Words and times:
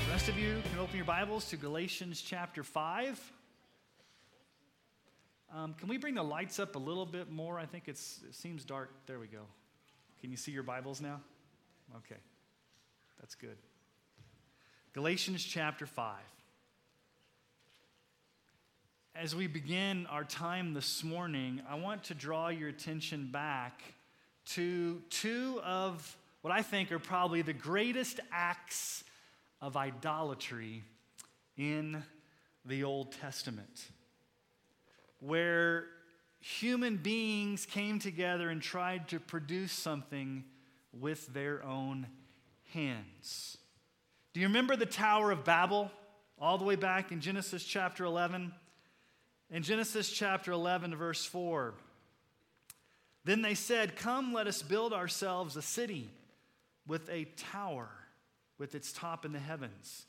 The 0.06 0.12
rest 0.12 0.30
of 0.30 0.38
you 0.38 0.62
can 0.70 0.78
open 0.78 0.98
your 0.98 1.06
Bibles 1.06 1.50
to 1.50 1.58
Galatians 1.58 2.22
chapter 2.22 2.64
5. 2.64 3.34
Um, 5.56 5.76
can 5.76 5.88
we 5.88 5.98
bring 5.98 6.16
the 6.16 6.24
lights 6.24 6.58
up 6.58 6.76
a 6.76 6.80
little 6.80 7.06
bit 7.06 7.32
more? 7.32 7.60
I 7.60 7.68
think 7.68 7.88
it 7.88 7.98
seems 7.98 8.66
dark. 8.66 8.90
There 9.06 9.20
we 9.20 9.28
go. 9.28 9.42
Can 10.20 10.32
you 10.32 10.38
see 10.38 10.52
your 10.52 10.64
Bibles 10.64 11.00
now? 11.00 11.22
Okay, 11.98 12.20
that's 13.20 13.36
good. 13.36 13.58
Galatians 14.94 15.44
chapter 15.44 15.86
5. 15.86 16.16
As 19.16 19.36
we 19.36 19.46
begin 19.46 20.08
our 20.08 20.24
time 20.24 20.74
this 20.74 21.04
morning, 21.04 21.62
I 21.70 21.76
want 21.76 22.06
to 22.06 22.16
draw 22.16 22.48
your 22.48 22.70
attention 22.70 23.30
back 23.32 23.84
to 24.54 25.04
two 25.12 25.62
of 25.64 26.18
what 26.42 26.52
I 26.52 26.64
think 26.64 26.92
are 26.92 26.98
probably 26.98 27.44
the 27.44 27.54
greatest 27.54 28.20
acts 28.32 29.04
of 29.62 29.78
idolatry 29.78 30.82
in 31.58 32.02
the 32.66 32.84
Old 32.84 33.12
Testament 33.12 33.86
where 35.26 35.86
human 36.40 36.98
beings 36.98 37.66
came 37.66 38.00
together 38.00 38.50
and 38.50 38.62
tried 38.62 39.08
to 39.08 39.20
produce 39.20 39.72
something 39.72 40.44
with 40.92 41.34
their 41.34 41.64
own 41.64 42.08
hands. 42.74 43.58
Do 44.34 44.42
you 44.42 44.48
remember 44.48 44.76
the 44.76 44.86
Tower 44.86 45.32
of 45.32 45.46
Babel 45.46 45.92
all 46.40 46.58
the 46.58 46.66
way 46.66 46.76
back 46.76 47.12
in 47.12 47.22
Genesis 47.22 47.64
chapter 47.64 48.04
11? 48.04 48.52
In 49.50 49.64
Genesis 49.64 50.12
chapter 50.12 50.52
11, 50.52 50.96
verse 50.96 51.24
4, 51.24 51.74
then 53.24 53.42
they 53.42 53.54
said, 53.54 53.96
Come, 53.96 54.34
let 54.34 54.48
us 54.48 54.62
build 54.62 54.92
ourselves 54.92 55.56
a 55.56 55.62
city 55.62 56.10
with 56.86 57.10
a 57.10 57.26
tower 57.38 57.90
with 58.58 58.76
its 58.76 58.92
top 58.92 59.24
in 59.24 59.32
the 59.32 59.40
heavens. 59.40 60.06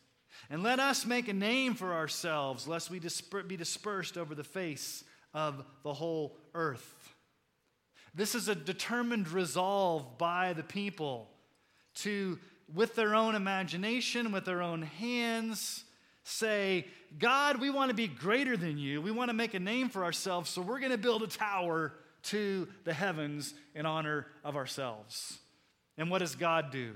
And 0.51 0.63
let 0.63 0.81
us 0.81 1.07
make 1.07 1.29
a 1.29 1.33
name 1.33 1.75
for 1.75 1.93
ourselves, 1.93 2.69
lest 2.69 2.91
we 2.91 3.01
be 3.01 3.57
dispersed 3.57 4.17
over 4.17 4.35
the 4.35 4.45
face 4.45 5.05
of 5.33 5.65
the 5.83 5.93
whole 5.93 6.37
earth. 6.55 7.15
This 8.15 8.35
is 8.35 8.49
a 8.49 8.55
determined 8.55 9.29
resolve 9.29 10.19
by 10.19 10.53
the 10.53 10.63
people 10.63 11.29
to, 11.97 12.39
with 12.73 12.95
their 12.95 13.15
own 13.15 13.35
imagination, 13.35 14.31
with 14.31 14.45
their 14.45 14.63
own 14.63 14.83
hands, 14.83 15.85
say, 16.23 16.87
God, 17.19 17.61
we 17.61 17.71
want 17.71 17.91
to 17.91 17.95
be 17.95 18.09
greater 18.09 18.57
than 18.57 18.79
you. 18.79 19.03
We 19.03 19.11
want 19.11 19.31
to 19.31 19.35
make 19.35 19.55
a 19.55 19.61
name 19.61 19.89
for 19.89 20.05
ourselves, 20.05 20.51
so 20.51 20.63
we're 20.63 20.79
going 20.79 20.93
to 20.93 20.99
build 20.99 21.23
a 21.23 21.27
tower 21.27 21.93
to 22.25 22.69
the 22.85 22.93
heavens 22.95 23.55
in 23.75 23.85
honor 23.85 24.27
of 24.45 24.57
ourselves. 24.57 25.39
And 25.99 26.11
what 26.11 26.19
does 26.19 26.35
God 26.35 26.71
do? 26.71 26.95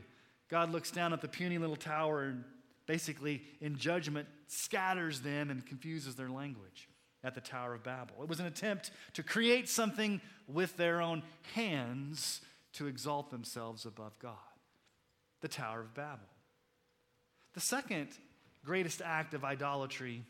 God 0.48 0.72
looks 0.72 0.90
down 0.90 1.12
at 1.12 1.20
the 1.20 1.28
puny 1.28 1.58
little 1.58 1.76
tower 1.76 2.22
and 2.22 2.44
basically, 2.88 3.42
in 3.60 3.76
judgment, 3.76 4.26
scatters 4.48 5.20
them 5.20 5.50
and 5.50 5.64
confuses 5.64 6.16
their 6.16 6.30
language 6.30 6.88
at 7.22 7.34
the 7.34 7.40
Tower 7.40 7.74
of 7.74 7.84
Babel. 7.84 8.16
It 8.22 8.28
was 8.28 8.40
an 8.40 8.46
attempt 8.46 8.90
to 9.12 9.22
create 9.22 9.68
something 9.68 10.20
with 10.48 10.76
their 10.76 11.00
own 11.00 11.22
hands 11.54 12.40
to 12.72 12.86
exalt 12.86 13.30
themselves 13.30 13.84
above 13.84 14.18
God. 14.18 14.36
The 15.42 15.48
Tower 15.48 15.82
of 15.82 15.94
Babel. 15.94 16.26
The 17.52 17.60
second 17.60 18.08
greatest 18.64 19.02
act 19.04 19.34
of 19.34 19.44
idolatry 19.44 20.24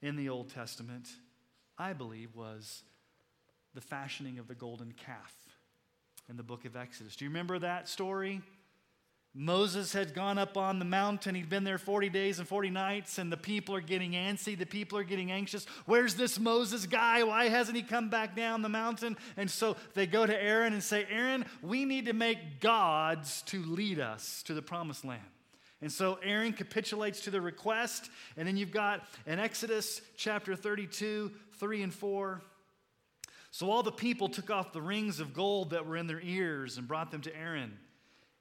in 0.00 0.16
the 0.16 0.28
Old 0.28 0.48
Testament, 0.50 1.08
I 1.76 1.92
believe, 1.92 2.36
was 2.36 2.84
the 3.74 3.80
fashioning 3.80 4.38
of 4.38 4.46
the 4.46 4.54
golden 4.54 4.92
calf 4.92 5.34
in 6.28 6.36
the 6.36 6.42
book 6.42 6.64
of 6.64 6.76
Exodus. 6.76 7.16
Do 7.16 7.24
you 7.24 7.30
remember 7.30 7.58
that 7.58 7.88
story? 7.88 8.42
Moses 9.38 9.92
had 9.92 10.14
gone 10.14 10.38
up 10.38 10.56
on 10.56 10.78
the 10.78 10.84
mountain. 10.86 11.34
He'd 11.34 11.50
been 11.50 11.62
there 11.62 11.76
40 11.76 12.08
days 12.08 12.38
and 12.38 12.48
40 12.48 12.70
nights, 12.70 13.18
and 13.18 13.30
the 13.30 13.36
people 13.36 13.74
are 13.74 13.82
getting 13.82 14.12
antsy. 14.12 14.56
The 14.56 14.64
people 14.64 14.96
are 14.96 15.04
getting 15.04 15.30
anxious. 15.30 15.66
Where's 15.84 16.14
this 16.14 16.40
Moses 16.40 16.86
guy? 16.86 17.22
Why 17.22 17.50
hasn't 17.50 17.76
he 17.76 17.82
come 17.82 18.08
back 18.08 18.34
down 18.34 18.62
the 18.62 18.70
mountain? 18.70 19.14
And 19.36 19.50
so 19.50 19.76
they 19.92 20.06
go 20.06 20.24
to 20.24 20.42
Aaron 20.42 20.72
and 20.72 20.82
say, 20.82 21.06
Aaron, 21.10 21.44
we 21.60 21.84
need 21.84 22.06
to 22.06 22.14
make 22.14 22.60
gods 22.60 23.42
to 23.42 23.62
lead 23.62 24.00
us 24.00 24.42
to 24.44 24.54
the 24.54 24.62
promised 24.62 25.04
land. 25.04 25.20
And 25.82 25.92
so 25.92 26.18
Aaron 26.22 26.54
capitulates 26.54 27.20
to 27.22 27.30
the 27.30 27.42
request. 27.42 28.08
And 28.38 28.48
then 28.48 28.56
you've 28.56 28.72
got 28.72 29.06
in 29.26 29.38
Exodus 29.38 30.00
chapter 30.16 30.56
32, 30.56 31.30
3 31.58 31.82
and 31.82 31.92
4. 31.92 32.40
So 33.50 33.70
all 33.70 33.82
the 33.82 33.92
people 33.92 34.30
took 34.30 34.50
off 34.50 34.72
the 34.72 34.80
rings 34.80 35.20
of 35.20 35.34
gold 35.34 35.70
that 35.70 35.84
were 35.84 35.98
in 35.98 36.06
their 36.06 36.22
ears 36.22 36.78
and 36.78 36.88
brought 36.88 37.10
them 37.10 37.20
to 37.20 37.36
Aaron. 37.36 37.76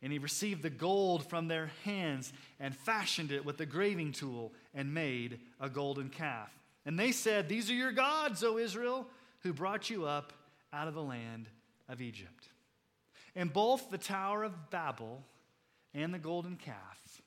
And 0.01 0.11
he 0.11 0.19
received 0.19 0.61
the 0.61 0.69
gold 0.69 1.27
from 1.29 1.47
their 1.47 1.71
hands 1.83 2.31
and 2.59 2.75
fashioned 2.75 3.31
it 3.31 3.45
with 3.45 3.59
a 3.61 3.65
graving 3.65 4.11
tool 4.11 4.53
and 4.73 4.93
made 4.93 5.39
a 5.59 5.69
golden 5.69 6.09
calf. 6.09 6.51
And 6.85 6.99
they 6.99 7.11
said, 7.11 7.49
These 7.49 7.71
are 7.71 7.75
your 7.75 7.91
gods, 7.91 8.43
O 8.43 8.57
Israel, 8.57 9.07
who 9.41 9.53
brought 9.53 9.89
you 9.89 10.05
up 10.05 10.33
out 10.71 10.87
of 10.87 10.93
the 10.93 11.01
land 11.01 11.49
of 11.89 12.01
Egypt. 12.01 12.49
In 13.35 13.47
both 13.47 13.89
the 13.89 13.97
Tower 13.97 14.43
of 14.43 14.69
Babel 14.69 15.23
and 15.93 16.13
the 16.13 16.19
golden 16.19 16.57
calf, 16.57 17.21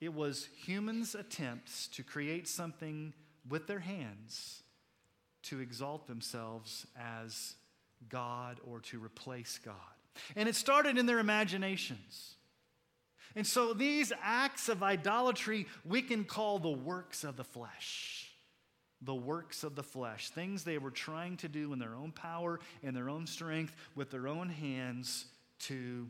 it 0.00 0.12
was 0.12 0.48
humans' 0.64 1.14
attempts 1.14 1.88
to 1.88 2.02
create 2.02 2.46
something 2.46 3.12
with 3.48 3.66
their 3.66 3.80
hands 3.80 4.62
to 5.44 5.60
exalt 5.60 6.06
themselves 6.06 6.86
as 6.98 7.54
God 8.08 8.60
or 8.66 8.80
to 8.80 8.98
replace 8.98 9.58
God. 9.58 9.74
And 10.36 10.48
it 10.48 10.54
started 10.54 10.98
in 10.98 11.06
their 11.06 11.18
imaginations. 11.18 12.34
And 13.36 13.46
so 13.46 13.72
these 13.72 14.12
acts 14.22 14.68
of 14.68 14.82
idolatry 14.82 15.66
we 15.84 16.02
can 16.02 16.24
call 16.24 16.58
the 16.58 16.70
works 16.70 17.24
of 17.24 17.36
the 17.36 17.44
flesh. 17.44 18.32
The 19.02 19.14
works 19.14 19.64
of 19.64 19.74
the 19.74 19.82
flesh. 19.82 20.30
Things 20.30 20.64
they 20.64 20.78
were 20.78 20.90
trying 20.90 21.36
to 21.38 21.48
do 21.48 21.72
in 21.72 21.78
their 21.78 21.94
own 21.94 22.12
power 22.12 22.60
and 22.82 22.96
their 22.96 23.10
own 23.10 23.26
strength 23.26 23.74
with 23.94 24.10
their 24.10 24.28
own 24.28 24.48
hands 24.48 25.26
to 25.60 26.08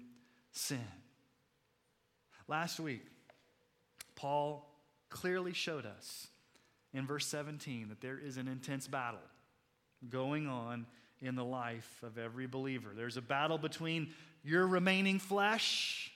sin. 0.52 0.78
Last 2.46 2.78
week, 2.78 3.06
Paul 4.14 4.70
clearly 5.08 5.52
showed 5.52 5.86
us 5.86 6.28
in 6.92 7.06
verse 7.06 7.26
17 7.26 7.88
that 7.88 8.00
there 8.00 8.18
is 8.18 8.36
an 8.36 8.48
intense 8.48 8.86
battle 8.86 9.18
going 10.08 10.46
on 10.46 10.86
in 11.20 11.36
the 11.36 11.44
life 11.44 12.02
of 12.02 12.18
every 12.18 12.46
believer. 12.46 12.90
There's 12.94 13.16
a 13.16 13.22
battle 13.22 13.58
between 13.58 14.12
your 14.42 14.66
remaining 14.66 15.18
flesh 15.18 16.12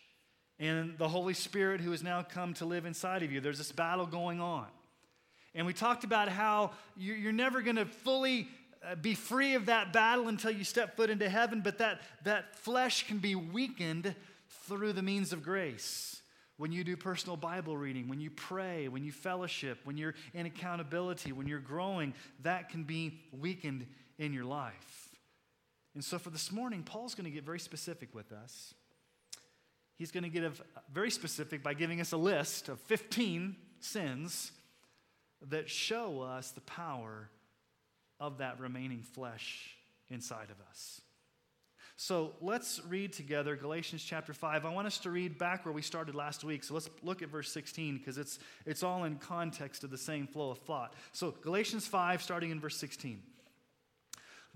and 0.59 0.99
the 0.99 1.09
Holy 1.09 1.35
Spirit 1.35 1.81
who 1.81 1.93
has 1.93 2.03
now 2.03 2.23
come 2.23 2.55
to 2.55 2.65
live 2.65 2.85
inside 2.85 3.23
of 3.23 3.33
you. 3.33 3.41
There's 3.41 3.59
this 3.59 3.73
battle 3.73 4.07
going 4.07 4.41
on. 4.41 4.67
And 5.55 5.67
we 5.67 5.73
talked 5.73 6.05
about 6.05 6.29
how 6.29 6.73
you're 6.97 7.33
never 7.33 7.63
going 7.63 7.77
to 7.77 7.87
fully 7.87 8.49
uh, 8.87 8.95
be 8.95 9.15
free 9.15 9.55
of 9.55 9.67
that 9.67 9.93
battle 9.93 10.29
until 10.29 10.51
you 10.51 10.65
step 10.65 10.97
foot 10.97 11.11
into 11.11 11.29
heaven, 11.29 11.63
but 11.63 11.79
that, 11.79 12.01
that 12.25 12.57
flesh 12.57 13.07
can 13.07 13.19
be 13.19 13.35
weakened 13.35 14.15
through 14.67 14.93
the 14.93 15.03
means 15.03 15.33
of 15.33 15.43
grace. 15.43 16.21
When 16.59 16.73
you 16.73 16.85
do 16.85 16.97
personal 16.97 17.37
Bible 17.37 17.77
reading, 17.77 18.09
when 18.09 18.21
you 18.21 18.31
pray, 18.31 18.89
when 18.89 19.05
you 19.05 19.13
fellowship, 19.13 19.79
when 19.85 19.97
you're 19.97 20.15
in 20.35 20.47
accountability, 20.47 21.33
when 21.33 21.47
you're 21.47 21.61
growing, 21.61 22.15
that 22.43 22.69
can 22.69 22.83
be 22.83 23.21
weakened 23.33 23.87
in 24.19 24.33
your 24.33 24.45
life. 24.45 25.09
And 25.95 26.05
so 26.05 26.19
for 26.19 26.31
this 26.31 26.53
morning, 26.53 26.83
Paul's 26.83 27.15
going 27.15 27.25
to 27.25 27.31
get 27.31 27.45
very 27.45 27.61
specific 27.61 28.15
with 28.15 28.33
us. 28.33 28.75
He's 29.97 30.13
going 30.13 30.25
to 30.25 30.29
get 30.29 30.53
very 30.93 31.11
specific 31.11 31.63
by 31.63 31.75
giving 31.75 32.01
us 32.01 32.13
a 32.13 32.17
list 32.17 32.69
of 32.69 32.81
15 32.83 33.57
sins 33.81 34.53
that 35.49 35.69
show 35.69 36.21
us 36.21 36.51
the 36.51 36.61
power 36.61 37.29
of 38.21 38.39
that 38.39 38.61
remaining 38.61 39.03
flesh 39.03 39.77
inside 40.09 40.51
of 40.51 40.57
us. 40.69 41.01
So 41.97 42.35
let's 42.41 42.81
read 42.89 43.13
together 43.13 43.57
Galatians 43.57 44.05
chapter 44.05 44.33
5. 44.33 44.65
I 44.65 44.73
want 44.73 44.87
us 44.87 44.99
to 44.99 45.11
read 45.11 45.37
back 45.37 45.65
where 45.65 45.75
we 45.75 45.83
started 45.83 46.15
last 46.15 46.45
week. 46.45 46.63
So 46.63 46.75
let's 46.75 46.89
look 47.03 47.23
at 47.23 47.29
verse 47.29 47.51
16 47.51 47.99
because 47.99 48.19
it's, 48.19 48.39
it's 48.67 48.85
all 48.85 49.03
in 49.03 49.17
context 49.17 49.83
of 49.83 49.91
the 49.91 49.99
same 49.99 50.29
flow 50.29 50.53
of 50.53 50.59
thought. 50.59 50.95
So 51.11 51.33
Galatians 51.43 51.89
5, 51.89 52.23
starting 52.23 52.53
in 52.53 52.61
verse 52.61 52.77
16. 52.77 53.21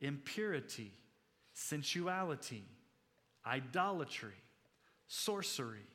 impurity, 0.00 0.92
sensuality, 1.52 2.64
idolatry, 3.46 4.34
sorcery, 5.06 5.86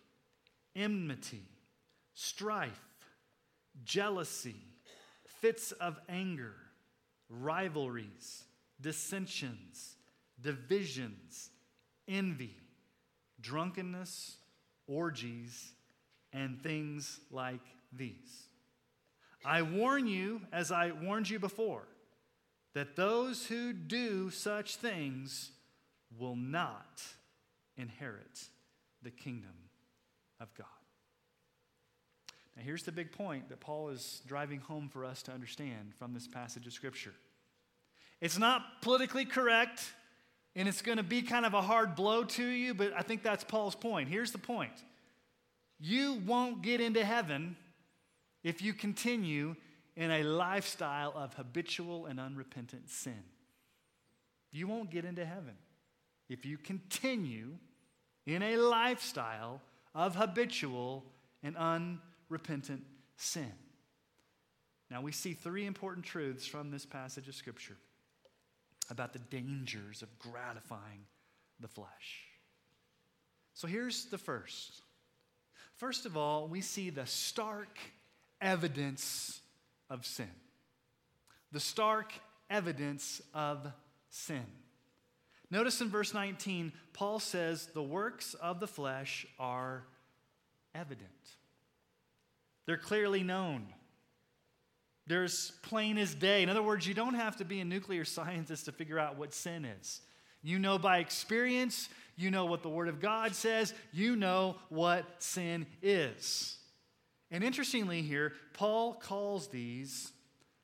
enmity, 0.75 1.43
strife, 2.13 2.81
jealousy, 3.83 4.55
fits 5.41 5.71
of 5.73 5.99
anger, 6.09 6.55
rivalries, 7.29 8.43
dissensions, 8.81 9.95
divisions, 10.41 11.49
envy, 12.07 12.55
drunkenness, 13.41 14.37
orgies, 14.87 15.73
and 16.33 16.61
things 16.61 17.19
like 17.31 17.65
these. 17.93 18.47
I 19.45 19.61
warn 19.61 20.07
you, 20.07 20.41
as 20.51 20.71
I 20.71 20.91
warned 20.91 21.29
you 21.29 21.39
before, 21.39 21.87
that 22.79 22.95
those 22.95 23.45
who 23.47 23.73
do 23.73 24.29
such 24.29 24.77
things 24.77 25.51
will 26.17 26.37
not 26.37 27.03
inherit 27.75 28.45
the 29.03 29.11
kingdom 29.11 29.51
of 30.39 30.47
God. 30.55 30.65
Now, 32.55 32.63
here's 32.63 32.83
the 32.83 32.93
big 32.93 33.11
point 33.11 33.49
that 33.49 33.59
Paul 33.59 33.89
is 33.89 34.21
driving 34.25 34.61
home 34.61 34.87
for 34.87 35.03
us 35.03 35.21
to 35.23 35.33
understand 35.33 35.93
from 35.99 36.13
this 36.13 36.25
passage 36.25 36.67
of 36.67 36.71
Scripture 36.71 37.11
it's 38.21 38.37
not 38.37 38.81
politically 38.81 39.25
correct, 39.25 39.83
and 40.55 40.65
it's 40.65 40.81
going 40.81 40.99
to 40.99 41.03
be 41.03 41.21
kind 41.21 41.45
of 41.45 41.53
a 41.53 41.61
hard 41.61 41.95
blow 41.95 42.23
to 42.23 42.45
you, 42.45 42.73
but 42.73 42.93
I 42.95 43.01
think 43.01 43.23
that's 43.23 43.43
Paul's 43.43 43.75
point. 43.75 44.07
Here's 44.07 44.31
the 44.31 44.37
point 44.37 44.71
you 45.81 46.21
won't 46.25 46.61
get 46.61 46.79
into 46.79 47.03
heaven 47.03 47.57
if 48.41 48.61
you 48.61 48.73
continue 48.73 49.57
in 49.99 50.11
a 50.11 50.23
lifestyle 50.23 51.11
of 51.13 51.33
habitual 51.33 52.05
and 52.05 52.21
unrepentant 52.21 52.89
sin. 52.89 53.21
You 54.49 54.65
won't 54.65 54.89
get 54.89 55.03
into 55.03 55.25
heaven 55.25 55.55
if 56.29 56.45
you 56.45 56.57
continue 56.57 57.57
in 58.25 58.41
a 58.41 58.55
lifestyle 58.55 59.61
of 59.93 60.15
habitual 60.15 61.03
and 61.43 61.57
unrepentant 61.57 62.83
sin. 63.17 63.51
Now, 64.89 65.01
we 65.01 65.11
see 65.11 65.33
three 65.33 65.65
important 65.65 66.05
truths 66.05 66.47
from 66.47 66.71
this 66.71 66.85
passage 66.85 67.27
of 67.27 67.35
Scripture 67.35 67.77
about 68.89 69.11
the 69.11 69.19
dangers 69.19 70.01
of 70.01 70.17
gratifying 70.17 71.01
the 71.59 71.67
flesh. 71.67 72.23
So, 73.53 73.67
here's 73.67 74.05
the 74.05 74.17
first. 74.17 74.81
First 75.75 76.05
of 76.05 76.15
all, 76.15 76.47
we 76.47 76.61
see 76.61 76.89
the 76.89 77.05
stark 77.05 77.77
evidence 78.39 79.41
of 79.89 80.05
sin. 80.05 80.29
The 81.51 81.59
stark 81.59 82.13
evidence 82.49 83.21
of 83.33 83.67
sin. 84.09 84.45
Notice 85.51 85.81
in 85.81 85.89
verse 85.89 86.13
19, 86.13 86.71
Paul 86.93 87.19
says, 87.19 87.67
The 87.73 87.81
works 87.81 88.35
of 88.35 88.59
the 88.59 88.67
flesh 88.67 89.25
are 89.39 89.83
evident. 90.75 91.09
They're 92.65 92.77
clearly 92.77 93.23
known. 93.23 93.65
They're 95.07 95.23
as 95.23 95.51
plain 95.63 95.97
as 95.97 96.13
day. 96.13 96.43
In 96.43 96.49
other 96.49 96.61
words, 96.61 96.85
you 96.85 96.93
don't 96.93 97.15
have 97.15 97.37
to 97.37 97.45
be 97.45 97.59
a 97.61 97.65
nuclear 97.65 98.05
scientist 98.05 98.65
to 98.65 98.71
figure 98.71 98.99
out 98.99 99.17
what 99.17 99.33
sin 99.33 99.65
is. 99.65 100.01
You 100.43 100.59
know 100.59 100.77
by 100.77 100.99
experience, 100.99 101.89
you 102.15 102.29
know 102.29 102.45
what 102.45 102.61
the 102.61 102.69
Word 102.69 102.87
of 102.87 103.01
God 103.01 103.33
says, 103.33 103.73
you 103.91 104.15
know 104.15 104.57
what 104.69 105.05
sin 105.17 105.65
is. 105.81 106.58
And 107.31 107.43
interestingly, 107.43 108.01
here, 108.01 108.33
Paul 108.53 108.93
calls 108.93 109.47
these 109.47 110.11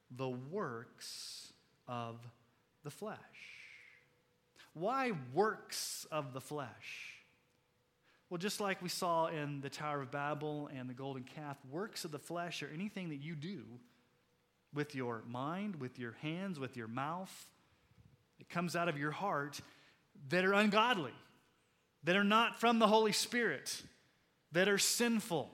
the 0.09 0.29
works 0.29 1.53
of 1.87 2.15
the 2.83 2.91
flesh. 2.91 3.17
Why 4.73 5.11
works 5.33 6.05
of 6.11 6.33
the 6.33 6.41
flesh? 6.41 7.15
Well, 8.29 8.37
just 8.39 8.59
like 8.59 8.81
we 8.81 8.89
saw 8.89 9.27
in 9.27 9.61
the 9.61 9.69
Tower 9.69 10.01
of 10.01 10.11
Babel 10.11 10.69
and 10.75 10.89
the 10.89 10.93
golden 10.93 11.23
calf, 11.23 11.57
works 11.71 12.03
of 12.03 12.11
the 12.11 12.19
flesh 12.19 12.63
are 12.63 12.69
anything 12.73 13.09
that 13.09 13.21
you 13.21 13.35
do 13.35 13.63
with 14.73 14.95
your 14.95 15.23
mind, 15.27 15.77
with 15.77 15.99
your 15.99 16.13
hands, 16.21 16.59
with 16.59 16.75
your 16.75 16.87
mouth. 16.87 17.47
It 18.39 18.49
comes 18.49 18.75
out 18.75 18.89
of 18.89 18.97
your 18.97 19.11
heart 19.11 19.61
that 20.29 20.43
are 20.43 20.53
ungodly, 20.53 21.13
that 22.03 22.15
are 22.15 22.23
not 22.23 22.59
from 22.59 22.79
the 22.79 22.87
Holy 22.87 23.11
Spirit, 23.11 23.83
that 24.51 24.67
are 24.67 24.77
sinful. 24.77 25.51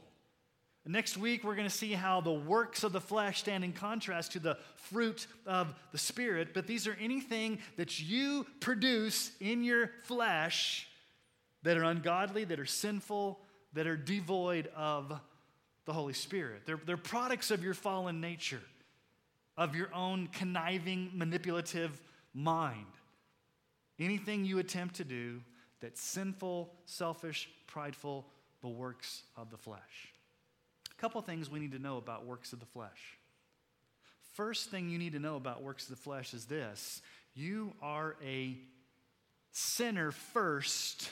Next 0.85 1.15
week, 1.15 1.43
we're 1.43 1.55
going 1.55 1.67
to 1.67 1.73
see 1.73 1.93
how 1.93 2.21
the 2.21 2.33
works 2.33 2.83
of 2.83 2.91
the 2.91 3.01
flesh 3.01 3.41
stand 3.41 3.63
in 3.63 3.71
contrast 3.71 4.31
to 4.31 4.39
the 4.39 4.57
fruit 4.75 5.27
of 5.45 5.75
the 5.91 5.97
Spirit. 5.99 6.55
But 6.55 6.65
these 6.65 6.87
are 6.87 6.97
anything 6.99 7.59
that 7.77 7.99
you 7.99 8.47
produce 8.59 9.31
in 9.39 9.63
your 9.63 9.91
flesh 10.03 10.87
that 11.61 11.77
are 11.77 11.83
ungodly, 11.83 12.45
that 12.45 12.59
are 12.59 12.65
sinful, 12.65 13.39
that 13.73 13.85
are 13.85 13.95
devoid 13.95 14.69
of 14.75 15.13
the 15.85 15.93
Holy 15.93 16.13
Spirit. 16.13 16.63
They're, 16.65 16.79
they're 16.83 16.97
products 16.97 17.51
of 17.51 17.63
your 17.63 17.75
fallen 17.75 18.19
nature, 18.19 18.61
of 19.57 19.75
your 19.75 19.93
own 19.93 20.29
conniving, 20.31 21.11
manipulative 21.13 22.01
mind. 22.33 22.87
Anything 23.99 24.45
you 24.45 24.57
attempt 24.57 24.95
to 24.95 25.03
do 25.03 25.41
that's 25.79 26.01
sinful, 26.01 26.73
selfish, 26.85 27.49
prideful, 27.67 28.25
the 28.61 28.67
works 28.67 29.21
of 29.37 29.51
the 29.51 29.57
flesh 29.57 30.11
couple 31.01 31.19
things 31.23 31.49
we 31.49 31.59
need 31.59 31.71
to 31.71 31.79
know 31.79 31.97
about 31.97 32.25
works 32.25 32.53
of 32.53 32.59
the 32.59 32.65
flesh. 32.67 33.17
First 34.33 34.69
thing 34.69 34.87
you 34.89 34.99
need 34.99 35.13
to 35.13 35.19
know 35.19 35.35
about 35.35 35.63
works 35.63 35.83
of 35.85 35.89
the 35.89 36.01
flesh 36.01 36.33
is 36.35 36.45
this 36.45 37.01
you 37.33 37.73
are 37.81 38.15
a 38.23 38.55
sinner 39.51 40.11
first, 40.11 41.09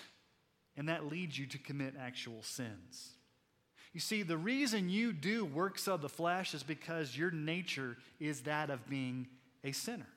and 0.78 0.90
that 0.90 1.08
leads 1.08 1.38
you 1.38 1.48
to 1.48 1.58
commit 1.58 1.96
actual 2.00 2.44
sins. 2.44 3.14
You 3.92 4.00
see, 4.00 4.22
the 4.22 4.38
reason 4.38 4.90
you 4.90 5.12
do 5.12 5.44
works 5.44 5.88
of 5.88 6.02
the 6.02 6.10
flesh 6.10 6.54
is 6.54 6.62
because 6.62 7.18
your 7.18 7.32
nature 7.32 7.98
is 8.20 8.42
that 8.42 8.70
of 8.70 8.88
being 8.88 9.28
a 9.64 9.72
sinner. 9.72 10.08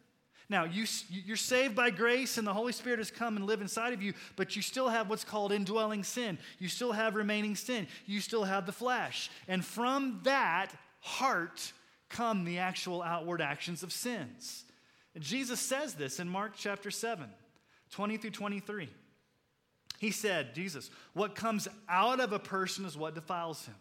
Now, 0.52 0.64
you, 0.64 0.84
you're 1.08 1.38
saved 1.38 1.74
by 1.74 1.88
grace 1.88 2.36
and 2.36 2.46
the 2.46 2.52
Holy 2.52 2.74
Spirit 2.74 2.98
has 2.98 3.10
come 3.10 3.38
and 3.38 3.46
live 3.46 3.62
inside 3.62 3.94
of 3.94 4.02
you, 4.02 4.12
but 4.36 4.54
you 4.54 4.60
still 4.60 4.90
have 4.90 5.08
what's 5.08 5.24
called 5.24 5.50
indwelling 5.50 6.04
sin. 6.04 6.36
You 6.58 6.68
still 6.68 6.92
have 6.92 7.14
remaining 7.14 7.56
sin. 7.56 7.86
You 8.04 8.20
still 8.20 8.44
have 8.44 8.66
the 8.66 8.72
flesh. 8.72 9.30
And 9.48 9.64
from 9.64 10.20
that 10.24 10.68
heart 11.00 11.72
come 12.10 12.44
the 12.44 12.58
actual 12.58 13.00
outward 13.02 13.40
actions 13.40 13.82
of 13.82 13.94
sins. 13.94 14.64
And 15.14 15.24
Jesus 15.24 15.58
says 15.58 15.94
this 15.94 16.20
in 16.20 16.28
Mark 16.28 16.52
chapter 16.54 16.90
7, 16.90 17.30
20 17.90 18.16
through 18.18 18.30
23. 18.32 18.90
He 20.00 20.10
said, 20.10 20.54
Jesus, 20.54 20.90
what 21.14 21.34
comes 21.34 21.66
out 21.88 22.20
of 22.20 22.34
a 22.34 22.38
person 22.38 22.84
is 22.84 22.94
what 22.94 23.14
defiles 23.14 23.64
him. 23.64 23.76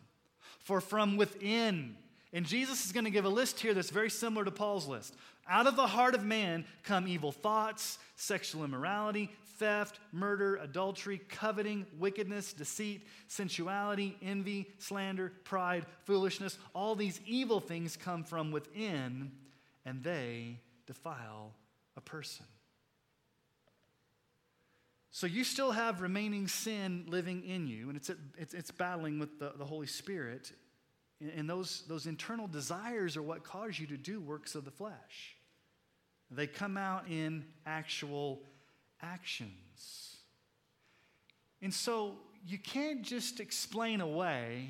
For 0.60 0.80
from 0.80 1.18
within, 1.18 1.98
and 2.32 2.46
Jesus 2.46 2.86
is 2.86 2.94
going 2.94 3.04
to 3.04 3.12
give 3.12 3.26
a 3.26 3.30
list 3.30 3.60
here 3.60 3.74
that's 3.74 3.90
very 3.90 4.10
similar 4.10 4.46
to 4.46 4.52
Paul's 4.52 4.88
list. 4.88 5.16
Out 5.48 5.68
of 5.68 5.76
the 5.76 5.88
heart 5.88 6.16
of 6.16 6.24
man 6.24 6.66
come 6.84 7.08
evil 7.08 7.32
thoughts, 7.32 7.98
sexual 8.16 8.64
immorality, 8.64 9.30
theft, 9.58 10.00
murder, 10.12 10.56
adultery, 10.56 11.22
coveting, 11.30 11.86
wickedness, 12.00 12.52
deceit, 12.52 13.06
sensuality, 13.28 14.18
envy, 14.22 14.68
slander, 14.80 15.32
pride, 15.44 15.86
foolishness. 16.06 16.58
All 16.74 16.96
these 16.96 17.20
evil 17.28 17.60
things 17.60 17.96
come 17.96 18.24
from 18.24 18.52
within, 18.52 19.32
and 19.86 20.04
they 20.04 20.58
defile 20.88 21.54
a 21.96 22.02
person. 22.02 22.46
So 25.12 25.28
you 25.28 25.44
still 25.44 25.72
have 25.72 26.02
remaining 26.02 26.48
sin 26.48 27.06
living 27.08 27.44
in 27.44 27.68
you, 27.68 27.90
and 27.90 27.98
it's, 27.98 28.10
it's, 28.38 28.54
it's 28.54 28.72
battling 28.72 29.20
with 29.20 29.38
the, 29.40 29.54
the 29.58 29.66
Holy 29.66 29.88
Spirit. 29.88 30.52
And 31.38 31.50
those, 31.50 31.84
those 31.88 32.08
internal 32.08 32.48
desires 32.48 33.16
are 33.16 33.22
what 33.22 33.44
cause 33.44 33.80
you 33.80 33.86
to 33.88 33.98
do 33.98 34.20
works 34.20 34.56
of 34.56 34.66
the 34.66 34.72
flesh. 34.72 35.36
They 36.32 36.48
come 36.48 36.78
out 36.78 37.08
in 37.08 37.46
actual 37.66 38.42
actions. 39.02 40.16
And 41.62 41.74
so 41.74 42.16
you 42.48 42.58
can't 42.58 43.04
just 43.04 43.40
explain 43.40 44.02
away 44.02 44.70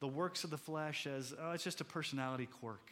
the 0.00 0.08
works 0.08 0.42
of 0.44 0.50
the 0.50 0.58
flesh 0.58 1.06
as, 1.06 1.34
oh, 1.40 1.52
it's 1.52 1.64
just 1.64 1.80
a 1.80 1.84
personality 1.84 2.46
quirk. 2.60 2.90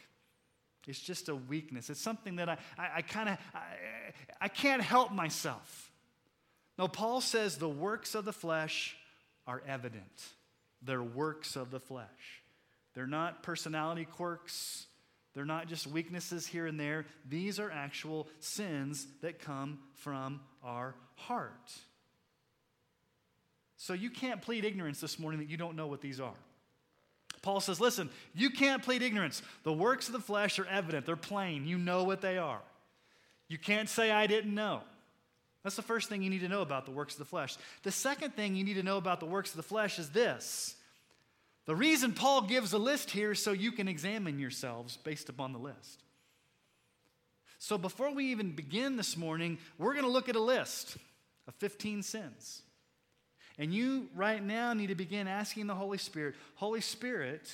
It's 0.87 0.99
just 0.99 1.27
a 1.27 1.35
weakness. 1.35 1.89
It's 1.89 1.99
something 1.99 2.37
that 2.37 2.47
I, 2.47 2.57
I, 2.77 2.89
I 2.97 3.01
kind 3.01 3.29
of, 3.29 3.37
I, 3.53 3.59
I 4.39 4.47
can't 4.47 4.81
help 4.81 5.11
myself. 5.11 5.91
No, 6.77 6.87
Paul 6.87 7.19
says 7.19 7.57
the 7.57 7.67
works 7.67 8.15
of 8.15 8.23
the 8.23 8.31
flesh 8.31 8.95
are 9.45 9.61
evident. 9.67 10.27
They're 10.81 11.03
works 11.03 11.55
of 11.55 11.71
the 11.71 11.79
flesh. 11.79 12.41
They're 12.93 13.07
not 13.07 13.43
personality 13.43 14.05
quirks. 14.05 14.87
They're 15.33 15.45
not 15.45 15.67
just 15.67 15.85
weaknesses 15.85 16.47
here 16.47 16.65
and 16.65 16.79
there. 16.79 17.05
These 17.29 17.59
are 17.59 17.69
actual 17.69 18.27
sins 18.39 19.05
that 19.21 19.39
come 19.39 19.79
from 19.93 20.41
our 20.63 20.95
heart. 21.15 21.71
So 23.77 23.93
you 23.93 24.09
can't 24.09 24.41
plead 24.41 24.65
ignorance 24.65 24.99
this 24.99 25.19
morning 25.19 25.39
that 25.39 25.49
you 25.49 25.57
don't 25.57 25.75
know 25.75 25.87
what 25.87 26.01
these 26.01 26.19
are. 26.19 26.33
Paul 27.43 27.59
says, 27.59 27.79
listen, 27.79 28.09
you 28.33 28.49
can't 28.49 28.81
plead 28.81 29.03
ignorance. 29.03 29.43
The 29.63 29.71
works 29.71 30.07
of 30.07 30.13
the 30.13 30.19
flesh 30.19 30.57
are 30.57 30.65
evident, 30.65 31.05
they're 31.05 31.15
plain. 31.15 31.67
You 31.67 31.77
know 31.77 32.03
what 32.03 32.21
they 32.21 32.37
are. 32.37 32.61
You 33.47 33.57
can't 33.57 33.87
say, 33.87 34.11
I 34.11 34.27
didn't 34.27 34.53
know. 34.53 34.81
That's 35.67 35.75
the 35.75 35.81
first 35.81 36.07
thing 36.07 36.23
you 36.23 36.29
need 36.29 36.39
to 36.39 36.47
know 36.47 36.61
about 36.61 36.85
the 36.85 36.91
works 36.91 37.15
of 37.15 37.19
the 37.19 37.25
flesh. 37.25 37.57
The 37.83 37.91
second 37.91 38.35
thing 38.35 38.55
you 38.55 38.63
need 38.63 38.75
to 38.75 38.83
know 38.83 38.95
about 38.95 39.19
the 39.19 39.25
works 39.25 39.49
of 39.49 39.57
the 39.57 39.63
flesh 39.63 39.99
is 39.99 40.11
this 40.11 40.77
the 41.65 41.75
reason 41.75 42.13
Paul 42.13 42.43
gives 42.43 42.71
a 42.71 42.77
list 42.77 43.11
here 43.11 43.31
is 43.31 43.43
so 43.43 43.51
you 43.51 43.73
can 43.73 43.89
examine 43.89 44.39
yourselves 44.39 44.95
based 44.95 45.27
upon 45.27 45.51
the 45.51 45.59
list. 45.59 46.03
So 47.59 47.77
before 47.77 48.13
we 48.13 48.27
even 48.27 48.53
begin 48.53 48.95
this 48.95 49.17
morning, 49.17 49.57
we're 49.77 49.91
going 49.91 50.05
to 50.05 50.09
look 50.09 50.29
at 50.29 50.37
a 50.37 50.41
list 50.41 50.95
of 51.49 51.55
15 51.55 52.01
sins. 52.01 52.61
And 53.57 53.73
you 53.73 54.07
right 54.15 54.41
now 54.41 54.71
need 54.71 54.87
to 54.87 54.95
begin 54.95 55.27
asking 55.27 55.67
the 55.67 55.75
Holy 55.75 55.97
Spirit 55.97 56.35
Holy 56.55 56.79
Spirit, 56.79 57.53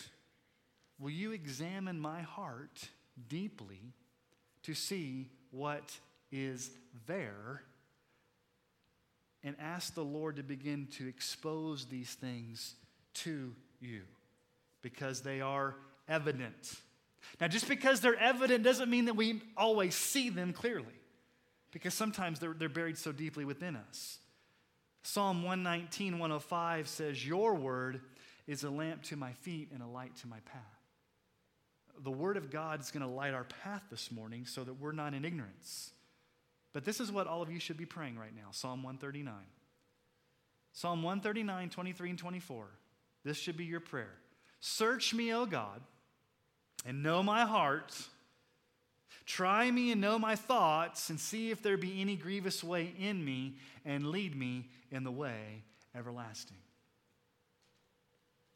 will 0.99 1.09
you 1.09 1.31
examine 1.31 1.99
my 1.99 2.21
heart 2.21 2.89
deeply 3.27 3.81
to 4.61 4.75
see 4.75 5.31
what 5.49 5.97
is 6.31 6.69
there? 7.07 7.63
And 9.43 9.55
ask 9.59 9.93
the 9.93 10.03
Lord 10.03 10.37
to 10.37 10.43
begin 10.43 10.87
to 10.97 11.07
expose 11.07 11.85
these 11.85 12.13
things 12.13 12.75
to 13.15 13.53
you 13.81 14.03
because 14.81 15.21
they 15.21 15.41
are 15.41 15.75
evident. 16.07 16.75
Now, 17.41 17.47
just 17.47 17.67
because 17.67 17.99
they're 17.99 18.19
evident 18.19 18.63
doesn't 18.63 18.89
mean 18.89 19.05
that 19.05 19.15
we 19.15 19.41
always 19.57 19.95
see 19.95 20.29
them 20.29 20.53
clearly, 20.53 20.85
because 21.71 21.93
sometimes 21.93 22.39
they're, 22.39 22.53
they're 22.53 22.69
buried 22.69 22.97
so 22.97 23.11
deeply 23.11 23.45
within 23.45 23.75
us. 23.75 24.19
Psalm 25.03 25.43
119, 25.43 26.13
105 26.13 26.87
says, 26.87 27.25
Your 27.25 27.55
word 27.55 28.01
is 28.47 28.63
a 28.63 28.69
lamp 28.69 29.03
to 29.03 29.17
my 29.17 29.33
feet 29.33 29.69
and 29.73 29.81
a 29.81 29.87
light 29.87 30.15
to 30.17 30.27
my 30.27 30.39
path. 30.45 30.61
The 32.03 32.11
word 32.11 32.37
of 32.37 32.49
God 32.49 32.81
is 32.81 32.91
going 32.91 33.05
to 33.05 33.11
light 33.11 33.33
our 33.33 33.43
path 33.43 33.83
this 33.89 34.11
morning 34.11 34.45
so 34.45 34.63
that 34.63 34.73
we're 34.73 34.91
not 34.91 35.13
in 35.13 35.25
ignorance. 35.25 35.91
But 36.73 36.85
this 36.85 36.99
is 36.99 37.11
what 37.11 37.27
all 37.27 37.41
of 37.41 37.51
you 37.51 37.59
should 37.59 37.77
be 37.77 37.85
praying 37.85 38.17
right 38.17 38.35
now 38.35 38.49
Psalm 38.51 38.83
139. 38.83 39.33
Psalm 40.75 41.03
139, 41.03 41.69
23, 41.69 42.09
and 42.09 42.19
24. 42.19 42.65
This 43.23 43.37
should 43.37 43.55
be 43.55 43.65
your 43.65 43.79
prayer. 43.79 44.15
Search 44.59 45.13
me, 45.13 45.31
O 45.33 45.45
God, 45.45 45.81
and 46.83 47.03
know 47.03 47.21
my 47.21 47.45
heart. 47.45 47.95
Try 49.25 49.69
me 49.69 49.91
and 49.91 50.01
know 50.01 50.17
my 50.17 50.35
thoughts, 50.35 51.09
and 51.09 51.19
see 51.19 51.51
if 51.51 51.61
there 51.61 51.77
be 51.77 52.01
any 52.01 52.15
grievous 52.15 52.63
way 52.63 52.91
in 52.99 53.23
me, 53.23 53.55
and 53.85 54.07
lead 54.07 54.35
me 54.35 54.67
in 54.91 55.03
the 55.03 55.11
way 55.11 55.63
everlasting. 55.95 56.57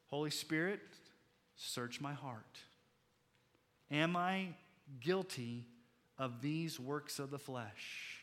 Holy 0.08 0.32
Spirit, 0.32 0.80
search 1.56 2.02
my 2.02 2.14
heart. 2.14 2.58
Am 3.92 4.16
I 4.16 4.48
guilty 5.00 5.66
of 6.18 6.42
these 6.42 6.80
works 6.80 7.20
of 7.20 7.32
the 7.32 7.40
flesh? 7.40 8.18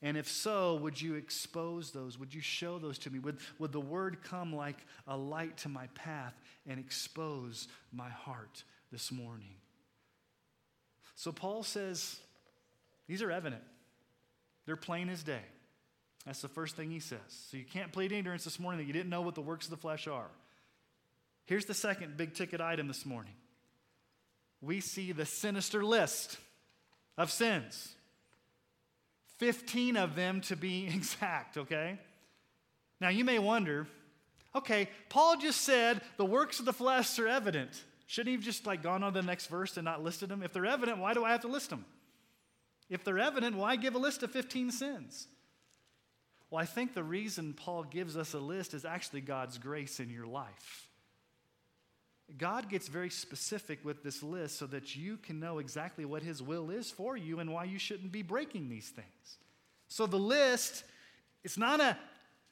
And 0.00 0.16
if 0.16 0.28
so, 0.28 0.76
would 0.76 1.00
you 1.00 1.14
expose 1.14 1.90
those? 1.90 2.18
Would 2.18 2.32
you 2.32 2.40
show 2.40 2.78
those 2.78 2.98
to 2.98 3.10
me? 3.10 3.18
Would, 3.18 3.38
would 3.58 3.72
the 3.72 3.80
word 3.80 4.22
come 4.22 4.54
like 4.54 4.78
a 5.08 5.16
light 5.16 5.56
to 5.58 5.68
my 5.68 5.88
path 5.94 6.34
and 6.66 6.78
expose 6.78 7.66
my 7.92 8.08
heart 8.08 8.62
this 8.92 9.10
morning? 9.10 9.56
So 11.16 11.32
Paul 11.32 11.64
says, 11.64 12.20
these 13.08 13.22
are 13.22 13.30
evident. 13.30 13.62
They're 14.66 14.76
plain 14.76 15.08
as 15.08 15.24
day. 15.24 15.42
That's 16.26 16.42
the 16.42 16.48
first 16.48 16.76
thing 16.76 16.90
he 16.90 17.00
says. 17.00 17.18
So 17.50 17.56
you 17.56 17.64
can't 17.64 17.90
plead 17.90 18.12
ignorance 18.12 18.44
this 18.44 18.60
morning 18.60 18.78
that 18.78 18.86
you 18.86 18.92
didn't 18.92 19.10
know 19.10 19.22
what 19.22 19.34
the 19.34 19.40
works 19.40 19.66
of 19.66 19.70
the 19.70 19.76
flesh 19.78 20.06
are. 20.06 20.30
Here's 21.46 21.64
the 21.64 21.74
second 21.74 22.16
big 22.16 22.34
ticket 22.34 22.60
item 22.60 22.86
this 22.86 23.04
morning 23.04 23.32
we 24.60 24.80
see 24.80 25.12
the 25.12 25.24
sinister 25.24 25.84
list 25.84 26.36
of 27.18 27.30
sins. 27.30 27.94
15 29.38 29.96
of 29.96 30.14
them 30.14 30.40
to 30.42 30.56
be 30.56 30.86
exact, 30.94 31.58
okay? 31.58 31.98
Now 33.00 33.10
you 33.10 33.24
may 33.24 33.38
wonder, 33.38 33.86
okay, 34.54 34.88
Paul 35.10 35.36
just 35.36 35.60
said 35.60 36.00
the 36.16 36.24
works 36.24 36.58
of 36.60 36.64
the 36.64 36.72
flesh 36.72 37.18
are 37.18 37.28
evident. 37.28 37.84
Shouldn't 38.06 38.28
he 38.28 38.34
have 38.36 38.44
just 38.44 38.66
like 38.66 38.82
gone 38.82 39.02
on 39.02 39.12
to 39.12 39.20
the 39.20 39.26
next 39.26 39.48
verse 39.48 39.76
and 39.76 39.84
not 39.84 40.02
listed 40.02 40.30
them? 40.30 40.42
If 40.42 40.54
they're 40.54 40.64
evident, 40.64 40.98
why 40.98 41.12
do 41.12 41.24
I 41.24 41.32
have 41.32 41.42
to 41.42 41.48
list 41.48 41.68
them? 41.68 41.84
If 42.88 43.04
they're 43.04 43.18
evident, 43.18 43.56
why 43.56 43.76
give 43.76 43.94
a 43.94 43.98
list 43.98 44.22
of 44.22 44.30
15 44.30 44.70
sins? 44.70 45.28
Well, 46.50 46.62
I 46.62 46.64
think 46.64 46.94
the 46.94 47.02
reason 47.02 47.52
Paul 47.52 47.84
gives 47.84 48.16
us 48.16 48.32
a 48.32 48.38
list 48.38 48.72
is 48.72 48.86
actually 48.86 49.20
God's 49.20 49.58
grace 49.58 50.00
in 50.00 50.08
your 50.08 50.26
life. 50.26 50.87
God 52.36 52.68
gets 52.68 52.88
very 52.88 53.08
specific 53.08 53.84
with 53.84 54.02
this 54.02 54.22
list 54.22 54.58
so 54.58 54.66
that 54.66 54.94
you 54.94 55.16
can 55.16 55.40
know 55.40 55.58
exactly 55.58 56.04
what 56.04 56.22
His 56.22 56.42
will 56.42 56.70
is 56.70 56.90
for 56.90 57.16
you 57.16 57.40
and 57.40 57.52
why 57.52 57.64
you 57.64 57.78
shouldn't 57.78 58.12
be 58.12 58.22
breaking 58.22 58.68
these 58.68 58.88
things. 58.88 59.38
So 59.88 60.06
the 60.06 60.18
list, 60.18 60.84
it's 61.42 61.56
not 61.56 61.80
an 61.80 61.96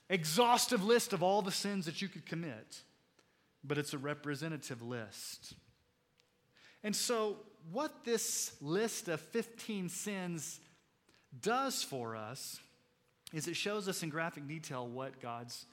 exhaustive 0.08 0.82
list 0.82 1.12
of 1.12 1.22
all 1.22 1.42
the 1.42 1.52
sins 1.52 1.84
that 1.84 2.00
you 2.00 2.08
could 2.08 2.24
commit, 2.24 2.80
but 3.62 3.76
it's 3.76 3.92
a 3.92 3.98
representative 3.98 4.80
list. 4.80 5.54
And 6.82 6.96
so, 6.96 7.36
what 7.72 8.04
this 8.04 8.54
list 8.60 9.08
of 9.08 9.20
15 9.20 9.88
sins 9.88 10.60
does 11.42 11.82
for 11.82 12.14
us 12.16 12.60
is 13.32 13.48
it 13.48 13.56
shows 13.56 13.88
us 13.88 14.02
in 14.02 14.08
graphic 14.08 14.46
detail 14.46 14.86
what 14.86 15.20
God's 15.20 15.66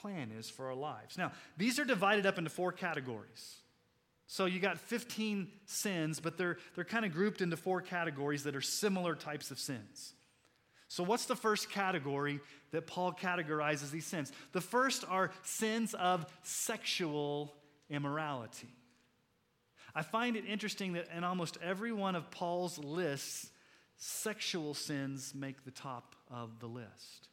plan 0.00 0.32
is 0.38 0.48
for 0.48 0.66
our 0.66 0.74
lives. 0.74 1.18
Now, 1.18 1.32
these 1.56 1.78
are 1.78 1.84
divided 1.84 2.26
up 2.26 2.38
into 2.38 2.50
four 2.50 2.72
categories. 2.72 3.56
So 4.26 4.46
you 4.46 4.60
got 4.60 4.78
15 4.78 5.48
sins, 5.66 6.20
but 6.20 6.38
they're, 6.38 6.58
they're 6.74 6.84
kind 6.84 7.04
of 7.04 7.12
grouped 7.12 7.40
into 7.40 7.56
four 7.56 7.80
categories 7.80 8.44
that 8.44 8.54
are 8.54 8.60
similar 8.60 9.14
types 9.14 9.50
of 9.50 9.58
sins. 9.58 10.14
So, 10.86 11.04
what's 11.04 11.26
the 11.26 11.36
first 11.36 11.70
category 11.70 12.40
that 12.72 12.86
Paul 12.88 13.12
categorizes 13.12 13.90
these 13.92 14.06
sins? 14.06 14.32
The 14.50 14.60
first 14.60 15.04
are 15.08 15.30
sins 15.44 15.94
of 15.94 16.26
sexual 16.42 17.54
immorality. 17.88 18.74
I 19.94 20.02
find 20.02 20.36
it 20.36 20.44
interesting 20.46 20.94
that 20.94 21.06
in 21.16 21.22
almost 21.22 21.58
every 21.62 21.92
one 21.92 22.16
of 22.16 22.30
Paul's 22.30 22.76
lists, 22.78 23.50
sexual 23.96 24.74
sins 24.74 25.32
make 25.34 25.64
the 25.64 25.70
top 25.70 26.16
of 26.30 26.58
the 26.58 26.66
list. 26.66 27.28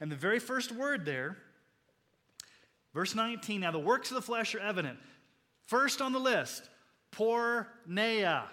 And 0.00 0.10
the 0.10 0.16
very 0.16 0.38
first 0.38 0.72
word 0.72 1.04
there, 1.04 1.36
Verse 2.94 3.14
19 3.14 3.60
Now 3.60 3.70
the 3.70 3.78
works 3.78 4.10
of 4.10 4.16
the 4.16 4.22
flesh 4.22 4.54
are 4.54 4.60
evident. 4.60 4.98
First 5.66 6.00
on 6.00 6.12
the 6.12 6.20
list, 6.20 6.68
porneia. 7.12 8.44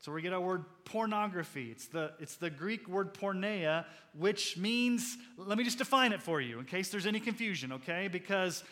So 0.00 0.10
we 0.10 0.20
get 0.20 0.32
our 0.32 0.40
word 0.40 0.64
pornography. 0.84 1.70
It's 1.70 1.86
the, 1.86 2.12
it's 2.18 2.34
the 2.34 2.50
Greek 2.50 2.88
word 2.88 3.14
porneia, 3.14 3.84
which 4.18 4.56
means, 4.56 5.16
let 5.36 5.56
me 5.56 5.62
just 5.62 5.78
define 5.78 6.12
it 6.12 6.20
for 6.20 6.40
you 6.40 6.58
in 6.58 6.64
case 6.64 6.88
there's 6.88 7.06
any 7.06 7.20
confusion, 7.20 7.70
okay? 7.72 8.08
Because 8.08 8.64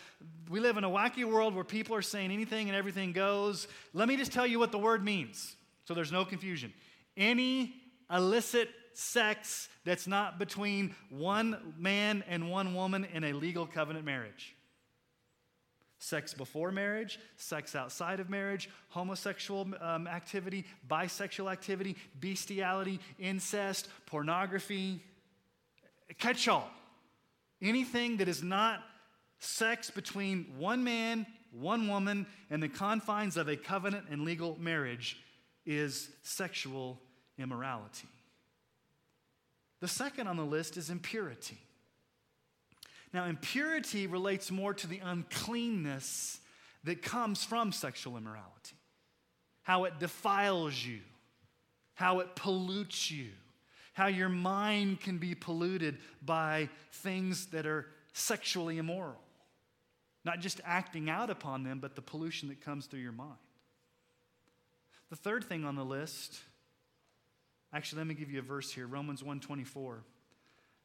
we 0.48 0.58
live 0.58 0.76
in 0.76 0.82
a 0.82 0.90
wacky 0.90 1.24
world 1.24 1.54
where 1.54 1.62
people 1.62 1.94
are 1.94 2.02
saying 2.02 2.32
anything 2.32 2.68
and 2.68 2.76
everything 2.76 3.12
goes. 3.12 3.68
Let 3.94 4.08
me 4.08 4.16
just 4.16 4.32
tell 4.32 4.46
you 4.46 4.58
what 4.58 4.72
the 4.72 4.78
word 4.78 5.04
means 5.04 5.54
so 5.84 5.94
there's 5.94 6.12
no 6.12 6.24
confusion. 6.24 6.72
Any 7.16 7.74
illicit 8.12 8.68
sex 9.00 9.70
that's 9.84 10.06
not 10.06 10.38
between 10.38 10.94
one 11.08 11.74
man 11.78 12.22
and 12.28 12.50
one 12.50 12.74
woman 12.74 13.06
in 13.14 13.24
a 13.24 13.32
legal 13.32 13.66
covenant 13.66 14.04
marriage. 14.04 14.54
Sex 15.98 16.34
before 16.34 16.70
marriage, 16.70 17.18
sex 17.36 17.74
outside 17.74 18.20
of 18.20 18.28
marriage, 18.28 18.68
homosexual 18.88 19.68
um, 19.80 20.06
activity, 20.06 20.66
bisexual 20.88 21.50
activity, 21.50 21.96
bestiality, 22.20 23.00
incest, 23.18 23.88
pornography, 24.04 25.02
catch 26.18 26.46
all. 26.46 26.70
Anything 27.62 28.18
that 28.18 28.28
is 28.28 28.42
not 28.42 28.80
sex 29.38 29.90
between 29.90 30.54
one 30.58 30.84
man, 30.84 31.26
one 31.52 31.88
woman, 31.88 32.26
in 32.50 32.60
the 32.60 32.68
confines 32.68 33.38
of 33.38 33.48
a 33.48 33.56
covenant 33.56 34.06
and 34.10 34.24
legal 34.24 34.58
marriage 34.60 35.18
is 35.64 36.10
sexual 36.22 37.00
immorality. 37.38 38.08
The 39.80 39.88
second 39.88 40.26
on 40.26 40.36
the 40.36 40.44
list 40.44 40.76
is 40.76 40.90
impurity. 40.90 41.58
Now, 43.12 43.24
impurity 43.24 44.06
relates 44.06 44.50
more 44.50 44.72
to 44.74 44.86
the 44.86 45.00
uncleanness 45.00 46.40
that 46.84 47.02
comes 47.02 47.42
from 47.44 47.72
sexual 47.72 48.16
immorality, 48.16 48.76
how 49.62 49.84
it 49.84 49.98
defiles 49.98 50.84
you, 50.84 51.00
how 51.94 52.20
it 52.20 52.36
pollutes 52.36 53.10
you, 53.10 53.30
how 53.94 54.06
your 54.06 54.28
mind 54.28 55.00
can 55.00 55.18
be 55.18 55.34
polluted 55.34 55.98
by 56.22 56.68
things 56.92 57.46
that 57.46 57.66
are 57.66 57.86
sexually 58.12 58.78
immoral. 58.78 59.20
Not 60.24 60.40
just 60.40 60.60
acting 60.64 61.10
out 61.10 61.30
upon 61.30 61.64
them, 61.64 61.80
but 61.80 61.96
the 61.96 62.02
pollution 62.02 62.48
that 62.50 62.60
comes 62.60 62.86
through 62.86 63.00
your 63.00 63.12
mind. 63.12 63.38
The 65.08 65.16
third 65.16 65.44
thing 65.44 65.64
on 65.64 65.74
the 65.74 65.84
list, 65.84 66.38
actually, 67.72 67.98
let 67.98 68.06
me 68.06 68.14
give 68.14 68.30
you 68.30 68.38
a 68.38 68.42
verse 68.42 68.70
here 68.72 68.86
Romans 68.86 69.22
1:24. 69.22 70.02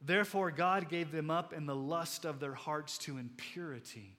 Therefore, 0.02 0.52
God 0.52 0.90
gave 0.90 1.12
them 1.12 1.32
up 1.32 1.54
in 1.54 1.66
the 1.66 1.76
lust 1.76 2.26
of 2.26 2.40
their 2.40 2.54
hearts 2.54 2.98
to 3.00 3.18
impurity, 3.18 4.18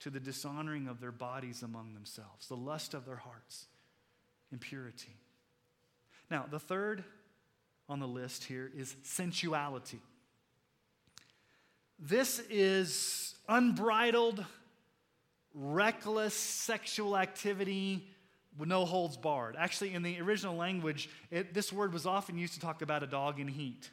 to 0.00 0.10
the 0.10 0.20
dishonoring 0.20 0.88
of 0.88 1.00
their 1.00 1.12
bodies 1.12 1.62
among 1.62 1.94
themselves. 1.94 2.48
The 2.48 2.56
lust 2.56 2.94
of 2.94 3.04
their 3.04 3.16
hearts, 3.16 3.66
impurity. 4.50 5.16
Now, 6.30 6.46
the 6.50 6.58
third 6.58 7.04
on 7.88 8.00
the 8.00 8.08
list 8.08 8.44
here 8.44 8.70
is 8.74 8.96
sensuality. 9.02 10.00
This 11.98 12.40
is 12.50 13.36
unbridled, 13.48 14.44
reckless 15.54 16.34
sexual 16.34 17.16
activity 17.16 18.08
no 18.58 18.84
holds 18.84 19.16
barred. 19.16 19.56
Actually, 19.58 19.94
in 19.94 20.02
the 20.02 20.20
original 20.20 20.56
language, 20.56 21.08
it, 21.30 21.54
this 21.54 21.72
word 21.72 21.92
was 21.92 22.06
often 22.06 22.38
used 22.38 22.54
to 22.54 22.60
talk 22.60 22.82
about 22.82 23.02
a 23.02 23.06
dog 23.06 23.40
in 23.40 23.48
heat. 23.48 23.90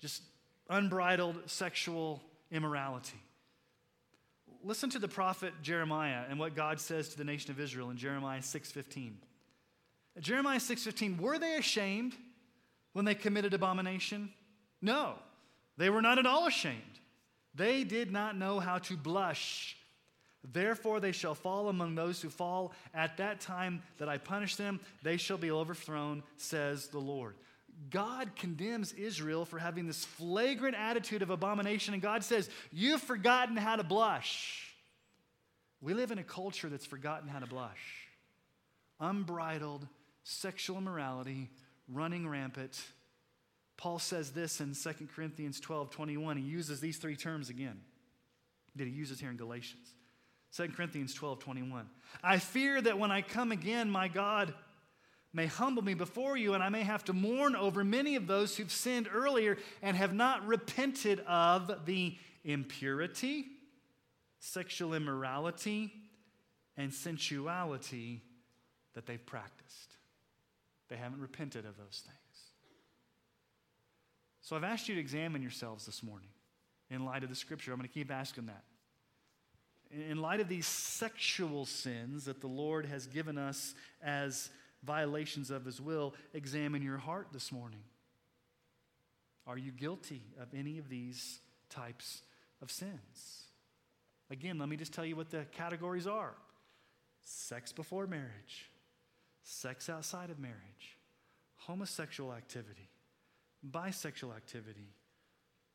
Just 0.00 0.22
unbridled 0.68 1.36
sexual 1.46 2.22
immorality. 2.50 3.20
Listen 4.62 4.88
to 4.90 4.98
the 4.98 5.08
prophet 5.08 5.52
Jeremiah 5.62 6.22
and 6.28 6.38
what 6.38 6.54
God 6.54 6.80
says 6.80 7.10
to 7.10 7.18
the 7.18 7.24
nation 7.24 7.50
of 7.50 7.60
Israel 7.60 7.90
in 7.90 7.96
Jeremiah 7.96 8.40
6:15. 8.40 9.16
Jeremiah 10.20 10.60
6:15, 10.60 11.18
were 11.18 11.38
they 11.38 11.56
ashamed 11.56 12.16
when 12.92 13.04
they 13.04 13.14
committed 13.14 13.52
abomination? 13.52 14.32
No. 14.80 15.18
They 15.76 15.90
were 15.90 16.02
not 16.02 16.18
at 16.18 16.26
all 16.26 16.46
ashamed. 16.46 17.00
They 17.54 17.84
did 17.84 18.12
not 18.12 18.36
know 18.36 18.60
how 18.60 18.78
to 18.78 18.96
blush. 18.96 19.76
Therefore, 20.52 21.00
they 21.00 21.12
shall 21.12 21.34
fall 21.34 21.68
among 21.68 21.94
those 21.94 22.20
who 22.20 22.28
fall. 22.28 22.72
At 22.92 23.16
that 23.16 23.40
time 23.40 23.82
that 23.98 24.08
I 24.08 24.18
punish 24.18 24.56
them, 24.56 24.80
they 25.02 25.16
shall 25.16 25.38
be 25.38 25.50
overthrown, 25.50 26.22
says 26.36 26.88
the 26.88 26.98
Lord. 26.98 27.34
God 27.90 28.36
condemns 28.36 28.92
Israel 28.92 29.44
for 29.44 29.58
having 29.58 29.86
this 29.86 30.04
flagrant 30.04 30.76
attitude 30.76 31.22
of 31.22 31.30
abomination, 31.30 31.94
and 31.94 32.02
God 32.02 32.22
says, 32.22 32.48
You've 32.70 33.02
forgotten 33.02 33.56
how 33.56 33.76
to 33.76 33.82
blush. 33.82 34.72
We 35.80 35.94
live 35.94 36.12
in 36.12 36.18
a 36.18 36.24
culture 36.24 36.68
that's 36.68 36.86
forgotten 36.86 37.28
how 37.28 37.40
to 37.40 37.46
blush. 37.46 38.08
Unbridled 39.00 39.86
sexual 40.22 40.78
immorality 40.78 41.50
running 41.88 42.28
rampant 42.28 42.80
Paul 43.76 43.98
says 43.98 44.30
this 44.30 44.60
in 44.60 44.74
2 44.74 45.08
Corinthians 45.14 45.60
12 45.60 45.90
21. 45.90 46.36
He 46.36 46.42
uses 46.44 46.80
these 46.80 46.98
three 46.98 47.16
terms 47.16 47.50
again 47.50 47.80
that 48.76 48.86
he 48.86 48.90
uses 48.92 49.20
here 49.20 49.30
in 49.30 49.36
Galatians. 49.36 49.93
2 50.56 50.68
Corinthians 50.68 51.14
12 51.14 51.40
21. 51.40 51.88
I 52.22 52.38
fear 52.38 52.80
that 52.80 52.98
when 52.98 53.10
I 53.10 53.22
come 53.22 53.50
again, 53.50 53.90
my 53.90 54.08
God 54.08 54.54
may 55.32 55.46
humble 55.46 55.82
me 55.82 55.94
before 55.94 56.36
you, 56.36 56.54
and 56.54 56.62
I 56.62 56.68
may 56.68 56.82
have 56.82 57.04
to 57.06 57.12
mourn 57.12 57.56
over 57.56 57.82
many 57.82 58.14
of 58.14 58.28
those 58.28 58.56
who've 58.56 58.70
sinned 58.70 59.08
earlier 59.12 59.58
and 59.82 59.96
have 59.96 60.14
not 60.14 60.46
repented 60.46 61.20
of 61.20 61.86
the 61.86 62.16
impurity, 62.44 63.46
sexual 64.38 64.94
immorality, 64.94 65.92
and 66.76 66.94
sensuality 66.94 68.20
that 68.94 69.06
they've 69.06 69.24
practiced. 69.26 69.96
They 70.88 70.96
haven't 70.96 71.20
repented 71.20 71.64
of 71.66 71.76
those 71.76 72.02
things. 72.04 72.18
So 74.40 74.54
I've 74.54 74.64
asked 74.64 74.88
you 74.88 74.94
to 74.94 75.00
examine 75.00 75.42
yourselves 75.42 75.84
this 75.84 76.02
morning 76.02 76.28
in 76.90 77.04
light 77.04 77.24
of 77.24 77.28
the 77.28 77.34
scripture. 77.34 77.72
I'm 77.72 77.78
going 77.78 77.88
to 77.88 77.94
keep 77.94 78.12
asking 78.12 78.46
that. 78.46 78.62
In 79.94 80.20
light 80.20 80.40
of 80.40 80.48
these 80.48 80.66
sexual 80.66 81.66
sins 81.66 82.24
that 82.24 82.40
the 82.40 82.48
Lord 82.48 82.86
has 82.86 83.06
given 83.06 83.38
us 83.38 83.74
as 84.02 84.50
violations 84.82 85.50
of 85.50 85.64
his 85.64 85.80
will, 85.80 86.14
examine 86.32 86.82
your 86.82 86.98
heart 86.98 87.28
this 87.32 87.52
morning. 87.52 87.82
Are 89.46 89.58
you 89.58 89.70
guilty 89.70 90.22
of 90.40 90.48
any 90.52 90.78
of 90.78 90.88
these 90.88 91.38
types 91.70 92.22
of 92.60 92.70
sins? 92.70 93.44
Again, 94.30 94.58
let 94.58 94.68
me 94.68 94.76
just 94.76 94.92
tell 94.92 95.04
you 95.04 95.16
what 95.16 95.30
the 95.30 95.44
categories 95.52 96.06
are 96.06 96.34
sex 97.26 97.72
before 97.72 98.06
marriage, 98.06 98.70
sex 99.42 99.88
outside 99.88 100.28
of 100.28 100.38
marriage, 100.38 100.98
homosexual 101.56 102.32
activity, 102.32 102.88
bisexual 103.70 104.34
activity, 104.36 104.92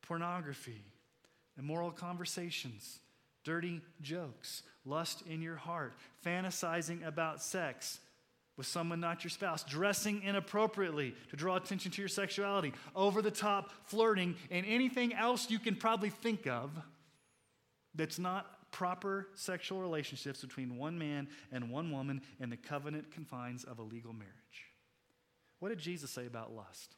pornography, 0.01 0.83
immoral 1.57 1.91
conversations, 1.91 2.99
dirty 3.43 3.81
jokes, 4.01 4.63
lust 4.85 5.23
in 5.29 5.41
your 5.41 5.55
heart, 5.55 5.93
fantasizing 6.25 7.05
about 7.05 7.41
sex 7.41 7.99
with 8.57 8.67
someone 8.67 8.99
not 8.99 9.23
your 9.23 9.31
spouse, 9.31 9.63
dressing 9.63 10.21
inappropriately 10.21 11.15
to 11.29 11.37
draw 11.37 11.55
attention 11.55 11.91
to 11.91 12.01
your 12.01 12.09
sexuality, 12.09 12.73
over 12.93 13.21
the 13.21 13.31
top 13.31 13.71
flirting, 13.85 14.35
and 14.51 14.65
anything 14.65 15.13
else 15.13 15.49
you 15.49 15.59
can 15.59 15.75
probably 15.75 16.09
think 16.09 16.45
of 16.45 16.71
that's 17.95 18.19
not 18.19 18.71
proper 18.71 19.29
sexual 19.35 19.81
relationships 19.81 20.41
between 20.41 20.77
one 20.77 20.99
man 20.99 21.27
and 21.51 21.71
one 21.71 21.91
woman 21.91 22.21
in 22.39 22.49
the 22.49 22.57
covenant 22.57 23.11
confines 23.11 23.63
of 23.63 23.79
a 23.79 23.81
legal 23.81 24.13
marriage. 24.13 24.33
What 25.59 25.69
did 25.69 25.79
Jesus 25.79 26.11
say 26.11 26.25
about 26.25 26.53
lust? 26.53 26.95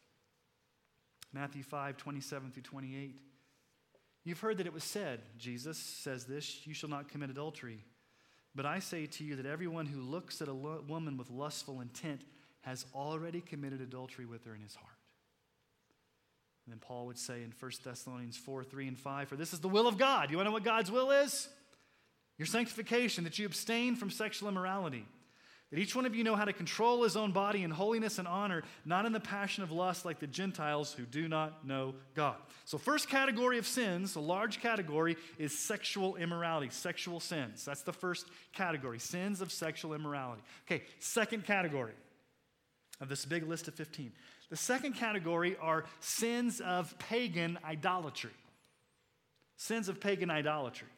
Matthew 1.33 1.63
5, 1.63 1.97
27 1.97 2.51
through 2.51 2.63
28. 2.63 3.19
You've 4.23 4.39
heard 4.39 4.57
that 4.57 4.67
it 4.67 4.73
was 4.73 4.83
said, 4.83 5.21
Jesus 5.37 5.77
says 5.77 6.25
this, 6.25 6.65
you 6.65 6.73
shall 6.73 6.89
not 6.89 7.09
commit 7.09 7.29
adultery. 7.29 7.83
But 8.53 8.65
I 8.65 8.79
say 8.79 9.05
to 9.05 9.23
you 9.23 9.37
that 9.37 9.45
everyone 9.45 9.85
who 9.85 10.01
looks 10.01 10.41
at 10.41 10.47
a 10.47 10.53
lo- 10.53 10.83
woman 10.87 11.17
with 11.17 11.31
lustful 11.31 11.81
intent 11.81 12.21
has 12.61 12.85
already 12.93 13.41
committed 13.41 13.81
adultery 13.81 14.25
with 14.25 14.45
her 14.45 14.53
in 14.53 14.61
his 14.61 14.75
heart. 14.75 14.89
And 16.65 16.73
then 16.73 16.79
Paul 16.79 17.07
would 17.07 17.17
say 17.17 17.41
in 17.41 17.53
1 17.59 17.71
Thessalonians 17.83 18.37
4, 18.37 18.63
3, 18.63 18.87
and 18.89 18.99
5, 18.99 19.29
For 19.29 19.35
this 19.35 19.53
is 19.53 19.59
the 19.59 19.69
will 19.69 19.87
of 19.87 19.97
God. 19.97 20.29
You 20.29 20.37
want 20.37 20.45
to 20.45 20.49
know 20.49 20.53
what 20.53 20.63
God's 20.63 20.91
will 20.91 21.09
is? 21.09 21.47
Your 22.37 22.45
sanctification, 22.45 23.23
that 23.23 23.39
you 23.39 23.45
abstain 23.45 23.95
from 23.95 24.11
sexual 24.11 24.49
immorality 24.49 25.05
that 25.71 25.79
each 25.79 25.95
one 25.95 26.05
of 26.05 26.13
you 26.13 26.23
know 26.23 26.35
how 26.35 26.43
to 26.43 26.51
control 26.51 27.03
his 27.03 27.15
own 27.15 27.31
body 27.31 27.63
in 27.63 27.71
holiness 27.71 28.19
and 28.19 28.27
honor, 28.27 28.63
not 28.85 29.05
in 29.05 29.13
the 29.13 29.21
passion 29.21 29.63
of 29.63 29.71
lust 29.71 30.03
like 30.03 30.19
the 30.19 30.27
Gentiles 30.27 30.93
who 30.93 31.03
do 31.03 31.29
not 31.29 31.65
know 31.65 31.95
God. 32.13 32.35
So, 32.65 32.77
first 32.77 33.07
category 33.07 33.57
of 33.57 33.65
sins, 33.65 34.15
a 34.15 34.19
large 34.19 34.61
category, 34.61 35.15
is 35.37 35.57
sexual 35.57 36.17
immorality, 36.17 36.69
sexual 36.69 37.21
sins. 37.21 37.63
That's 37.63 37.83
the 37.83 37.93
first 37.93 38.27
category, 38.53 38.99
sins 38.99 39.39
of 39.39 39.51
sexual 39.51 39.93
immorality. 39.93 40.41
Okay, 40.67 40.83
second 40.99 41.45
category 41.45 41.93
of 42.99 43.07
this 43.07 43.23
big 43.23 43.47
list 43.47 43.69
of 43.69 43.73
15. 43.73 44.11
The 44.49 44.57
second 44.57 44.93
category 44.93 45.55
are 45.61 45.85
sins 46.01 46.59
of 46.59 46.97
pagan 46.99 47.57
idolatry. 47.63 48.31
Sins 49.55 49.87
of 49.87 50.01
pagan 50.01 50.29
idolatry. 50.29 50.89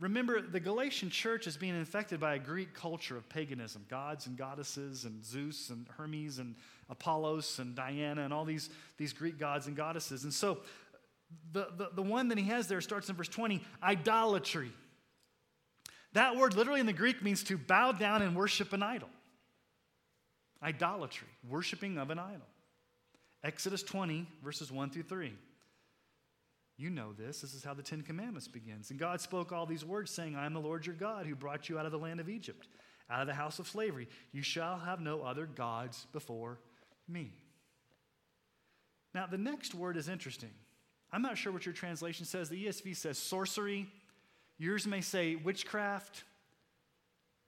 Remember, 0.00 0.40
the 0.40 0.60
Galatian 0.60 1.10
church 1.10 1.46
is 1.46 1.58
being 1.58 1.78
infected 1.78 2.18
by 2.18 2.34
a 2.34 2.38
Greek 2.38 2.72
culture 2.72 3.18
of 3.18 3.28
paganism 3.28 3.84
gods 3.90 4.26
and 4.26 4.36
goddesses, 4.36 5.04
and 5.04 5.22
Zeus 5.22 5.68
and 5.68 5.86
Hermes 5.96 6.38
and 6.38 6.56
Apollos 6.88 7.58
and 7.58 7.76
Diana 7.76 8.22
and 8.22 8.32
all 8.32 8.46
these, 8.46 8.70
these 8.96 9.12
Greek 9.12 9.38
gods 9.38 9.66
and 9.66 9.76
goddesses. 9.76 10.24
And 10.24 10.32
so 10.32 10.60
the, 11.52 11.68
the, 11.76 11.90
the 11.94 12.02
one 12.02 12.28
that 12.28 12.38
he 12.38 12.44
has 12.44 12.66
there 12.66 12.80
starts 12.80 13.10
in 13.10 13.14
verse 13.14 13.28
20 13.28 13.62
idolatry. 13.82 14.72
That 16.14 16.36
word 16.36 16.56
literally 16.56 16.80
in 16.80 16.86
the 16.86 16.92
Greek 16.94 17.22
means 17.22 17.44
to 17.44 17.58
bow 17.58 17.92
down 17.92 18.22
and 18.22 18.34
worship 18.34 18.72
an 18.72 18.82
idol. 18.82 19.10
Idolatry, 20.62 21.28
worshiping 21.48 21.98
of 21.98 22.10
an 22.10 22.18
idol. 22.18 22.46
Exodus 23.44 23.82
20, 23.82 24.26
verses 24.42 24.72
1 24.72 24.90
through 24.90 25.04
3. 25.04 25.32
You 26.80 26.88
know 26.88 27.12
this. 27.12 27.42
This 27.42 27.52
is 27.52 27.62
how 27.62 27.74
the 27.74 27.82
Ten 27.82 28.00
Commandments 28.00 28.48
begins. 28.48 28.90
And 28.90 28.98
God 28.98 29.20
spoke 29.20 29.52
all 29.52 29.66
these 29.66 29.84
words, 29.84 30.10
saying, 30.10 30.34
I 30.34 30.46
am 30.46 30.54
the 30.54 30.60
Lord 30.60 30.86
your 30.86 30.94
God 30.94 31.26
who 31.26 31.34
brought 31.34 31.68
you 31.68 31.78
out 31.78 31.84
of 31.84 31.92
the 31.92 31.98
land 31.98 32.20
of 32.20 32.28
Egypt, 32.30 32.68
out 33.10 33.20
of 33.20 33.26
the 33.26 33.34
house 33.34 33.58
of 33.58 33.68
slavery. 33.68 34.08
You 34.32 34.40
shall 34.40 34.78
have 34.78 34.98
no 34.98 35.20
other 35.20 35.44
gods 35.44 36.06
before 36.14 36.58
me. 37.06 37.34
Now, 39.14 39.26
the 39.26 39.36
next 39.36 39.74
word 39.74 39.98
is 39.98 40.08
interesting. 40.08 40.48
I'm 41.12 41.20
not 41.20 41.36
sure 41.36 41.52
what 41.52 41.66
your 41.66 41.74
translation 41.74 42.24
says. 42.24 42.48
The 42.48 42.64
ESV 42.64 42.96
says 42.96 43.18
sorcery. 43.18 43.86
Yours 44.56 44.86
may 44.86 45.02
say 45.02 45.34
witchcraft. 45.34 46.24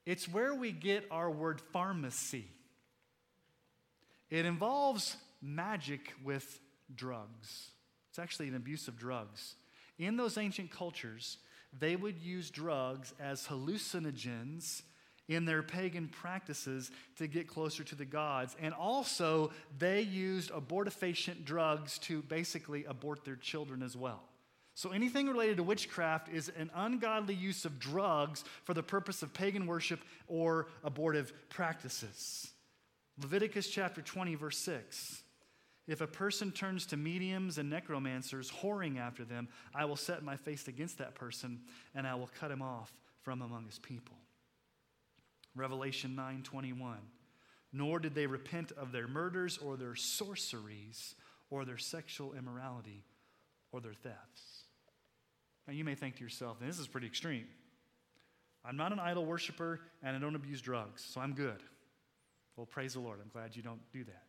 It's 0.04 0.28
where 0.28 0.54
we 0.54 0.72
get 0.72 1.06
our 1.10 1.30
word 1.30 1.62
pharmacy. 1.72 2.44
It 4.28 4.44
involves 4.44 5.16
magic 5.40 6.12
with 6.22 6.60
drugs. 6.94 7.70
It's 8.12 8.18
actually 8.18 8.48
an 8.48 8.56
abuse 8.56 8.88
of 8.88 8.98
drugs. 8.98 9.54
In 9.98 10.18
those 10.18 10.36
ancient 10.36 10.70
cultures, 10.70 11.38
they 11.78 11.96
would 11.96 12.18
use 12.18 12.50
drugs 12.50 13.14
as 13.18 13.46
hallucinogens 13.46 14.82
in 15.28 15.46
their 15.46 15.62
pagan 15.62 16.08
practices 16.08 16.90
to 17.16 17.26
get 17.26 17.48
closer 17.48 17.82
to 17.84 17.94
the 17.94 18.04
gods. 18.04 18.54
And 18.60 18.74
also, 18.74 19.50
they 19.78 20.02
used 20.02 20.50
abortifacient 20.50 21.46
drugs 21.46 21.96
to 22.00 22.20
basically 22.20 22.84
abort 22.84 23.24
their 23.24 23.36
children 23.36 23.82
as 23.82 23.96
well. 23.96 24.20
So, 24.74 24.90
anything 24.90 25.26
related 25.26 25.56
to 25.56 25.62
witchcraft 25.62 26.28
is 26.28 26.52
an 26.58 26.70
ungodly 26.74 27.34
use 27.34 27.64
of 27.64 27.78
drugs 27.78 28.44
for 28.64 28.74
the 28.74 28.82
purpose 28.82 29.22
of 29.22 29.32
pagan 29.32 29.66
worship 29.66 30.00
or 30.28 30.66
abortive 30.84 31.32
practices. 31.48 32.50
Leviticus 33.18 33.68
chapter 33.68 34.02
20, 34.02 34.34
verse 34.34 34.58
6. 34.58 35.21
If 35.88 36.00
a 36.00 36.06
person 36.06 36.52
turns 36.52 36.86
to 36.86 36.96
mediums 36.96 37.58
and 37.58 37.68
necromancers, 37.68 38.50
whoring 38.50 38.98
after 38.98 39.24
them, 39.24 39.48
I 39.74 39.84
will 39.84 39.96
set 39.96 40.22
my 40.22 40.36
face 40.36 40.68
against 40.68 40.98
that 40.98 41.14
person 41.14 41.60
and 41.94 42.06
I 42.06 42.14
will 42.14 42.30
cut 42.38 42.50
him 42.50 42.62
off 42.62 42.92
from 43.22 43.42
among 43.42 43.66
his 43.66 43.78
people. 43.78 44.16
Revelation 45.54 46.14
9:21. 46.14 46.98
Nor 47.72 47.98
did 47.98 48.14
they 48.14 48.26
repent 48.26 48.70
of 48.72 48.92
their 48.92 49.08
murders 49.08 49.58
or 49.58 49.76
their 49.76 49.96
sorceries 49.96 51.14
or 51.50 51.64
their 51.64 51.78
sexual 51.78 52.34
immorality 52.34 53.04
or 53.72 53.80
their 53.80 53.94
thefts. 53.94 54.64
Now 55.66 55.72
you 55.72 55.84
may 55.84 55.94
think 55.94 56.16
to 56.16 56.22
yourself, 56.22 56.58
this 56.60 56.78
is 56.78 56.86
pretty 56.86 57.06
extreme. 57.06 57.48
I'm 58.64 58.76
not 58.76 58.92
an 58.92 59.00
idol 59.00 59.24
worshiper 59.24 59.80
and 60.02 60.16
I 60.16 60.20
don't 60.20 60.36
abuse 60.36 60.60
drugs, 60.60 61.02
so 61.02 61.20
I'm 61.20 61.34
good. 61.34 61.62
Well, 62.56 62.66
praise 62.66 62.94
the 62.94 63.00
Lord. 63.00 63.18
I'm 63.20 63.30
glad 63.30 63.56
you 63.56 63.62
don't 63.62 63.80
do 63.92 64.04
that. 64.04 64.24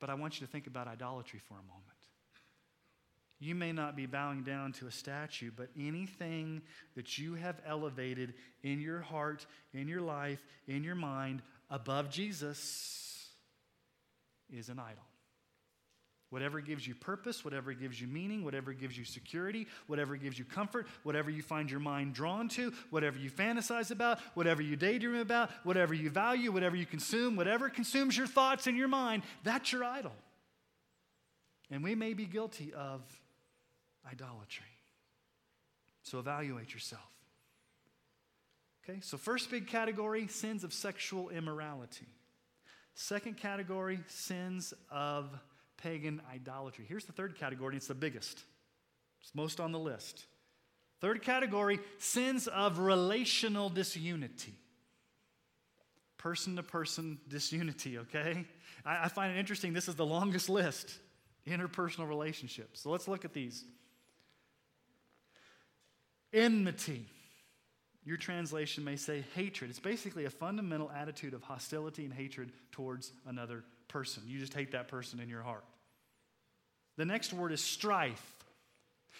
But 0.00 0.10
I 0.10 0.14
want 0.14 0.40
you 0.40 0.46
to 0.46 0.52
think 0.52 0.66
about 0.66 0.88
idolatry 0.88 1.40
for 1.48 1.54
a 1.54 1.62
moment. 1.62 1.82
You 3.40 3.54
may 3.54 3.72
not 3.72 3.96
be 3.96 4.06
bowing 4.06 4.42
down 4.42 4.72
to 4.74 4.86
a 4.86 4.90
statue, 4.90 5.50
but 5.54 5.68
anything 5.78 6.62
that 6.94 7.18
you 7.18 7.34
have 7.34 7.60
elevated 7.66 8.34
in 8.62 8.80
your 8.80 9.00
heart, 9.00 9.46
in 9.72 9.88
your 9.88 10.00
life, 10.00 10.42
in 10.66 10.84
your 10.84 10.94
mind 10.94 11.42
above 11.68 12.10
Jesus 12.10 13.28
is 14.50 14.68
an 14.68 14.78
idol. 14.78 15.02
Whatever 16.34 16.60
gives 16.60 16.84
you 16.84 16.96
purpose, 16.96 17.44
whatever 17.44 17.72
gives 17.72 18.00
you 18.00 18.08
meaning, 18.08 18.44
whatever 18.44 18.72
gives 18.72 18.98
you 18.98 19.04
security, 19.04 19.68
whatever 19.86 20.16
gives 20.16 20.36
you 20.36 20.44
comfort, 20.44 20.88
whatever 21.04 21.30
you 21.30 21.42
find 21.42 21.70
your 21.70 21.78
mind 21.78 22.12
drawn 22.12 22.48
to, 22.48 22.72
whatever 22.90 23.16
you 23.20 23.30
fantasize 23.30 23.92
about, 23.92 24.18
whatever 24.34 24.60
you 24.60 24.74
daydream 24.74 25.20
about, 25.20 25.48
whatever 25.62 25.94
you 25.94 26.10
value, 26.10 26.50
whatever 26.50 26.74
you 26.74 26.86
consume, 26.86 27.36
whatever 27.36 27.70
consumes 27.70 28.16
your 28.16 28.26
thoughts 28.26 28.66
and 28.66 28.76
your 28.76 28.88
mind, 28.88 29.22
that's 29.44 29.70
your 29.70 29.84
idol. 29.84 30.10
And 31.70 31.84
we 31.84 31.94
may 31.94 32.14
be 32.14 32.24
guilty 32.24 32.72
of 32.74 33.02
idolatry. 34.04 34.66
So 36.02 36.18
evaluate 36.18 36.74
yourself. 36.74 37.12
Okay, 38.82 38.98
so 39.02 39.16
first 39.16 39.52
big 39.52 39.68
category 39.68 40.26
sins 40.26 40.64
of 40.64 40.72
sexual 40.72 41.28
immorality. 41.28 42.08
Second 42.94 43.36
category 43.36 44.00
sins 44.08 44.74
of 44.90 45.30
pagan 45.84 46.20
idolatry. 46.32 46.86
Here's 46.88 47.04
the 47.04 47.12
third 47.12 47.36
category, 47.36 47.76
it's 47.76 47.86
the 47.86 47.94
biggest, 47.94 48.42
it's 49.20 49.34
most 49.34 49.60
on 49.60 49.70
the 49.70 49.78
list. 49.78 50.24
Third 51.00 51.22
category 51.22 51.80
sins 51.98 52.46
of 52.46 52.78
relational 52.78 53.68
disunity. 53.68 54.54
Person 56.16 56.56
to 56.56 56.62
person 56.62 57.18
disunity, 57.28 57.98
okay? 57.98 58.46
I, 58.86 59.04
I, 59.04 59.08
find 59.08 59.36
it 59.36 59.38
interesting. 59.38 59.74
This 59.74 59.88
is 59.88 59.96
the 59.96 60.06
longest 60.06 60.48
list 60.48 60.98
interpersonal 61.46 62.08
relationships. 62.08 62.80
So 62.80 62.90
let's 62.90 63.06
look 63.06 63.26
at 63.26 63.34
these. 63.34 63.64
Enmity. 66.32 67.04
Your 68.06 68.16
translation 68.16 68.84
may 68.84 68.96
say 68.96 69.24
hatred. 69.34 69.68
It's 69.68 69.80
basically 69.80 70.24
a 70.24 70.30
fundamental 70.30 70.90
attitude 70.90 71.34
of 71.34 71.42
hostility 71.42 72.06
and 72.06 72.14
hatred 72.14 72.52
towards 72.72 73.12
another 73.26 73.64
person. 73.88 74.22
You 74.26 74.38
just 74.38 74.54
hate 74.54 74.72
that 74.72 74.88
person 74.88 75.20
in 75.20 75.28
your 75.28 75.42
heart. 75.42 75.64
The 76.96 77.04
next 77.04 77.32
word 77.32 77.52
is 77.52 77.60
strife. 77.60 78.34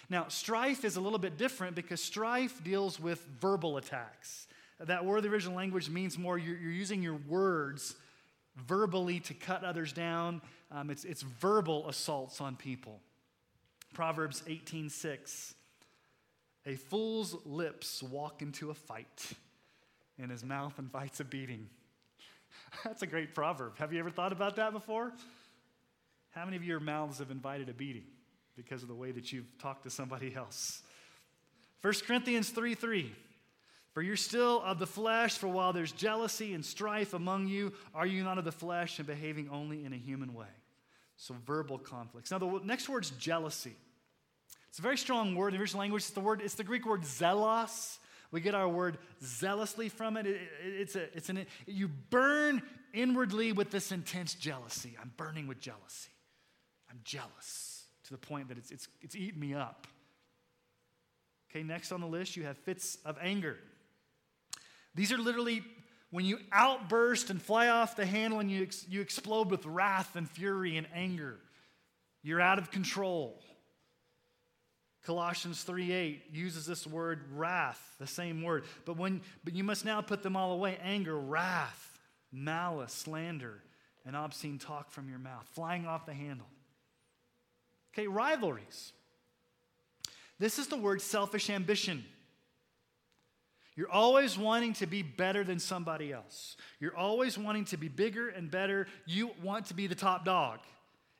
Now, 0.09 0.29
strife 0.29 0.85
is 0.85 0.97
a 0.97 1.01
little 1.01 1.19
bit 1.19 1.39
different 1.39 1.75
because 1.75 2.01
strife 2.01 2.63
deals 2.63 3.01
with 3.01 3.25
verbal 3.41 3.77
attacks. 3.77 4.47
That 4.81 5.05
word, 5.05 5.23
the 5.23 5.29
original 5.29 5.57
language, 5.57 5.89
means 5.89 6.19
more 6.19 6.37
you're, 6.37 6.57
you're 6.57 6.71
using 6.71 7.03
your 7.03 7.19
words 7.29 7.95
verbally 8.57 9.21
to 9.21 9.35
cut 9.35 9.65
others 9.65 9.93
down. 9.93 10.43
Um, 10.71 10.91
it's, 10.91 11.05
it's 11.05 11.23
verbal 11.23 11.89
assaults 11.89 12.41
on 12.41 12.57
people. 12.57 13.01
Proverbs 13.95 14.43
18:6. 14.47 15.55
A 16.67 16.77
fool's 16.77 17.37
lips 17.45 18.03
walk 18.03 18.41
into 18.41 18.71
a 18.71 18.75
fight, 18.75 19.33
and 20.19 20.31
his 20.31 20.43
mouth 20.43 20.79
invites 20.79 21.21
a 21.21 21.25
beating. 21.25 21.69
That's 22.85 23.03
a 23.03 23.07
great 23.07 23.35
proverb. 23.35 23.79
Have 23.79 23.93
you 23.93 24.01
ever 24.01 24.11
thought 24.11 24.33
about 24.33 24.57
that 24.57 24.73
before? 24.73 25.13
How 26.35 26.45
many 26.45 26.57
of 26.57 26.65
your 26.65 26.81
mouths 26.81 27.19
have 27.19 27.31
invited 27.31 27.69
a 27.69 27.73
beating 27.73 28.05
because 28.57 28.83
of 28.83 28.89
the 28.89 28.95
way 28.95 29.13
that 29.13 29.33
you've 29.33 29.47
talked 29.59 29.85
to 29.85 29.91
somebody 29.91 30.35
else? 30.35 30.83
1 31.83 31.95
Corinthians 32.07 32.51
3 32.51 32.75
3. 32.75 33.13
For 33.93 34.03
you're 34.03 34.17
still 34.17 34.61
of 34.63 34.81
the 34.81 34.87
flesh, 34.89 35.39
for 35.39 35.47
while 35.47 35.73
there's 35.73 35.93
jealousy 35.93 36.53
and 36.53 36.65
strife 36.65 37.15
among 37.15 37.47
you, 37.47 37.73
are 37.95 38.07
you 38.07 38.25
not 38.25 38.39
of 38.39 38.45
the 38.45 38.51
flesh 38.51 38.99
and 38.99 39.07
behaving 39.07 39.49
only 39.53 39.85
in 39.85 39.93
a 39.93 39.97
human 39.97 40.35
way? 40.35 40.49
So, 41.17 41.37
verbal 41.47 41.79
conflicts. 41.79 42.33
Now, 42.33 42.39
the 42.39 42.61
next 42.65 42.89
word 42.89 43.05
is 43.05 43.11
jealousy. 43.11 43.77
It's 44.69 44.81
a 44.81 44.83
very 44.83 44.99
strong 44.99 45.37
word 45.37 45.55
in 45.55 45.61
original 45.61 45.79
language. 45.79 46.03
It's 46.03 46.11
the 46.11 46.19
word, 46.19 46.41
it's 46.43 46.55
the 46.55 46.65
Greek 46.65 46.85
word 46.85 47.03
zelos. 47.03 47.99
We 48.33 48.41
get 48.41 48.57
our 48.57 48.69
word 48.69 48.99
zealously 49.23 49.89
from 49.89 50.17
it. 50.17 50.27
it, 50.27 50.35
it 50.35 50.49
it's 50.65 50.97
a, 50.97 51.17
it's 51.17 51.29
an, 51.29 51.47
you 51.67 51.87
burn 51.87 52.63
inwardly 52.93 53.53
with 53.53 53.71
this 53.71 53.93
intense 53.93 54.35
jealousy. 54.35 54.97
I'm 55.01 55.13
burning 55.17 55.47
with 55.47 55.61
jealousy. 55.61 56.11
I'm 56.95 57.01
jealous 57.03 57.87
to 58.05 58.13
the 58.13 58.19
point 58.19 58.49
that 58.49 58.59
it's, 58.59 58.71
it's, 58.71 58.89
it's 59.03 59.17
eating 59.17 59.41
me 59.41 59.53
up. 59.53 59.89
Okay, 61.51 61.65
next 61.65 61.91
on 61.91 62.01
the 62.01 62.07
list, 62.07 62.37
you 62.37 62.45
have 62.45 62.57
fits 62.59 62.99
of 63.05 63.19
anger. 63.21 63.57
These 64.95 65.11
are 65.13 65.19
literally 65.19 65.63
when 66.11 66.25
you 66.25 66.39
outburst 66.53 67.31
and 67.31 67.43
fly 67.43 67.69
off 67.69 67.97
the 67.97 68.07
handle 68.07 68.39
and 68.39 68.49
you, 68.49 68.63
ex- 68.63 68.87
you 68.89 69.01
explode 69.01 69.51
with 69.51 69.67
wrath 69.67 70.15
and 70.15 70.31
fury 70.31 70.77
and 70.77 70.87
anger. 70.95 71.41
You're 72.23 72.41
out 72.41 72.61
of 72.61 72.71
control. 72.71 73.43
Colossians 75.05 75.65
3:8 75.65 76.21
uses 76.33 76.67
this 76.67 76.87
word 76.87 77.25
wrath, 77.33 77.97
the 77.99 78.07
same 78.07 78.43
word. 78.43 78.65
But 78.85 78.97
when 78.97 79.21
but 79.43 79.55
you 79.55 79.65
must 79.65 79.85
now 79.85 80.01
put 80.01 80.23
them 80.23 80.37
all 80.37 80.53
away, 80.53 80.79
anger, 80.83 81.19
wrath, 81.19 81.99
malice, 82.33 82.93
slander, 82.93 83.63
and 84.07 84.17
obscene 84.17 84.59
talk 84.59 84.91
from 84.91 85.11
your 85.11 85.19
mouth, 85.19 85.47
flying 85.53 85.87
off 85.87 86.07
the 86.07 86.15
handle. 86.15 86.47
Okay, 87.95 88.09
rivalries. 88.09 88.93
This 90.41 90.59
is 90.59 90.67
the 90.67 90.77
word 90.77 91.01
selfish 91.01 91.49
ambition. 91.49 92.05
You're 93.77 93.91
always 93.91 94.37
wanting 94.37 94.73
to 94.75 94.87
be 94.87 95.03
better 95.03 95.45
than 95.45 95.59
somebody 95.59 96.13
else. 96.13 96.57
You're 96.81 96.97
always 96.97 97.39
wanting 97.39 97.65
to 97.67 97.77
be 97.77 97.89
bigger 97.89 98.29
and 98.29 98.51
better. 98.51 98.87
You 99.07 99.31
want 99.43 99.67
to 99.67 99.75
be 99.75 99.87
the 99.87 99.95
top 99.95 100.25
dog. 100.25 100.59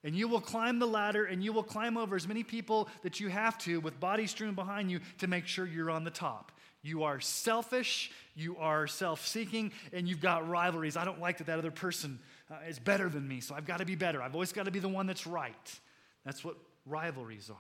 And 0.05 0.15
you 0.15 0.29
will 0.29 0.41
climb 0.41 0.79
the 0.79 0.87
ladder 0.87 1.25
and 1.25 1.43
you 1.43 1.53
will 1.53 1.63
climb 1.63 1.97
over 1.97 2.15
as 2.15 2.29
many 2.29 2.43
people 2.43 2.89
that 3.03 3.21
you 3.21 3.29
have 3.29 3.57
to 3.59 3.81
with 3.81 3.99
bodies 3.99 4.33
strewn 4.33 4.55
behind 4.55 4.91
you 4.91 5.01
to 5.19 5.27
make 5.27 5.47
sure 5.47 5.67
you're 5.67 5.91
on 5.91 6.05
the 6.05 6.11
top. 6.11 6.53
You 6.83 7.05
are 7.05 7.19
selfish, 7.19 8.11
you 8.35 8.57
are 8.59 8.87
self 8.87 9.27
seeking, 9.27 9.73
and 9.93 10.07
you've 10.07 10.21
got 10.21 10.47
rivalries. 10.47 10.99
I 10.99 11.07
don't 11.07 11.21
like 11.21 11.39
that 11.39 11.47
that 11.47 11.59
other 11.59 11.71
person 11.71 12.19
uh, 12.51 12.57
is 12.69 12.79
better 12.79 13.09
than 13.09 13.27
me, 13.27 13.41
so 13.41 13.55
I've 13.55 13.65
got 13.65 13.79
to 13.79 13.87
be 13.87 13.95
better. 13.95 14.21
I've 14.21 14.35
always 14.35 14.53
got 14.53 14.67
to 14.67 14.71
be 14.71 14.81
the 14.81 14.89
one 14.89 15.07
that's 15.07 15.27
right. 15.27 15.81
That's 16.25 16.45
what 16.45 16.57
rivalries 16.87 17.51
are. 17.51 17.57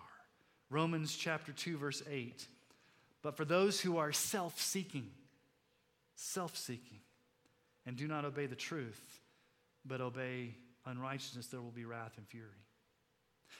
Romans 0.70 1.14
chapter 1.14 1.52
2, 1.52 1.76
verse 1.76 2.02
8. 2.10 2.46
But 3.22 3.36
for 3.36 3.44
those 3.44 3.80
who 3.80 3.96
are 3.96 4.12
self 4.12 4.60
seeking, 4.60 5.10
self 6.14 6.56
seeking, 6.56 7.00
and 7.86 7.96
do 7.96 8.06
not 8.06 8.24
obey 8.24 8.46
the 8.46 8.56
truth, 8.56 9.20
but 9.84 10.00
obey 10.00 10.54
unrighteousness, 10.86 11.46
there 11.46 11.60
will 11.60 11.70
be 11.70 11.84
wrath 11.84 12.12
and 12.16 12.26
fury. 12.26 12.48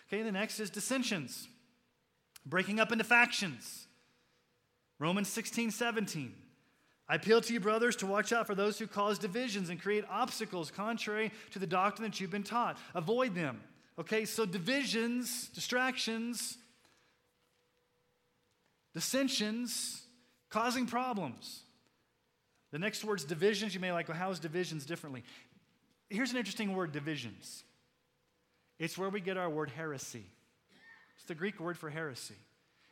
Okay, 0.09 0.23
the 0.23 0.33
next 0.33 0.61
is 0.61 0.71
dissensions, 0.71 1.49
breaking 2.45 2.81
up 2.81 2.93
into 2.93 3.05
factions. 3.05 3.87
Romans 4.99 5.29
16, 5.29 5.71
17. 5.71 6.35
I 7.09 7.17
appeal 7.17 7.41
to 7.43 7.53
you, 7.53 7.61
brothers, 7.61 7.97
to 7.97 8.07
watch 8.07 8.33
out 8.33 8.47
for 8.47 8.55
those 8.55 8.79
who 8.79 8.87
cause 8.87 9.19
divisions 9.19 9.69
and 9.69 9.81
create 9.81 10.05
obstacles 10.11 10.71
contrary 10.71 11.33
to 11.51 11.59
the 11.59 11.67
doctrine 11.67 12.09
that 12.09 12.21
you've 12.21 12.31
been 12.31 12.43
taught. 12.43 12.79
Avoid 12.95 13.35
them. 13.35 13.61
Okay, 13.99 14.25
so 14.25 14.45
divisions, 14.45 15.49
distractions, 15.55 16.59
dissensions, 18.93 20.03
causing 20.51 20.87
problems. 20.87 21.61
The 22.73 22.79
next 22.81 23.05
word's 23.05 23.25
divisions. 23.25 23.73
You 23.73 23.81
may 23.81 23.93
like, 23.93 24.09
well, 24.09 24.17
how 24.17 24.31
is 24.31 24.41
divisions 24.41 24.85
differently? 24.85 25.23
Here's 26.11 26.33
an 26.33 26.39
interesting 26.39 26.75
word 26.75 26.91
divisions. 26.91 27.63
It's 28.81 28.99
where 28.99 29.11
we 29.11 29.21
get 29.21 29.37
our 29.37 29.49
word 29.49 29.71
heresy. 29.71 30.25
It's 31.17 31.25
the 31.27 31.37
Greek 31.37 31.61
word 31.61 31.79
for 31.79 31.89
heresy. 31.89 32.35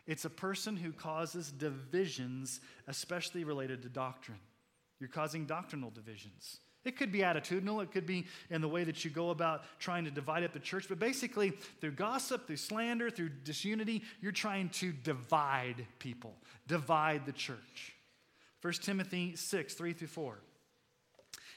It's 0.07 0.25
a 0.25 0.31
person 0.31 0.77
who 0.77 0.93
causes 0.93 1.51
divisions, 1.51 2.61
especially 2.87 3.43
related 3.43 3.83
to 3.83 3.89
doctrine. 3.89 4.39
You're 5.01 5.09
causing 5.09 5.47
doctrinal 5.47 5.91
divisions 5.91 6.61
It 6.85 6.97
could 6.97 7.13
be 7.13 7.21
attitudinal, 7.21 7.83
it 7.83 7.93
could 7.93 8.07
be 8.07 8.27
in 8.51 8.61
the 8.61 8.69
way 8.69 8.83
that 8.85 9.05
you 9.05 9.11
go 9.11 9.31
about 9.31 9.63
trying 9.79 10.05
to 10.05 10.11
divide 10.11 10.43
up 10.43 10.53
the 10.53 10.59
church, 10.59 10.87
but 10.89 10.99
basically, 10.99 11.51
through 11.81 11.93
gossip, 11.93 12.47
through 12.47 12.57
slander, 12.57 13.09
through 13.09 13.31
disunity, 13.45 14.03
you're 14.21 14.33
trying 14.33 14.69
to 14.71 14.93
divide 14.93 15.87
people, 15.99 16.35
divide 16.67 17.25
the 17.25 17.33
church. 17.33 17.95
1 18.63 18.73
Timothy 18.75 19.37
6, 19.37 19.75
3 19.75 19.93
through 19.93 20.09
4. 20.09 20.39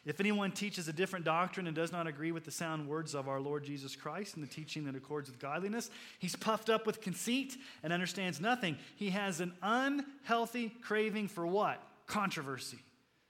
If 0.05 0.19
anyone 0.19 0.51
teaches 0.51 0.88
a 0.88 0.93
different 0.93 1.25
doctrine 1.25 1.65
and 1.65 1.75
does 1.75 1.91
not 1.91 2.05
agree 2.05 2.31
with 2.31 2.45
the 2.45 2.51
sound 2.51 2.88
words 2.88 3.15
of 3.15 3.27
our 3.27 3.39
Lord 3.39 3.63
Jesus 3.63 3.95
Christ 3.95 4.35
and 4.35 4.43
the 4.43 4.47
teaching 4.47 4.85
that 4.85 4.95
accords 4.95 5.29
with 5.31 5.39
godliness, 5.39 5.89
he's 6.19 6.35
puffed 6.35 6.69
up 6.69 6.85
with 6.85 7.01
conceit 7.01 7.57
and 7.81 7.91
understands 7.91 8.39
nothing. 8.39 8.77
He 8.95 9.09
has 9.09 9.39
an 9.39 9.53
unhealthy 9.63 10.69
craving 10.83 11.29
for 11.29 11.47
what? 11.47 11.81
Controversy 12.05 12.77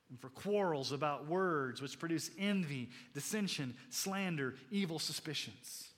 and 0.10 0.20
for 0.20 0.30
quarrels 0.30 0.92
about 0.92 1.28
words 1.28 1.82
which 1.82 2.00
produce 2.00 2.30
envy, 2.38 2.90
dissension, 3.14 3.76
slander, 3.90 4.56
evil 4.72 5.00
suspicions. 5.00 5.90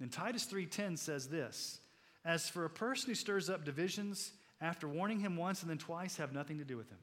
And 0.00 0.10
Titus 0.10 0.46
3:10 0.46 0.98
says 0.98 1.28
this, 1.28 1.80
as 2.24 2.48
for 2.48 2.64
a 2.64 2.70
person 2.70 3.10
who 3.10 3.14
stirs 3.14 3.50
up 3.50 3.64
divisions 3.64 4.32
after 4.60 4.88
warning 4.88 5.20
him 5.20 5.36
once 5.36 5.62
and 5.62 5.70
then 5.70 5.78
twice 5.78 6.16
have 6.16 6.32
nothing 6.32 6.58
to 6.58 6.64
do 6.64 6.76
with 6.76 6.90
him. 6.90 6.98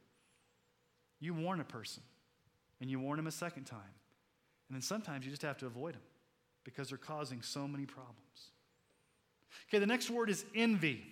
You 1.19 1.34
warn 1.34 1.60
a 1.60 1.65
person 1.65 2.03
and 2.80 2.89
you 2.89 2.99
warn 2.99 3.19
him 3.19 3.27
a 3.27 3.32
second 3.32 3.65
time. 3.65 3.80
And 4.69 4.75
then 4.75 4.82
sometimes 4.82 5.25
you 5.25 5.32
just 5.32 5.41
have 5.41 5.58
to 5.60 5.65
avoid 5.65 5.95
them 5.95 6.01
because 6.63 6.89
they're 6.89 6.97
causing 6.97 7.41
so 7.41 7.67
many 7.67 7.86
problems. 7.86 8.51
Okay, 9.69 9.80
the 9.80 9.88
next 9.88 10.10
word 10.10 10.30
is 10.30 10.45
envy. 10.53 11.03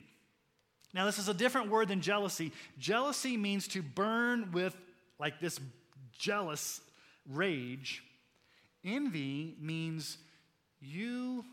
Now, 0.93 1.05
this 1.05 1.19
is 1.19 1.27
a 1.27 1.33
different 1.33 1.69
word 1.69 1.87
than 1.87 2.01
jealousy. 2.01 2.51
Jealousy 2.77 3.35
means 3.37 3.67
to 3.69 3.81
burn 3.81 4.51
with 4.51 4.77
like 5.19 5.39
this 5.39 5.60
jealous 6.17 6.82
rage. 7.30 8.04
Envy 8.84 9.56
means 9.60 10.17
you 10.80 11.43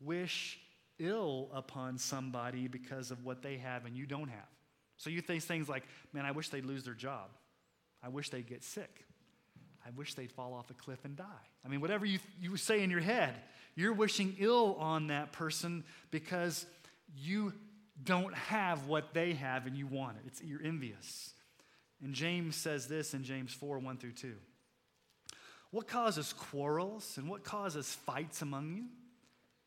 wish 0.00 0.58
ill 0.98 1.48
upon 1.52 1.98
somebody 1.98 2.68
because 2.68 3.10
of 3.10 3.24
what 3.24 3.42
they 3.42 3.56
have 3.58 3.84
and 3.84 3.96
you 3.96 4.06
don't 4.06 4.28
have. 4.28 4.48
So 4.96 5.10
you 5.10 5.20
think 5.20 5.42
things 5.42 5.68
like, 5.68 5.82
man, 6.12 6.24
I 6.24 6.30
wish 6.30 6.48
they'd 6.48 6.64
lose 6.64 6.84
their 6.84 6.94
job. 6.94 7.28
I 8.02 8.08
wish 8.08 8.30
they'd 8.30 8.46
get 8.46 8.64
sick. 8.64 9.04
I 9.84 9.90
wish 9.96 10.14
they'd 10.14 10.32
fall 10.32 10.54
off 10.54 10.70
a 10.70 10.74
cliff 10.74 11.04
and 11.04 11.16
die. 11.16 11.24
I 11.64 11.68
mean, 11.68 11.80
whatever 11.80 12.06
you, 12.06 12.18
you 12.40 12.56
say 12.56 12.82
in 12.82 12.90
your 12.90 13.00
head, 13.00 13.34
you're 13.74 13.92
wishing 13.92 14.36
ill 14.38 14.76
on 14.80 15.08
that 15.08 15.32
person 15.32 15.84
because 16.10 16.66
you 17.16 17.52
don't 18.02 18.34
have 18.34 18.86
what 18.86 19.14
they 19.14 19.34
have 19.34 19.66
and 19.66 19.76
you 19.76 19.86
want 19.86 20.16
it. 20.16 20.22
It's, 20.26 20.42
you're 20.42 20.62
envious. 20.62 21.34
And 22.02 22.14
James 22.14 22.56
says 22.56 22.86
this 22.86 23.14
in 23.14 23.24
James 23.24 23.52
4 23.52 23.78
1 23.78 23.96
through 23.96 24.12
2. 24.12 24.34
What 25.70 25.88
causes 25.88 26.32
quarrels 26.32 27.14
and 27.16 27.28
what 27.28 27.44
causes 27.44 27.94
fights 27.94 28.42
among 28.42 28.74
you? 28.74 28.84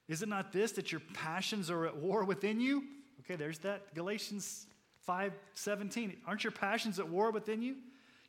Is 0.08 0.22
it 0.24 0.30
not 0.30 0.52
this 0.52 0.72
that 0.74 0.92
your 0.92 1.02
passions 1.14 1.70
are 1.70 1.86
at 1.86 1.98
war 1.98 2.24
within 2.24 2.60
you? 2.60 2.84
Okay, 3.22 3.36
there's 3.36 3.60
that 3.60 3.94
Galatians 3.94 4.66
5 5.06 5.34
17. 5.54 6.18
Aren't 6.26 6.44
your 6.44 6.52
passions 6.52 7.00
at 7.00 7.08
war 7.08 7.32
within 7.32 7.62
you? 7.62 7.76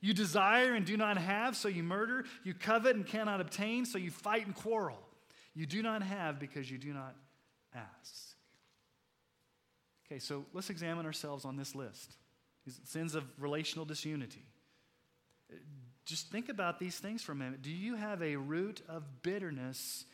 You 0.02 0.14
desire 0.14 0.74
and 0.74 0.86
do 0.86 0.96
not 0.96 1.18
have, 1.18 1.56
so 1.56 1.68
you 1.68 1.82
murder. 1.82 2.24
You 2.42 2.54
covet 2.54 2.96
and 2.96 3.06
cannot 3.06 3.40
obtain, 3.40 3.84
so 3.84 3.98
you 3.98 4.10
fight 4.10 4.46
and 4.46 4.54
quarrel. 4.54 4.98
You 5.54 5.66
do 5.66 5.82
not 5.82 6.02
have 6.02 6.38
because 6.38 6.70
you 6.70 6.78
do 6.78 6.94
not 6.94 7.14
ask. 7.74 8.34
Okay, 10.06 10.18
so 10.18 10.44
let's 10.52 10.70
examine 10.70 11.06
ourselves 11.06 11.44
on 11.44 11.56
this 11.56 11.74
list 11.74 12.16
sins 12.84 13.14
of 13.14 13.24
relational 13.38 13.84
disunity. 13.84 14.46
Just 16.04 16.30
think 16.30 16.48
about 16.48 16.78
these 16.78 16.98
things 16.98 17.22
for 17.22 17.32
a 17.32 17.36
minute. 17.36 17.62
Do 17.62 17.70
you 17.70 17.94
have 17.96 18.22
a 18.22 18.36
root 18.36 18.82
of 18.88 19.22
bitterness 19.22 20.04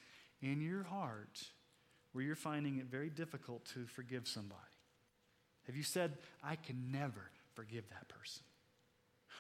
in 0.42 0.60
your 0.60 0.82
heart 0.84 1.42
where 2.12 2.24
you're 2.24 2.34
finding 2.34 2.78
it 2.78 2.86
very 2.86 3.10
difficult 3.10 3.64
to 3.74 3.86
forgive 3.86 4.26
somebody? 4.26 4.60
Have 5.66 5.76
you 5.76 5.82
said, 5.82 6.18
I 6.42 6.56
can 6.56 6.90
never 6.92 7.30
forgive 7.54 7.88
that 7.90 8.08
person? 8.08 8.42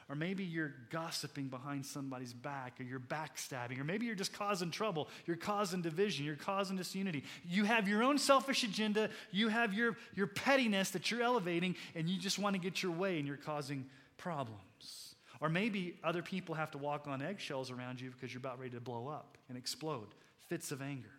Or 0.08 0.14
maybe 0.14 0.44
you're 0.44 0.72
gossiping 0.90 1.48
behind 1.48 1.84
somebody's 1.84 2.32
back, 2.32 2.78
or 2.78 2.84
you're 2.84 3.00
backstabbing, 3.00 3.80
or 3.80 3.84
maybe 3.84 4.06
you're 4.06 4.14
just 4.14 4.32
causing 4.32 4.70
trouble. 4.70 5.08
You're 5.26 5.36
causing 5.36 5.82
division, 5.82 6.24
you're 6.24 6.36
causing 6.36 6.76
disunity. 6.76 7.24
You 7.44 7.64
have 7.64 7.88
your 7.88 8.04
own 8.04 8.18
selfish 8.18 8.62
agenda, 8.62 9.10
you 9.32 9.48
have 9.48 9.74
your, 9.74 9.96
your 10.14 10.28
pettiness 10.28 10.90
that 10.90 11.10
you're 11.10 11.22
elevating, 11.22 11.74
and 11.96 12.08
you 12.08 12.20
just 12.20 12.38
want 12.38 12.54
to 12.54 12.60
get 12.60 12.84
your 12.84 12.92
way, 12.92 13.18
and 13.18 13.26
you're 13.26 13.36
causing 13.36 13.84
problems. 14.16 15.14
Or 15.40 15.48
maybe 15.48 15.98
other 16.04 16.22
people 16.22 16.54
have 16.54 16.70
to 16.70 16.78
walk 16.78 17.08
on 17.08 17.20
eggshells 17.20 17.70
around 17.72 18.00
you 18.00 18.10
because 18.10 18.32
you're 18.32 18.40
about 18.40 18.60
ready 18.60 18.74
to 18.76 18.80
blow 18.80 19.08
up 19.08 19.36
and 19.48 19.58
explode. 19.58 20.06
Fits 20.48 20.70
of 20.70 20.80
anger. 20.80 21.10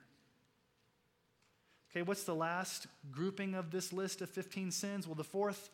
Okay, 1.91 2.03
what's 2.03 2.23
the 2.23 2.35
last 2.35 2.87
grouping 3.11 3.53
of 3.53 3.71
this 3.71 3.91
list 3.91 4.21
of 4.21 4.29
15 4.29 4.71
sins? 4.71 5.07
Well, 5.07 5.15
the 5.15 5.23
fourth 5.23 5.69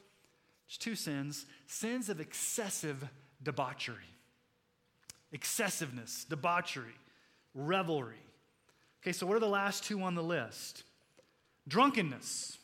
there's 0.68 0.78
two 0.78 0.96
sins 0.96 1.46
sins 1.68 2.10
of 2.10 2.20
excessive 2.20 3.04
debauchery, 3.42 3.98
excessiveness, 5.32 6.26
debauchery, 6.30 6.96
revelry. 7.54 8.16
Okay, 9.02 9.12
so 9.12 9.26
what 9.26 9.36
are 9.36 9.42
the 9.42 9.48
last 9.48 9.84
two 9.84 10.02
on 10.02 10.16
the 10.16 10.24
list? 10.24 10.84
Drunkenness. 11.68 12.58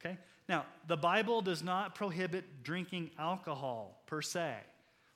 Okay, 0.00 0.16
now 0.48 0.66
the 0.86 0.96
Bible 0.96 1.42
does 1.42 1.62
not 1.62 1.94
prohibit 1.94 2.62
drinking 2.62 3.10
alcohol 3.18 4.02
per 4.06 4.22
se. 4.22 4.54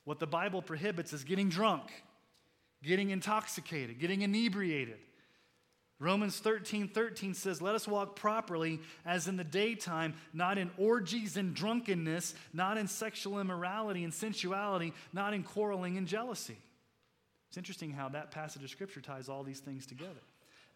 What 0.03 0.19
the 0.19 0.27
Bible 0.27 0.61
prohibits 0.61 1.13
is 1.13 1.23
getting 1.23 1.49
drunk, 1.49 1.83
getting 2.83 3.11
intoxicated, 3.11 3.99
getting 3.99 4.21
inebriated. 4.21 4.97
Romans 5.99 6.39
13 6.39 6.87
13 6.87 7.33
says, 7.33 7.61
Let 7.61 7.75
us 7.75 7.87
walk 7.87 8.15
properly 8.15 8.79
as 9.05 9.27
in 9.27 9.35
the 9.35 9.43
daytime, 9.43 10.13
not 10.33 10.57
in 10.57 10.71
orgies 10.77 11.35
and 11.35 11.53
drunkenness, 11.53 12.33
not 12.53 12.77
in 12.77 12.87
sexual 12.87 13.39
immorality 13.39 14.05
and 14.05 14.13
sensuality, 14.13 14.93
not 15.11 15.33
in 15.33 15.43
quarreling 15.43 15.97
and 15.97 16.07
jealousy. 16.07 16.57
It's 17.49 17.57
interesting 17.57 17.91
how 17.91 18.09
that 18.09 18.31
passage 18.31 18.63
of 18.63 18.69
scripture 18.69 19.01
ties 19.01 19.27
all 19.27 19.43
these 19.43 19.59
things 19.59 19.85
together. 19.85 20.21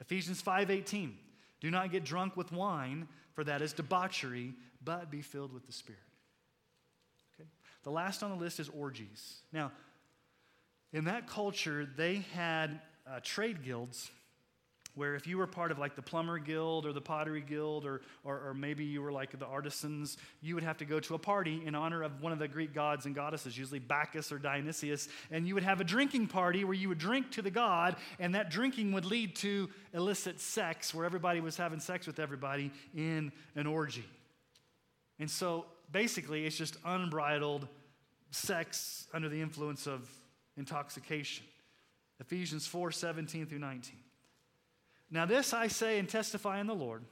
Ephesians 0.02 0.42
5 0.42 0.70
18, 0.70 1.18
Do 1.62 1.72
not 1.72 1.92
get 1.92 2.04
drunk 2.04 2.36
with 2.36 2.52
wine, 2.52 3.08
for 3.34 3.46
that 3.46 3.62
is 3.62 3.72
debauchery, 3.72 4.54
but 4.84 5.10
be 5.10 5.22
filled 5.22 5.54
with 5.54 5.66
the 5.66 5.72
Spirit. 5.74 6.02
Okay? 7.40 7.48
The 7.84 7.92
last 7.92 8.24
on 8.24 8.30
the 8.30 8.36
list 8.36 8.60
is 8.60 8.68
orgies. 8.68 9.38
Now, 9.54 9.72
in 10.92 11.06
that 11.06 11.28
culture, 11.28 11.88
they 11.96 12.26
had 12.34 12.82
uh, 13.08 13.20
trade 13.24 13.64
guilds 13.64 14.12
where 14.96 15.16
if 15.16 15.26
you 15.26 15.38
were 15.38 15.48
part 15.48 15.72
of 15.72 15.80
like 15.80 15.96
the 15.96 16.02
plumber 16.02 16.38
guild 16.38 16.86
or 16.86 16.94
the 16.94 17.02
pottery 17.02 17.42
guild 17.42 17.86
or, 17.86 18.02
or, 18.24 18.50
or, 18.50 18.54
maybe 18.54 18.86
you 18.86 19.02
were 19.02 19.12
like 19.12 19.38
the 19.38 19.46
artisans 19.46 20.18
you 20.42 20.56
would 20.56 20.64
have 20.64 20.78
to 20.78 20.86
go 20.86 21.00
to 21.00 21.16
a 21.16 21.20
party 21.20 21.62
in 21.66 21.76
honor 21.76 22.04
of 22.04 22.22
one 22.22 22.32
of 22.32 22.40
the 22.40 22.48
greek 22.48 22.74
gods 22.74 23.06
and 23.06 23.16
goddesses 23.16 23.58
usually 23.58 23.80
bacchus 23.80 24.32
or 24.32 24.38
dionysius 24.38 25.08
and 25.32 25.48
you 25.48 25.54
would 25.54 25.64
have 25.64 25.82
a 25.82 25.84
drinking 25.84 26.28
party 26.28 26.64
where 26.64 26.76
you 26.76 26.88
would 26.88 27.00
drink 27.00 27.32
to 27.32 27.42
the 27.42 27.52
god 27.52 27.96
and 28.20 28.36
that 28.36 28.50
drinking 28.50 28.92
would 28.92 29.06
lead 29.06 29.36
to 29.36 29.70
illicit 29.94 30.40
sex 30.40 30.94
where 30.94 31.06
everybody 31.06 31.40
was 31.40 31.58
having 31.58 31.80
sex 31.80 32.08
with 32.08 32.20
everybody 32.20 32.72
in 32.96 33.32
an 33.56 33.68
orgy. 33.68 34.06
And 35.20 35.30
so 35.30 35.66
basically 35.92 36.46
it's 36.46 36.58
just 36.58 36.78
unbridled 36.86 37.68
sex 38.32 39.08
under 39.14 39.30
the 39.30 39.42
influence 39.42 39.88
of 39.88 40.10
intoxication. 40.58 41.46
Ephesians 42.20 42.68
4 42.68 42.92
17 42.92 43.46
through 43.46 43.60
19 43.60 43.96
now, 45.14 45.28
this 45.28 45.54
I 45.54 45.68
say 45.68 46.00
and 46.00 46.10
testify 46.10 46.60
in 46.60 46.66
the 46.66 46.74
Lord 46.74 47.04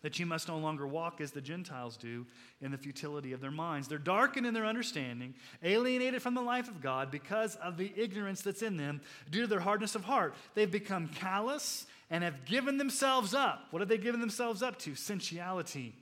that 0.00 0.18
you 0.18 0.24
must 0.24 0.48
no 0.48 0.56
longer 0.56 0.86
walk 0.86 1.20
as 1.20 1.32
the 1.32 1.42
Gentiles 1.42 1.98
do 1.98 2.24
in 2.62 2.70
the 2.70 2.78
futility 2.78 3.32
of 3.32 3.40
their 3.42 3.50
minds. 3.50 3.86
They're 3.86 3.98
darkened 3.98 4.46
in 4.46 4.54
their 4.54 4.64
understanding, 4.64 5.34
alienated 5.62 6.22
from 6.22 6.34
the 6.34 6.40
life 6.40 6.68
of 6.68 6.80
God 6.80 7.10
because 7.10 7.56
of 7.56 7.76
the 7.76 7.92
ignorance 7.96 8.40
that's 8.40 8.62
in 8.62 8.78
them 8.78 9.02
due 9.30 9.42
to 9.42 9.46
their 9.46 9.60
hardness 9.60 9.94
of 9.94 10.04
heart. 10.04 10.34
They've 10.54 10.70
become 10.70 11.08
callous 11.08 11.86
and 12.08 12.24
have 12.24 12.46
given 12.46 12.78
themselves 12.78 13.34
up. 13.34 13.66
What 13.72 13.80
have 13.80 13.90
they 13.90 13.98
given 13.98 14.20
themselves 14.20 14.62
up 14.62 14.78
to? 14.80 14.94
Sensuality, 14.94 15.92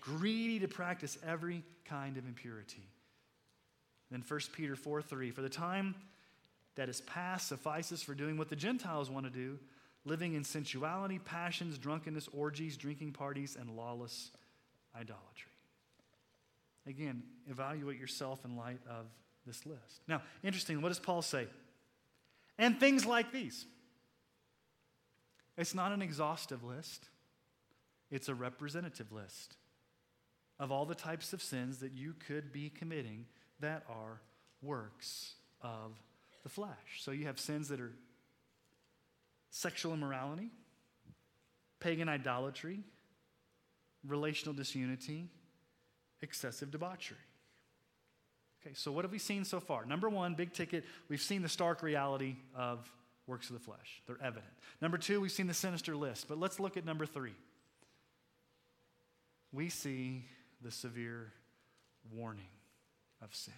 greedy 0.00 0.58
to 0.58 0.66
practice 0.66 1.18
every 1.24 1.62
kind 1.84 2.16
of 2.16 2.26
impurity. 2.26 2.88
Then 4.10 4.24
1 4.26 4.40
Peter 4.52 4.74
4 4.74 5.02
3 5.02 5.30
For 5.30 5.42
the 5.42 5.48
time 5.48 5.94
that 6.74 6.88
is 6.88 7.00
past 7.02 7.46
suffices 7.48 8.02
for 8.02 8.14
doing 8.14 8.36
what 8.36 8.48
the 8.48 8.56
Gentiles 8.56 9.08
want 9.08 9.26
to 9.26 9.30
do 9.30 9.58
living 10.04 10.34
in 10.34 10.44
sensuality, 10.44 11.18
passions, 11.18 11.78
drunkenness, 11.78 12.28
orgies, 12.32 12.76
drinking 12.76 13.12
parties, 13.12 13.56
and 13.58 13.70
lawless 13.70 14.30
idolatry. 14.94 15.52
Again, 16.86 17.22
evaluate 17.48 17.98
yourself 17.98 18.44
in 18.44 18.56
light 18.56 18.80
of 18.88 19.06
this 19.46 19.64
list. 19.64 20.02
Now, 20.06 20.22
interesting, 20.42 20.82
what 20.82 20.88
does 20.88 20.98
Paul 20.98 21.22
say? 21.22 21.46
And 22.58 22.78
things 22.78 23.06
like 23.06 23.32
these. 23.32 23.64
It's 25.56 25.74
not 25.74 25.92
an 25.92 26.02
exhaustive 26.02 26.64
list, 26.64 27.08
it's 28.10 28.28
a 28.28 28.34
representative 28.34 29.12
list 29.12 29.56
of 30.58 30.70
all 30.70 30.84
the 30.84 30.94
types 30.94 31.32
of 31.32 31.42
sins 31.42 31.78
that 31.78 31.92
you 31.92 32.14
could 32.26 32.52
be 32.52 32.70
committing 32.70 33.26
that 33.60 33.84
are 33.88 34.20
works 34.62 35.34
of 35.62 35.92
the 36.42 36.48
flesh. 36.48 37.00
So 37.00 37.10
you 37.10 37.26
have 37.26 37.40
sins 37.40 37.68
that 37.68 37.80
are 37.80 37.92
sexual 39.54 39.94
immorality, 39.94 40.50
pagan 41.78 42.08
idolatry, 42.08 42.80
relational 44.04 44.52
disunity, 44.52 45.28
excessive 46.22 46.72
debauchery. 46.72 47.16
Okay, 48.60 48.74
so 48.74 48.90
what 48.90 49.04
have 49.04 49.12
we 49.12 49.18
seen 49.18 49.44
so 49.44 49.60
far? 49.60 49.84
Number 49.84 50.08
one, 50.08 50.34
big 50.34 50.52
ticket, 50.52 50.84
we've 51.08 51.22
seen 51.22 51.40
the 51.40 51.48
stark 51.48 51.84
reality 51.84 52.34
of 52.56 52.90
works 53.28 53.48
of 53.48 53.54
the 53.54 53.60
flesh. 53.60 54.02
They're 54.08 54.20
evident. 54.20 54.52
Number 54.80 54.98
two, 54.98 55.20
we've 55.20 55.30
seen 55.30 55.46
the 55.46 55.54
sinister 55.54 55.94
list. 55.94 56.26
But 56.26 56.40
let's 56.40 56.58
look 56.58 56.76
at 56.76 56.84
number 56.84 57.06
three. 57.06 57.34
We 59.52 59.68
see 59.68 60.24
the 60.62 60.72
severe 60.72 61.32
warning 62.12 62.42
of 63.22 63.32
sin. 63.32 63.54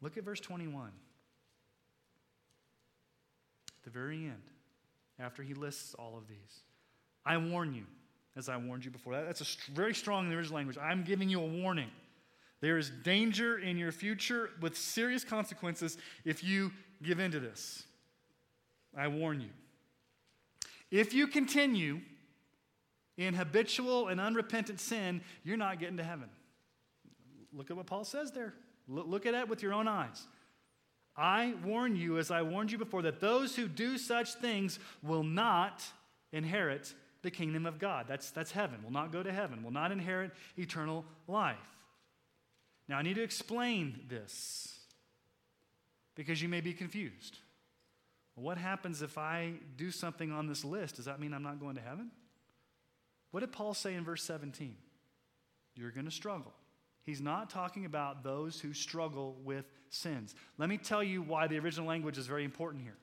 Look 0.00 0.16
at 0.16 0.24
verse 0.24 0.40
21. 0.40 0.90
The 3.84 3.90
very 3.90 4.24
end, 4.24 4.42
after 5.18 5.42
he 5.42 5.54
lists 5.54 5.94
all 5.94 6.16
of 6.16 6.28
these, 6.28 6.60
I 7.24 7.36
warn 7.36 7.74
you, 7.74 7.84
as 8.36 8.48
I 8.48 8.56
warned 8.56 8.84
you 8.84 8.90
before. 8.90 9.12
That's 9.14 9.40
a 9.40 9.72
very 9.72 9.94
strong 9.94 10.24
in 10.24 10.30
the 10.30 10.36
original 10.36 10.56
language. 10.56 10.78
I'm 10.78 11.02
giving 11.02 11.28
you 11.28 11.40
a 11.40 11.46
warning. 11.46 11.90
There 12.60 12.78
is 12.78 12.90
danger 13.02 13.58
in 13.58 13.76
your 13.76 13.90
future 13.90 14.50
with 14.60 14.76
serious 14.76 15.24
consequences 15.24 15.98
if 16.24 16.44
you 16.44 16.70
give 17.02 17.18
in 17.18 17.32
to 17.32 17.40
this. 17.40 17.82
I 18.96 19.08
warn 19.08 19.40
you. 19.40 19.48
If 20.90 21.12
you 21.12 21.26
continue 21.26 22.00
in 23.16 23.34
habitual 23.34 24.08
and 24.08 24.20
unrepentant 24.20 24.78
sin, 24.78 25.22
you're 25.42 25.56
not 25.56 25.80
getting 25.80 25.96
to 25.96 26.04
heaven. 26.04 26.28
Look 27.52 27.70
at 27.70 27.76
what 27.76 27.86
Paul 27.86 28.04
says 28.04 28.30
there. 28.30 28.54
Look 28.88 29.26
at 29.26 29.34
it 29.34 29.48
with 29.48 29.62
your 29.62 29.72
own 29.72 29.88
eyes. 29.88 30.26
I 31.16 31.54
warn 31.64 31.96
you, 31.96 32.18
as 32.18 32.30
I 32.30 32.42
warned 32.42 32.72
you 32.72 32.78
before, 32.78 33.02
that 33.02 33.20
those 33.20 33.54
who 33.54 33.68
do 33.68 33.98
such 33.98 34.34
things 34.34 34.78
will 35.02 35.22
not 35.22 35.82
inherit 36.32 36.94
the 37.22 37.30
kingdom 37.30 37.66
of 37.66 37.78
God. 37.78 38.06
That's, 38.08 38.30
that's 38.30 38.52
heaven, 38.52 38.82
will 38.82 38.92
not 38.92 39.12
go 39.12 39.22
to 39.22 39.32
heaven, 39.32 39.62
will 39.62 39.72
not 39.72 39.92
inherit 39.92 40.32
eternal 40.56 41.04
life. 41.28 41.56
Now, 42.88 42.98
I 42.98 43.02
need 43.02 43.14
to 43.14 43.22
explain 43.22 44.00
this 44.08 44.80
because 46.14 46.42
you 46.42 46.48
may 46.48 46.60
be 46.60 46.72
confused. 46.72 47.38
what 48.34 48.56
happens 48.56 49.02
if 49.02 49.18
I 49.18 49.52
do 49.76 49.90
something 49.90 50.32
on 50.32 50.46
this 50.46 50.64
list? 50.64 50.96
Does 50.96 51.04
that 51.04 51.20
mean 51.20 51.34
I'm 51.34 51.42
not 51.42 51.60
going 51.60 51.76
to 51.76 51.82
heaven? 51.82 52.10
What 53.30 53.40
did 53.40 53.52
Paul 53.52 53.74
say 53.74 53.94
in 53.94 54.04
verse 54.04 54.22
17? 54.24 54.74
You're 55.74 55.90
going 55.90 56.06
to 56.06 56.10
struggle. 56.10 56.52
He's 57.04 57.20
not 57.20 57.50
talking 57.50 57.84
about 57.84 58.22
those 58.22 58.60
who 58.60 58.72
struggle 58.72 59.36
with 59.44 59.64
sins. 59.90 60.34
Let 60.58 60.68
me 60.68 60.78
tell 60.78 61.02
you 61.02 61.22
why 61.22 61.48
the 61.48 61.58
original 61.58 61.88
language 61.88 62.16
is 62.16 62.26
very 62.26 62.44
important 62.44 62.84
here. 62.84 62.96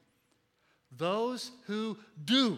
Those 0.96 1.52
who 1.66 1.98
do. 2.24 2.58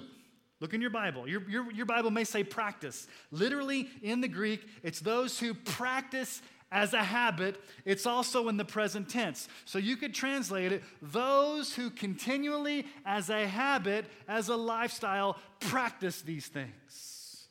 Look 0.59 0.75
in 0.75 0.81
your 0.81 0.91
Bible. 0.91 1.27
Your, 1.27 1.41
your, 1.49 1.71
your 1.71 1.87
Bible 1.87 2.11
may 2.11 2.23
say 2.23 2.43
practice. 2.43 3.07
Literally, 3.31 3.89
in 4.03 4.21
the 4.21 4.27
Greek, 4.27 4.63
it's 4.83 4.99
those 4.99 5.39
who 5.39 5.55
practice 5.55 6.41
as 6.71 6.93
a 6.93 7.03
habit. 7.03 7.59
It's 7.83 8.05
also 8.05 8.47
in 8.47 8.57
the 8.57 8.63
present 8.63 9.09
tense. 9.09 9.47
So 9.65 9.79
you 9.79 9.97
could 9.97 10.13
translate 10.13 10.71
it 10.71 10.83
those 11.01 11.73
who 11.73 11.89
continually, 11.89 12.85
as 13.05 13.29
a 13.29 13.47
habit, 13.47 14.05
as 14.27 14.49
a 14.49 14.55
lifestyle, 14.55 15.37
practice 15.59 16.21
these 16.21 16.47
things. 16.47 17.47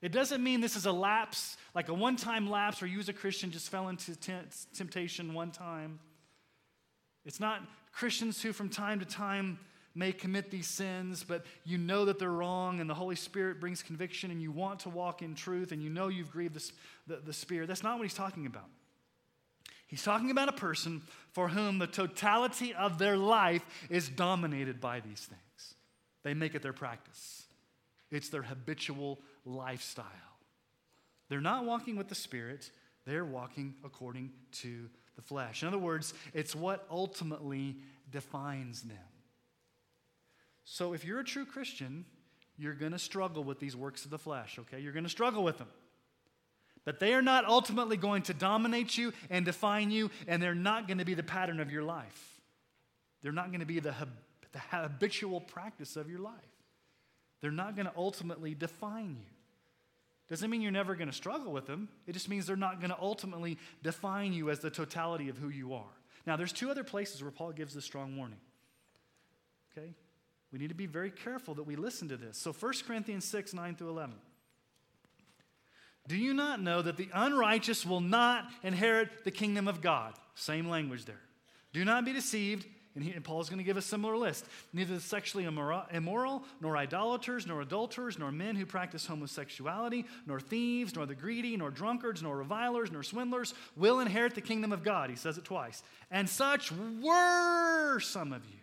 It 0.00 0.12
doesn't 0.12 0.44
mean 0.44 0.60
this 0.60 0.76
is 0.76 0.86
a 0.86 0.92
lapse, 0.92 1.56
like 1.78 1.88
a 1.88 1.94
one 1.94 2.16
time 2.16 2.50
lapse 2.50 2.80
where 2.80 2.90
you 2.90 2.98
as 2.98 3.08
a 3.08 3.12
Christian 3.12 3.52
just 3.52 3.68
fell 3.70 3.86
into 3.86 4.16
temptation 4.74 5.32
one 5.32 5.52
time. 5.52 6.00
It's 7.24 7.38
not 7.38 7.62
Christians 7.92 8.42
who 8.42 8.52
from 8.52 8.68
time 8.68 8.98
to 8.98 9.06
time 9.06 9.60
may 9.94 10.10
commit 10.10 10.50
these 10.50 10.66
sins, 10.66 11.22
but 11.22 11.46
you 11.64 11.78
know 11.78 12.06
that 12.06 12.18
they're 12.18 12.32
wrong 12.32 12.80
and 12.80 12.90
the 12.90 12.94
Holy 12.94 13.14
Spirit 13.14 13.60
brings 13.60 13.80
conviction 13.80 14.32
and 14.32 14.42
you 14.42 14.50
want 14.50 14.80
to 14.80 14.88
walk 14.88 15.22
in 15.22 15.36
truth 15.36 15.70
and 15.70 15.80
you 15.80 15.88
know 15.88 16.08
you've 16.08 16.32
grieved 16.32 16.54
the, 16.54 17.14
the, 17.14 17.20
the 17.26 17.32
Spirit. 17.32 17.68
That's 17.68 17.84
not 17.84 17.96
what 17.96 18.02
he's 18.02 18.12
talking 18.12 18.46
about. 18.46 18.66
He's 19.86 20.02
talking 20.02 20.32
about 20.32 20.48
a 20.48 20.54
person 20.54 21.02
for 21.30 21.46
whom 21.48 21.78
the 21.78 21.86
totality 21.86 22.74
of 22.74 22.98
their 22.98 23.16
life 23.16 23.62
is 23.88 24.08
dominated 24.08 24.80
by 24.80 24.98
these 24.98 25.20
things. 25.20 25.74
They 26.24 26.34
make 26.34 26.56
it 26.56 26.62
their 26.62 26.72
practice, 26.72 27.44
it's 28.10 28.30
their 28.30 28.42
habitual 28.42 29.20
lifestyle. 29.44 30.27
They're 31.28 31.40
not 31.40 31.64
walking 31.64 31.96
with 31.96 32.08
the 32.08 32.14
Spirit, 32.14 32.70
they're 33.06 33.24
walking 33.24 33.74
according 33.84 34.32
to 34.52 34.88
the 35.16 35.22
flesh. 35.22 35.62
In 35.62 35.68
other 35.68 35.78
words, 35.78 36.14
it's 36.32 36.54
what 36.54 36.86
ultimately 36.90 37.76
defines 38.10 38.82
them. 38.82 38.98
So 40.64 40.92
if 40.92 41.04
you're 41.04 41.20
a 41.20 41.24
true 41.24 41.46
Christian, 41.46 42.04
you're 42.58 42.74
going 42.74 42.92
to 42.92 42.98
struggle 42.98 43.44
with 43.44 43.60
these 43.60 43.74
works 43.74 44.04
of 44.04 44.10
the 44.10 44.18
flesh, 44.18 44.58
okay? 44.58 44.80
You're 44.80 44.92
going 44.92 45.04
to 45.04 45.10
struggle 45.10 45.42
with 45.42 45.58
them. 45.58 45.68
But 46.84 47.00
they 47.00 47.14
are 47.14 47.22
not 47.22 47.44
ultimately 47.44 47.96
going 47.96 48.22
to 48.22 48.34
dominate 48.34 48.96
you 48.96 49.12
and 49.30 49.44
define 49.44 49.90
you, 49.90 50.10
and 50.26 50.42
they're 50.42 50.54
not 50.54 50.86
going 50.86 50.98
to 50.98 51.04
be 51.04 51.14
the 51.14 51.22
pattern 51.22 51.60
of 51.60 51.70
your 51.70 51.82
life. 51.82 52.40
They're 53.22 53.32
not 53.32 53.48
going 53.48 53.60
to 53.60 53.66
be 53.66 53.80
the, 53.80 53.94
the 54.52 54.58
habitual 54.70 55.40
practice 55.40 55.96
of 55.96 56.08
your 56.08 56.20
life. 56.20 56.34
They're 57.40 57.50
not 57.50 57.76
going 57.76 57.86
to 57.86 57.92
ultimately 57.96 58.54
define 58.54 59.16
you. 59.18 59.37
Doesn't 60.28 60.50
mean 60.50 60.60
you're 60.60 60.70
never 60.70 60.94
going 60.94 61.08
to 61.08 61.14
struggle 61.14 61.52
with 61.52 61.66
them. 61.66 61.88
It 62.06 62.12
just 62.12 62.28
means 62.28 62.46
they're 62.46 62.56
not 62.56 62.80
going 62.80 62.90
to 62.90 62.98
ultimately 63.00 63.58
define 63.82 64.32
you 64.32 64.50
as 64.50 64.60
the 64.60 64.70
totality 64.70 65.28
of 65.28 65.38
who 65.38 65.48
you 65.48 65.72
are. 65.74 65.96
Now, 66.26 66.36
there's 66.36 66.52
two 66.52 66.70
other 66.70 66.84
places 66.84 67.22
where 67.22 67.30
Paul 67.30 67.52
gives 67.52 67.74
this 67.74 67.84
strong 67.84 68.16
warning. 68.16 68.40
Okay? 69.72 69.94
We 70.52 70.58
need 70.58 70.68
to 70.68 70.74
be 70.74 70.86
very 70.86 71.10
careful 71.10 71.54
that 71.54 71.62
we 71.62 71.76
listen 71.76 72.08
to 72.08 72.16
this. 72.16 72.36
So 72.36 72.52
1 72.52 72.72
Corinthians 72.86 73.24
6, 73.24 73.54
9 73.54 73.76
through 73.76 73.90
11. 73.90 74.16
Do 76.06 76.16
you 76.16 76.32
not 76.32 76.60
know 76.60 76.80
that 76.82 76.96
the 76.96 77.08
unrighteous 77.12 77.84
will 77.84 78.00
not 78.00 78.48
inherit 78.62 79.24
the 79.24 79.30
kingdom 79.30 79.68
of 79.68 79.80
God? 79.82 80.14
Same 80.34 80.68
language 80.68 81.04
there. 81.04 81.20
Do 81.72 81.84
not 81.84 82.04
be 82.04 82.14
deceived. 82.14 82.66
And, 82.98 83.06
he, 83.06 83.12
and 83.12 83.22
Paul's 83.22 83.48
going 83.48 83.58
to 83.58 83.64
give 83.64 83.76
a 83.76 83.82
similar 83.82 84.16
list. 84.16 84.44
Neither 84.72 84.96
the 84.96 85.00
sexually 85.00 85.44
immoral, 85.44 85.84
immoral, 85.92 86.42
nor 86.60 86.76
idolaters, 86.76 87.46
nor 87.46 87.60
adulterers, 87.60 88.18
nor 88.18 88.32
men 88.32 88.56
who 88.56 88.66
practice 88.66 89.06
homosexuality, 89.06 90.04
nor 90.26 90.40
thieves, 90.40 90.96
nor 90.96 91.06
the 91.06 91.14
greedy, 91.14 91.56
nor 91.56 91.70
drunkards, 91.70 92.24
nor 92.24 92.36
revilers, 92.36 92.90
nor 92.90 93.04
swindlers 93.04 93.54
will 93.76 94.00
inherit 94.00 94.34
the 94.34 94.40
kingdom 94.40 94.72
of 94.72 94.82
God. 94.82 95.10
He 95.10 95.14
says 95.14 95.38
it 95.38 95.44
twice. 95.44 95.84
And 96.10 96.28
such 96.28 96.72
were 96.72 98.00
some 98.00 98.32
of 98.32 98.44
you. 98.46 98.58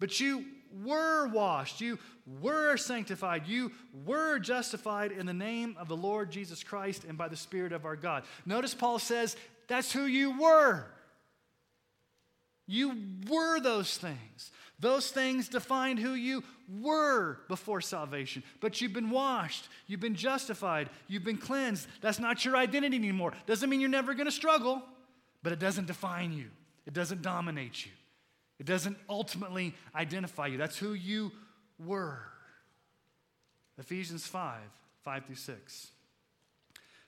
But 0.00 0.18
you 0.18 0.44
were 0.84 1.28
washed, 1.28 1.80
you 1.80 2.00
were 2.40 2.76
sanctified, 2.76 3.46
you 3.46 3.70
were 4.04 4.40
justified 4.40 5.12
in 5.12 5.26
the 5.26 5.32
name 5.32 5.76
of 5.78 5.86
the 5.86 5.96
Lord 5.96 6.32
Jesus 6.32 6.64
Christ 6.64 7.04
and 7.08 7.16
by 7.16 7.28
the 7.28 7.36
Spirit 7.36 7.72
of 7.72 7.84
our 7.84 7.94
God. 7.94 8.24
Notice 8.44 8.74
Paul 8.74 8.98
says, 8.98 9.36
that's 9.68 9.92
who 9.92 10.06
you 10.06 10.40
were. 10.40 10.86
You 12.66 12.96
were 13.28 13.60
those 13.60 13.96
things. 13.96 14.50
Those 14.78 15.10
things 15.10 15.48
defined 15.48 16.00
who 16.00 16.14
you 16.14 16.42
were 16.80 17.38
before 17.48 17.80
salvation. 17.80 18.42
But 18.60 18.80
you've 18.80 18.92
been 18.92 19.10
washed, 19.10 19.68
you've 19.86 20.00
been 20.00 20.16
justified, 20.16 20.90
you've 21.06 21.22
been 21.22 21.38
cleansed. 21.38 21.86
That's 22.00 22.18
not 22.18 22.44
your 22.44 22.56
identity 22.56 22.96
anymore. 22.96 23.32
Doesn't 23.46 23.70
mean 23.70 23.80
you're 23.80 23.88
never 23.88 24.12
going 24.14 24.26
to 24.26 24.32
struggle, 24.32 24.82
but 25.42 25.52
it 25.52 25.60
doesn't 25.60 25.86
define 25.86 26.32
you, 26.32 26.46
it 26.84 26.94
doesn't 26.94 27.22
dominate 27.22 27.86
you, 27.86 27.92
it 28.58 28.66
doesn't 28.66 28.96
ultimately 29.08 29.72
identify 29.94 30.48
you. 30.48 30.58
That's 30.58 30.78
who 30.78 30.94
you 30.94 31.30
were. 31.78 32.18
Ephesians 33.78 34.26
5 34.26 34.58
5 35.02 35.24
through 35.26 35.34
6. 35.34 35.86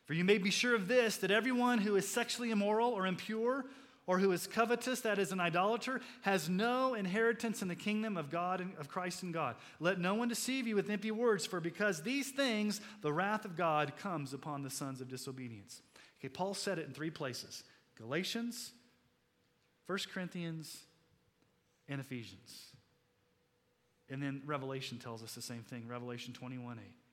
For 0.05 0.13
you 0.13 0.25
may 0.25 0.39
be 0.39 0.51
sure 0.51 0.75
of 0.75 0.87
this 0.87 1.17
that 1.19 1.31
everyone 1.31 1.79
who 1.79 1.97
is 1.97 2.09
sexually 2.09 2.51
immoral 2.51 2.91
or 2.91 3.07
impure, 3.07 3.65
or 4.07 4.19
who 4.19 4.33
is 4.33 4.47
covetous, 4.47 5.01
that 5.01 5.19
is 5.19 5.33
an 5.33 5.41
idolater, 5.41 6.01
has 6.23 6.49
no 6.49 6.95
inheritance 6.95 7.63
in 7.63 7.69
the 7.69 7.75
kingdom 7.75 8.17
of 8.17 8.31
God 8.31 8.61
and 8.61 8.73
of 8.79 8.89
Christ 8.89 9.23
and 9.23 9.33
God. 9.33 9.57
Let 9.81 9.99
no 9.99 10.15
one 10.15 10.29
deceive 10.29 10.67
you 10.67 10.77
with 10.77 10.91
empty 10.91 11.11
words, 11.11 11.47
for 11.47 11.61
because 11.61 12.03
these 12.03 12.31
things 12.31 12.81
the 13.01 13.13
wrath 13.13 13.45
of 13.45 13.57
God 13.57 13.97
comes 13.97 14.35
upon 14.35 14.63
the 14.63 14.71
sons 14.71 15.01
of 15.01 15.09
disobedience. 15.09 15.81
Okay, 16.21 16.29
Paul 16.29 16.55
said 16.55 16.79
it 16.79 16.87
in 16.87 16.93
three 16.93 17.11
places 17.11 17.65
Galatians, 17.97 18.73
1 19.87 19.99
Corinthians, 20.13 20.85
and 21.89 22.01
Ephesians. 22.01 22.69
And 24.11 24.23
then 24.23 24.43
Revelation 24.45 24.99
tells 24.99 25.23
us 25.23 25.35
the 25.35 25.43
same 25.43 25.63
thing, 25.63 25.89
Revelation 25.89 26.35
21 26.35 26.79
8. 26.79 27.04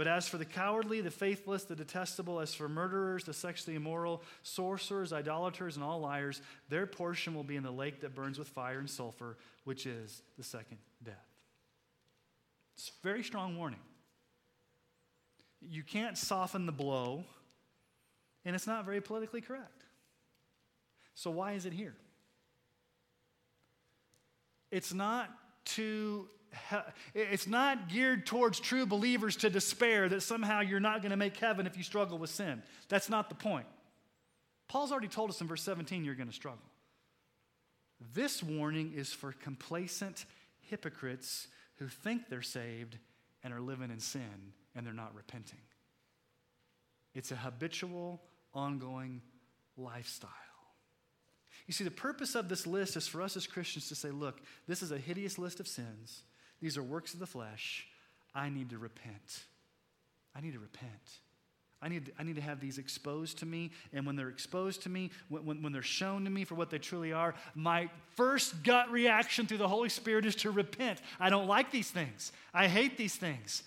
But 0.00 0.08
as 0.08 0.26
for 0.26 0.38
the 0.38 0.46
cowardly, 0.46 1.02
the 1.02 1.10
faithless, 1.10 1.64
the 1.64 1.76
detestable, 1.76 2.40
as 2.40 2.54
for 2.54 2.70
murderers, 2.70 3.24
the 3.24 3.34
sexually 3.34 3.76
immoral, 3.76 4.22
sorcerers, 4.42 5.12
idolaters, 5.12 5.76
and 5.76 5.84
all 5.84 6.00
liars, 6.00 6.40
their 6.70 6.86
portion 6.86 7.34
will 7.34 7.44
be 7.44 7.56
in 7.56 7.62
the 7.62 7.70
lake 7.70 8.00
that 8.00 8.14
burns 8.14 8.38
with 8.38 8.48
fire 8.48 8.78
and 8.78 8.88
sulfur, 8.88 9.36
which 9.64 9.84
is 9.84 10.22
the 10.38 10.42
second 10.42 10.78
death. 11.04 11.28
It's 12.76 12.88
a 12.88 13.06
very 13.06 13.22
strong 13.22 13.58
warning. 13.58 13.82
You 15.60 15.82
can't 15.82 16.16
soften 16.16 16.64
the 16.64 16.72
blow, 16.72 17.24
and 18.46 18.56
it's 18.56 18.66
not 18.66 18.86
very 18.86 19.02
politically 19.02 19.42
correct. 19.42 19.84
So, 21.14 21.30
why 21.30 21.52
is 21.52 21.66
it 21.66 21.74
here? 21.74 21.94
It's 24.70 24.94
not 24.94 25.28
to 25.76 26.26
it's 27.14 27.46
not 27.46 27.88
geared 27.88 28.26
towards 28.26 28.60
true 28.60 28.86
believers 28.86 29.36
to 29.36 29.50
despair 29.50 30.08
that 30.08 30.22
somehow 30.22 30.60
you're 30.60 30.80
not 30.80 31.02
going 31.02 31.10
to 31.10 31.16
make 31.16 31.36
heaven 31.36 31.66
if 31.66 31.76
you 31.76 31.82
struggle 31.82 32.18
with 32.18 32.30
sin. 32.30 32.62
That's 32.88 33.08
not 33.08 33.28
the 33.28 33.34
point. 33.34 33.66
Paul's 34.68 34.92
already 34.92 35.08
told 35.08 35.30
us 35.30 35.40
in 35.40 35.46
verse 35.46 35.62
17 35.62 36.04
you're 36.04 36.14
going 36.14 36.28
to 36.28 36.34
struggle. 36.34 36.64
This 38.14 38.42
warning 38.42 38.92
is 38.94 39.12
for 39.12 39.32
complacent 39.32 40.24
hypocrites 40.60 41.48
who 41.76 41.88
think 41.88 42.28
they're 42.28 42.42
saved 42.42 42.96
and 43.42 43.52
are 43.52 43.60
living 43.60 43.90
in 43.90 44.00
sin 44.00 44.52
and 44.74 44.86
they're 44.86 44.92
not 44.92 45.14
repenting. 45.14 45.60
It's 47.14 47.32
a 47.32 47.36
habitual, 47.36 48.22
ongoing 48.54 49.20
lifestyle. 49.76 50.30
You 51.66 51.72
see, 51.72 51.84
the 51.84 51.90
purpose 51.90 52.34
of 52.34 52.48
this 52.48 52.66
list 52.66 52.96
is 52.96 53.06
for 53.06 53.22
us 53.22 53.36
as 53.36 53.46
Christians 53.46 53.88
to 53.88 53.94
say, 53.94 54.10
look, 54.10 54.40
this 54.66 54.82
is 54.82 54.92
a 54.92 54.98
hideous 54.98 55.38
list 55.38 55.60
of 55.60 55.68
sins. 55.68 56.22
These 56.60 56.76
are 56.76 56.82
works 56.82 57.14
of 57.14 57.20
the 57.20 57.26
flesh. 57.26 57.86
I 58.34 58.48
need 58.48 58.70
to 58.70 58.78
repent. 58.78 59.44
I 60.34 60.40
need 60.40 60.52
to 60.52 60.58
repent. 60.58 60.90
I 61.82 61.88
need, 61.88 62.12
I 62.18 62.24
need 62.24 62.36
to 62.36 62.42
have 62.42 62.60
these 62.60 62.76
exposed 62.76 63.38
to 63.38 63.46
me. 63.46 63.70
And 63.92 64.04
when 64.04 64.14
they're 64.14 64.28
exposed 64.28 64.82
to 64.82 64.90
me, 64.90 65.10
when, 65.28 65.46
when, 65.46 65.62
when, 65.62 65.72
they're 65.72 65.82
shown 65.82 66.24
to 66.24 66.30
me 66.30 66.44
for 66.44 66.54
what 66.54 66.68
they 66.68 66.78
truly 66.78 67.12
are, 67.12 67.34
my 67.54 67.88
first 68.16 68.62
gut 68.62 68.90
reaction 68.90 69.46
through 69.46 69.58
the 69.58 69.68
Holy 69.68 69.88
Spirit 69.88 70.26
is 70.26 70.36
to 70.36 70.50
repent. 70.50 71.00
I 71.18 71.30
don't 71.30 71.46
like 71.46 71.70
these 71.70 71.90
things. 71.90 72.32
I 72.52 72.68
hate 72.68 72.98
these 72.98 73.16
things. 73.16 73.62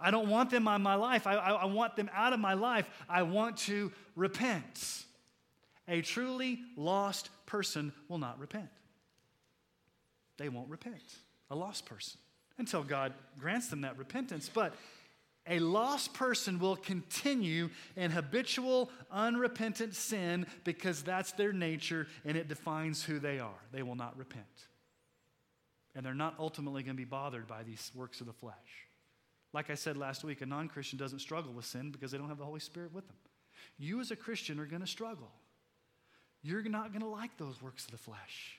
I 0.00 0.10
don't 0.10 0.28
want 0.28 0.50
them 0.50 0.66
on 0.66 0.82
my 0.82 0.94
life. 0.94 1.26
I, 1.26 1.34
I, 1.34 1.50
I 1.50 1.64
want 1.66 1.96
them 1.96 2.08
out 2.14 2.32
of 2.32 2.40
my 2.40 2.54
life. 2.54 2.88
I 3.08 3.22
want 3.22 3.58
to 3.58 3.92
repent. 4.16 5.04
A 5.88 6.00
truly 6.00 6.60
lost 6.76 7.28
person 7.44 7.92
will 8.08 8.18
not 8.18 8.38
repent. 8.38 8.68
They 10.38 10.48
won't 10.48 10.70
repent. 10.70 11.02
A 11.50 11.54
lost 11.54 11.84
person 11.84 12.18
until 12.58 12.82
God 12.82 13.14
grants 13.38 13.68
them 13.68 13.82
that 13.82 13.98
repentance. 13.98 14.50
But 14.52 14.74
a 15.46 15.58
lost 15.60 16.12
person 16.12 16.58
will 16.58 16.76
continue 16.76 17.70
in 17.96 18.10
habitual, 18.10 18.90
unrepentant 19.10 19.94
sin 19.94 20.46
because 20.64 21.02
that's 21.02 21.32
their 21.32 21.52
nature 21.52 22.06
and 22.24 22.36
it 22.36 22.48
defines 22.48 23.02
who 23.02 23.18
they 23.18 23.38
are. 23.38 23.62
They 23.72 23.82
will 23.82 23.94
not 23.94 24.18
repent. 24.18 24.44
And 25.94 26.04
they're 26.04 26.14
not 26.14 26.34
ultimately 26.38 26.82
going 26.82 26.96
to 26.96 27.00
be 27.00 27.04
bothered 27.04 27.48
by 27.48 27.62
these 27.62 27.90
works 27.94 28.20
of 28.20 28.26
the 28.26 28.32
flesh. 28.32 28.54
Like 29.54 29.70
I 29.70 29.74
said 29.74 29.96
last 29.96 30.22
week, 30.22 30.42
a 30.42 30.46
non 30.46 30.68
Christian 30.68 30.98
doesn't 30.98 31.20
struggle 31.20 31.52
with 31.52 31.64
sin 31.64 31.90
because 31.90 32.12
they 32.12 32.18
don't 32.18 32.28
have 32.28 32.38
the 32.38 32.44
Holy 32.44 32.60
Spirit 32.60 32.92
with 32.92 33.06
them. 33.06 33.16
You, 33.78 34.00
as 34.00 34.10
a 34.10 34.16
Christian, 34.16 34.60
are 34.60 34.66
going 34.66 34.82
to 34.82 34.86
struggle. 34.86 35.30
You're 36.42 36.62
not 36.62 36.92
going 36.92 37.02
to 37.02 37.08
like 37.08 37.36
those 37.38 37.60
works 37.62 37.86
of 37.86 37.92
the 37.92 37.98
flesh. 37.98 38.58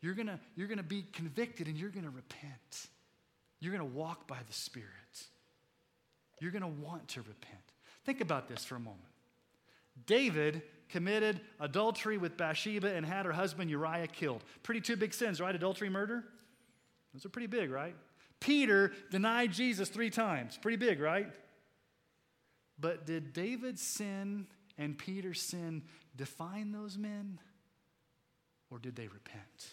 You're 0.00 0.14
going 0.14 0.28
to, 0.28 0.38
you're 0.54 0.68
going 0.68 0.78
to 0.78 0.84
be 0.84 1.04
convicted 1.12 1.66
and 1.66 1.76
you're 1.76 1.90
going 1.90 2.04
to 2.04 2.10
repent. 2.10 2.88
You're 3.66 3.76
going 3.76 3.90
to 3.90 3.98
walk 3.98 4.28
by 4.28 4.38
the 4.46 4.52
Spirit. 4.52 4.86
You're 6.40 6.52
going 6.52 6.62
to 6.62 6.68
want 6.68 7.08
to 7.08 7.20
repent. 7.22 7.64
Think 8.04 8.20
about 8.20 8.48
this 8.48 8.64
for 8.64 8.76
a 8.76 8.78
moment. 8.78 9.02
David 10.06 10.62
committed 10.88 11.40
adultery 11.58 12.16
with 12.16 12.36
Bathsheba 12.36 12.94
and 12.94 13.04
had 13.04 13.26
her 13.26 13.32
husband 13.32 13.68
Uriah 13.68 14.06
killed. 14.06 14.44
Pretty 14.62 14.80
two 14.80 14.94
big 14.94 15.12
sins, 15.12 15.40
right? 15.40 15.52
Adultery, 15.52 15.88
murder? 15.88 16.22
Those 17.12 17.26
are 17.26 17.28
pretty 17.28 17.48
big, 17.48 17.72
right? 17.72 17.96
Peter 18.38 18.92
denied 19.10 19.52
Jesus 19.52 19.88
three 19.88 20.10
times. 20.10 20.56
Pretty 20.62 20.76
big, 20.76 21.00
right? 21.00 21.26
But 22.78 23.04
did 23.04 23.32
David's 23.32 23.82
sin 23.82 24.46
and 24.78 24.96
Peter's 24.96 25.42
sin 25.42 25.82
define 26.14 26.70
those 26.70 26.96
men? 26.96 27.40
Or 28.70 28.78
did 28.78 28.94
they 28.94 29.08
repent? 29.08 29.70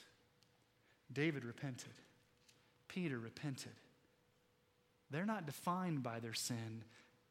David 1.11 1.45
repented. 1.45 1.93
Peter 2.87 3.19
repented. 3.19 3.73
They're 5.09 5.25
not 5.25 5.45
defined 5.45 6.03
by 6.03 6.19
their 6.19 6.33
sin. 6.33 6.83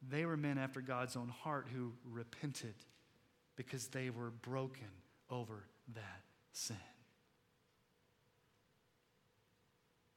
They 0.08 0.24
were 0.24 0.36
men 0.36 0.58
after 0.58 0.80
God's 0.80 1.16
own 1.16 1.28
heart 1.28 1.68
who 1.72 1.92
repented 2.10 2.74
because 3.56 3.88
they 3.88 4.10
were 4.10 4.30
broken 4.30 4.88
over 5.30 5.64
that 5.94 6.22
sin. 6.52 6.76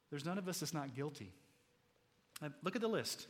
There's 0.10 0.26
none 0.26 0.38
of 0.38 0.48
us 0.48 0.60
that's 0.60 0.74
not 0.74 0.96
guilty. 0.96 1.32
Uh, 2.42 2.50
look 2.64 2.76
at 2.76 2.82
the 2.82 2.88
list. 2.88 3.28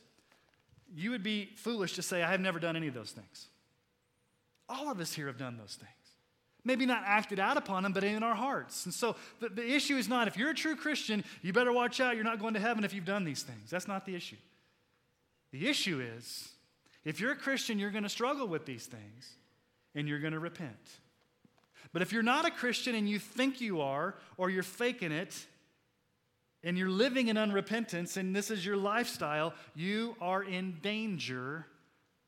You 0.95 1.11
would 1.11 1.23
be 1.23 1.49
foolish 1.55 1.93
to 1.93 2.01
say, 2.01 2.21
I 2.21 2.31
have 2.31 2.41
never 2.41 2.59
done 2.59 2.75
any 2.75 2.87
of 2.87 2.93
those 2.93 3.11
things. 3.11 3.47
All 4.69 4.91
of 4.91 4.99
us 4.99 5.13
here 5.13 5.27
have 5.27 5.37
done 5.37 5.57
those 5.57 5.77
things. 5.79 5.91
Maybe 6.65 6.85
not 6.85 7.03
acted 7.05 7.39
out 7.39 7.57
upon 7.57 7.83
them, 7.83 7.93
but 7.93 8.03
in 8.03 8.23
our 8.23 8.35
hearts. 8.35 8.85
And 8.85 8.93
so 8.93 9.15
the, 9.39 9.49
the 9.49 9.73
issue 9.73 9.95
is 9.95 10.09
not 10.09 10.27
if 10.27 10.35
you're 10.35 10.49
a 10.49 10.55
true 10.55 10.75
Christian, 10.75 11.23
you 11.43 11.53
better 11.53 11.71
watch 11.71 12.01
out, 12.01 12.15
you're 12.15 12.23
not 12.23 12.39
going 12.39 12.55
to 12.55 12.59
heaven 12.59 12.83
if 12.83 12.93
you've 12.93 13.05
done 13.05 13.23
these 13.23 13.43
things. 13.43 13.69
That's 13.69 13.87
not 13.87 14.05
the 14.05 14.15
issue. 14.15 14.37
The 15.51 15.67
issue 15.67 16.01
is 16.01 16.49
if 17.05 17.19
you're 17.19 17.31
a 17.31 17.37
Christian, 17.37 17.77
you're 17.77 17.91
going 17.91 18.03
to 18.03 18.09
struggle 18.09 18.47
with 18.47 18.65
these 18.65 18.87
things 18.87 19.35
and 19.93 20.07
you're 20.07 20.19
going 20.19 20.33
to 20.33 20.39
repent. 20.39 20.75
But 21.93 22.01
if 22.01 22.11
you're 22.11 22.23
not 22.23 22.45
a 22.45 22.51
Christian 22.51 22.95
and 22.95 23.07
you 23.07 23.19
think 23.19 23.61
you 23.61 23.79
are, 23.79 24.15
or 24.37 24.49
you're 24.49 24.63
faking 24.63 25.11
it, 25.11 25.45
and 26.63 26.77
you're 26.77 26.89
living 26.89 27.27
in 27.27 27.37
unrepentance, 27.37 28.17
and 28.17 28.35
this 28.35 28.49
is 28.49 28.65
your 28.65 28.75
lifestyle, 28.75 29.53
you 29.75 30.15
are 30.19 30.43
in 30.43 30.79
danger 30.81 31.67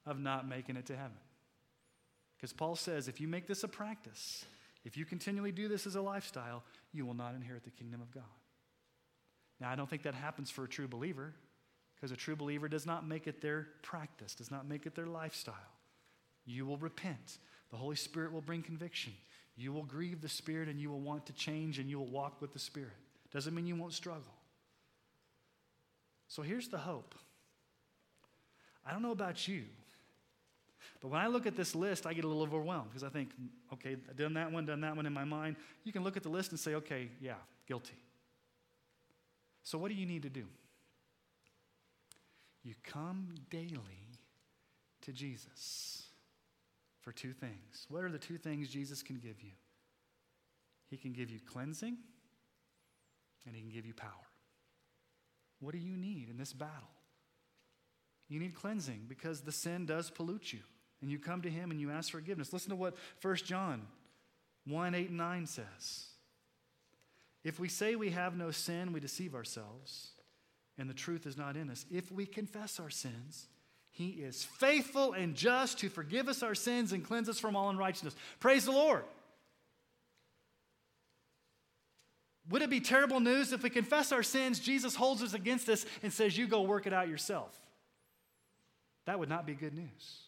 of 0.05 0.19
not 0.19 0.47
making 0.47 0.77
it 0.77 0.85
to 0.85 0.95
heaven. 0.95 1.17
Because 2.38 2.53
Paul 2.53 2.75
says 2.75 3.07
if 3.07 3.19
you 3.19 3.27
make 3.27 3.47
this 3.47 3.63
a 3.63 3.67
practice, 3.67 4.45
if 4.85 4.95
you 4.95 5.05
continually 5.05 5.51
do 5.51 5.67
this 5.67 5.88
as 5.88 5.95
a 5.95 6.01
lifestyle, 6.01 6.63
you 6.93 7.05
will 7.05 7.13
not 7.13 7.35
inherit 7.35 7.63
the 7.63 7.71
kingdom 7.71 8.01
of 8.01 8.11
God. 8.11 8.23
Now, 9.59 9.69
I 9.71 9.75
don't 9.75 9.89
think 9.89 10.03
that 10.03 10.13
happens 10.13 10.51
for 10.51 10.63
a 10.63 10.67
true 10.67 10.88
believer, 10.88 11.33
because 11.95 12.11
a 12.11 12.15
true 12.15 12.35
believer 12.35 12.67
does 12.67 12.85
not 12.85 13.07
make 13.07 13.25
it 13.25 13.41
their 13.41 13.67
practice, 13.81 14.35
does 14.35 14.51
not 14.51 14.67
make 14.67 14.85
it 14.85 14.95
their 14.95 15.07
lifestyle. 15.07 15.55
You 16.45 16.65
will 16.65 16.77
repent. 16.77 17.39
The 17.71 17.77
Holy 17.77 17.95
Spirit 17.95 18.31
will 18.31 18.41
bring 18.41 18.61
conviction. 18.61 19.13
You 19.55 19.73
will 19.73 19.83
grieve 19.83 20.21
the 20.21 20.29
Spirit 20.29 20.69
and 20.69 20.79
you 20.79 20.91
will 20.91 20.99
want 20.99 21.25
to 21.25 21.33
change 21.33 21.79
and 21.79 21.89
you 21.89 21.97
will 21.97 22.05
walk 22.05 22.39
with 22.39 22.53
the 22.53 22.59
Spirit. 22.59 22.93
Doesn't 23.33 23.53
mean 23.53 23.65
you 23.65 23.75
won't 23.75 23.93
struggle. 23.93 24.33
So 26.27 26.43
here's 26.43 26.67
the 26.67 26.77
hope. 26.77 27.15
I 28.85 28.91
don't 28.91 29.01
know 29.01 29.11
about 29.11 29.47
you, 29.47 29.63
but 31.01 31.09
when 31.09 31.21
I 31.21 31.27
look 31.27 31.45
at 31.45 31.55
this 31.55 31.75
list, 31.75 32.05
I 32.05 32.13
get 32.13 32.25
a 32.25 32.27
little 32.27 32.43
overwhelmed 32.43 32.89
because 32.89 33.03
I 33.03 33.09
think, 33.09 33.29
okay, 33.73 33.95
I've 34.09 34.17
done 34.17 34.33
that 34.33 34.51
one, 34.51 34.65
done 34.65 34.81
that 34.81 34.95
one 34.95 35.05
in 35.05 35.13
my 35.13 35.23
mind. 35.23 35.55
You 35.83 35.91
can 35.91 36.03
look 36.03 36.17
at 36.17 36.23
the 36.23 36.29
list 36.29 36.51
and 36.51 36.59
say, 36.59 36.75
okay, 36.75 37.09
yeah, 37.21 37.35
guilty. 37.67 37.97
So 39.63 39.77
what 39.77 39.89
do 39.89 39.95
you 39.95 40.05
need 40.05 40.23
to 40.23 40.29
do? 40.29 40.45
You 42.63 42.73
come 42.83 43.35
daily 43.49 44.19
to 45.01 45.11
Jesus 45.11 46.03
for 47.01 47.11
two 47.11 47.33
things. 47.33 47.85
What 47.89 48.03
are 48.03 48.11
the 48.11 48.17
two 48.17 48.38
things 48.38 48.69
Jesus 48.69 49.03
can 49.03 49.17
give 49.17 49.41
you? 49.41 49.51
He 50.89 50.97
can 50.97 51.13
give 51.13 51.29
you 51.29 51.39
cleansing 51.39 51.97
and 53.45 53.55
he 53.55 53.61
can 53.61 53.71
give 53.71 53.85
you 53.85 53.93
power. 53.93 54.09
What 55.59 55.73
do 55.73 55.79
you 55.79 55.97
need 55.97 56.29
in 56.29 56.38
this 56.38 56.53
battle? 56.53 56.89
You 58.29 58.39
need 58.39 58.55
cleansing 58.55 59.05
because 59.07 59.41
the 59.41 59.51
sin 59.51 59.85
does 59.85 60.09
pollute 60.09 60.53
you 60.53 60.59
and 61.02 61.12
you 61.12 61.20
come 61.20 61.41
to 61.41 61.50
him 61.50 61.72
and 61.72 61.80
you 61.80 61.91
ask 61.91 62.12
forgiveness. 62.12 62.54
Listen 62.54 62.70
to 62.72 62.76
what 62.76 62.95
1 63.22 63.36
John 63.38 63.82
1 64.66 64.95
8 64.95 65.10
and 65.10 65.18
9 65.18 65.45
says. 65.45 66.06
If 67.43 67.60
we 67.60 67.70
say 67.70 67.95
we 67.95 68.10
have 68.10 68.36
no 68.36 68.52
sin, 68.52 68.91
we 68.91 69.00
deceive 69.00 69.34
ourselves, 69.34 70.10
and 70.78 70.89
the 70.89 70.93
truth 70.93 71.26
is 71.26 71.38
not 71.38 71.56
in 71.56 71.70
us. 71.70 71.86
If 71.89 72.12
we 72.12 72.26
confess 72.26 72.80
our 72.80 72.89
sins, 72.89 73.48
he 73.89 74.10
is 74.10 74.43
faithful 74.43 75.14
and 75.14 75.34
just 75.34 75.80
to 75.80 75.89
forgive 75.89 76.28
us 76.28 76.43
our 76.43 76.56
sins 76.56 76.91
and 76.91 77.06
cleanse 77.06 77.30
us 77.30 77.39
from 77.39 77.56
all 77.56 77.70
unrighteousness. 77.70 78.16
Praise 78.39 78.66
the 78.66 78.72
Lord. 78.72 79.04
Would 82.50 82.62
it 82.62 82.70
be 82.70 82.80
terrible 82.80 83.20
news 83.20 83.52
if 83.52 83.64
we 83.64 83.70
confess 83.70 84.12
our 84.12 84.24
sins, 84.24 84.60
Jesus 84.60 84.95
holds 84.95 85.22
us 85.22 85.34
against 85.34 85.68
us 85.68 85.86
and 86.02 86.14
says, 86.14 86.38
You 86.38 86.48
go 86.48 86.62
work 86.62 86.88
it 86.88 86.93
out 86.93 87.10
yourself? 87.10 87.58
That 89.06 89.20
would 89.20 89.30
not 89.30 89.45
be 89.45 89.54
good 89.54 89.74
news. 89.74 90.28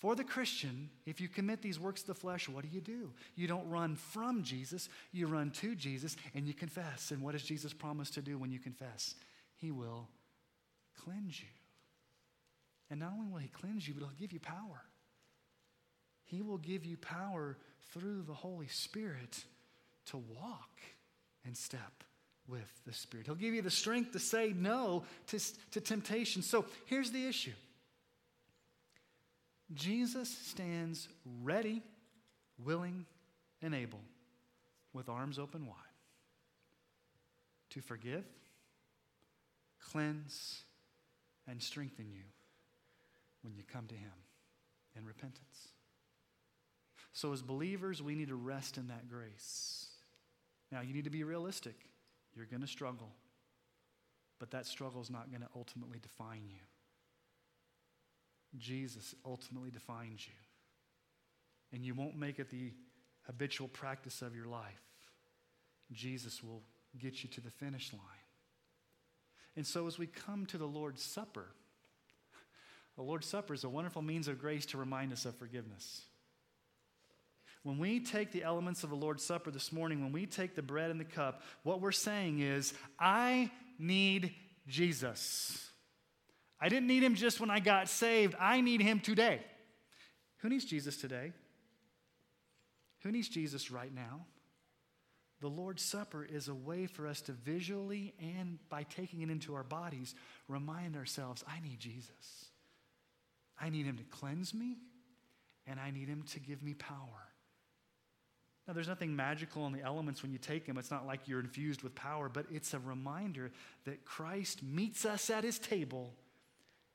For 0.00 0.14
the 0.14 0.24
Christian, 0.24 0.88
if 1.04 1.20
you 1.20 1.28
commit 1.28 1.60
these 1.60 1.78
works 1.78 2.00
of 2.00 2.06
the 2.06 2.14
flesh, 2.14 2.48
what 2.48 2.62
do 2.62 2.70
you 2.72 2.80
do? 2.80 3.12
You 3.36 3.46
don't 3.46 3.68
run 3.68 3.96
from 3.96 4.42
Jesus, 4.42 4.88
you 5.12 5.26
run 5.26 5.50
to 5.52 5.74
Jesus 5.74 6.16
and 6.34 6.46
you 6.46 6.54
confess. 6.54 7.10
And 7.10 7.22
what 7.22 7.32
does 7.32 7.42
Jesus 7.42 7.74
promise 7.74 8.08
to 8.12 8.22
do 8.22 8.38
when 8.38 8.50
you 8.50 8.58
confess? 8.58 9.14
He 9.58 9.70
will 9.70 10.08
cleanse 11.04 11.38
you. 11.40 11.48
And 12.90 13.00
not 13.00 13.12
only 13.12 13.30
will 13.30 13.38
He 13.40 13.48
cleanse 13.48 13.86
you, 13.86 13.92
but 13.92 14.00
He'll 14.00 14.18
give 14.18 14.32
you 14.32 14.40
power. 14.40 14.82
He 16.24 16.40
will 16.40 16.58
give 16.58 16.86
you 16.86 16.96
power 16.96 17.58
through 17.92 18.22
the 18.22 18.32
Holy 18.32 18.68
Spirit 18.68 19.44
to 20.06 20.16
walk 20.16 20.80
and 21.44 21.54
step 21.54 22.04
with 22.48 22.72
the 22.86 22.94
Spirit. 22.94 23.26
He'll 23.26 23.34
give 23.34 23.52
you 23.52 23.62
the 23.62 23.70
strength 23.70 24.12
to 24.12 24.18
say 24.18 24.54
no 24.56 25.04
to, 25.26 25.38
to 25.72 25.80
temptation. 25.82 26.40
So 26.40 26.64
here's 26.86 27.10
the 27.10 27.26
issue 27.26 27.52
Jesus 29.74 30.28
stands 30.28 31.08
ready, 31.42 31.82
willing, 32.58 33.06
and 33.62 33.74
able, 33.74 34.00
with 34.92 35.08
arms 35.08 35.38
open 35.38 35.66
wide, 35.66 35.76
to 37.70 37.80
forgive, 37.80 38.24
cleanse, 39.80 40.62
and 41.48 41.62
strengthen 41.62 42.10
you 42.10 42.24
when 43.42 43.54
you 43.54 43.62
come 43.70 43.86
to 43.86 43.94
Him 43.94 44.12
in 44.96 45.04
repentance. 45.04 45.68
So, 47.12 47.32
as 47.32 47.42
believers, 47.42 48.02
we 48.02 48.14
need 48.14 48.28
to 48.28 48.36
rest 48.36 48.76
in 48.76 48.88
that 48.88 49.08
grace. 49.08 49.86
Now, 50.72 50.80
you 50.80 50.94
need 50.94 51.04
to 51.04 51.10
be 51.10 51.24
realistic. 51.24 51.74
You're 52.34 52.46
going 52.46 52.60
to 52.60 52.68
struggle, 52.68 53.10
but 54.38 54.52
that 54.52 54.66
struggle 54.66 55.00
is 55.00 55.10
not 55.10 55.30
going 55.30 55.42
to 55.42 55.48
ultimately 55.56 55.98
define 55.98 56.42
you. 56.48 56.60
Jesus 58.58 59.14
ultimately 59.24 59.70
defines 59.70 60.26
you. 60.26 60.34
And 61.72 61.84
you 61.84 61.94
won't 61.94 62.16
make 62.16 62.38
it 62.38 62.50
the 62.50 62.72
habitual 63.26 63.68
practice 63.68 64.22
of 64.22 64.34
your 64.34 64.46
life. 64.46 64.82
Jesus 65.92 66.42
will 66.42 66.62
get 66.98 67.22
you 67.22 67.30
to 67.30 67.40
the 67.40 67.50
finish 67.50 67.92
line. 67.92 68.02
And 69.56 69.66
so, 69.66 69.86
as 69.86 69.98
we 69.98 70.06
come 70.06 70.46
to 70.46 70.58
the 70.58 70.66
Lord's 70.66 71.02
Supper, 71.02 71.46
the 72.96 73.02
Lord's 73.02 73.26
Supper 73.26 73.54
is 73.54 73.64
a 73.64 73.68
wonderful 73.68 74.02
means 74.02 74.28
of 74.28 74.40
grace 74.40 74.66
to 74.66 74.78
remind 74.78 75.12
us 75.12 75.24
of 75.24 75.36
forgiveness. 75.36 76.02
When 77.62 77.78
we 77.78 78.00
take 78.00 78.32
the 78.32 78.42
elements 78.42 78.84
of 78.84 78.90
the 78.90 78.96
Lord's 78.96 79.24
Supper 79.24 79.50
this 79.50 79.72
morning, 79.72 80.02
when 80.02 80.12
we 80.12 80.26
take 80.26 80.54
the 80.54 80.62
bread 80.62 80.90
and 80.90 80.98
the 80.98 81.04
cup, 81.04 81.42
what 81.62 81.80
we're 81.80 81.92
saying 81.92 82.40
is, 82.40 82.72
I 82.98 83.50
need 83.78 84.34
Jesus. 84.66 85.69
I 86.60 86.68
didn't 86.68 86.88
need 86.88 87.02
him 87.02 87.14
just 87.14 87.40
when 87.40 87.50
I 87.50 87.60
got 87.60 87.88
saved, 87.88 88.34
I 88.38 88.60
need 88.60 88.82
him 88.82 89.00
today. 89.00 89.40
Who 90.38 90.48
needs 90.48 90.64
Jesus 90.64 90.96
today? 90.96 91.32
Who 93.02 93.10
needs 93.10 93.28
Jesus 93.28 93.70
right 93.70 93.94
now? 93.94 94.26
The 95.40 95.48
Lord's 95.48 95.82
Supper 95.82 96.22
is 96.22 96.48
a 96.48 96.54
way 96.54 96.86
for 96.86 97.06
us 97.06 97.22
to 97.22 97.32
visually 97.32 98.12
and 98.20 98.58
by 98.68 98.82
taking 98.82 99.22
it 99.22 99.30
into 99.30 99.54
our 99.54 99.62
bodies 99.62 100.14
remind 100.48 100.96
ourselves 100.96 101.42
I 101.48 101.60
need 101.60 101.78
Jesus. 101.78 102.50
I 103.58 103.70
need 103.70 103.86
him 103.86 103.96
to 103.96 104.04
cleanse 104.04 104.54
me, 104.54 104.76
and 105.66 105.78
I 105.78 105.90
need 105.90 106.08
him 106.08 106.24
to 106.32 106.40
give 106.40 106.62
me 106.62 106.74
power. 106.74 107.28
Now, 108.66 108.74
there's 108.74 108.88
nothing 108.88 109.16
magical 109.16 109.66
in 109.66 109.72
the 109.72 109.82
elements 109.82 110.22
when 110.22 110.32
you 110.32 110.38
take 110.38 110.66
them. 110.66 110.78
It's 110.78 110.90
not 110.90 111.06
like 111.06 111.26
you're 111.26 111.40
infused 111.40 111.82
with 111.82 111.94
power, 111.94 112.28
but 112.28 112.46
it's 112.50 112.72
a 112.72 112.78
reminder 112.78 113.50
that 113.84 114.04
Christ 114.04 114.62
meets 114.62 115.04
us 115.04 115.28
at 115.28 115.44
his 115.44 115.58
table 115.58 116.14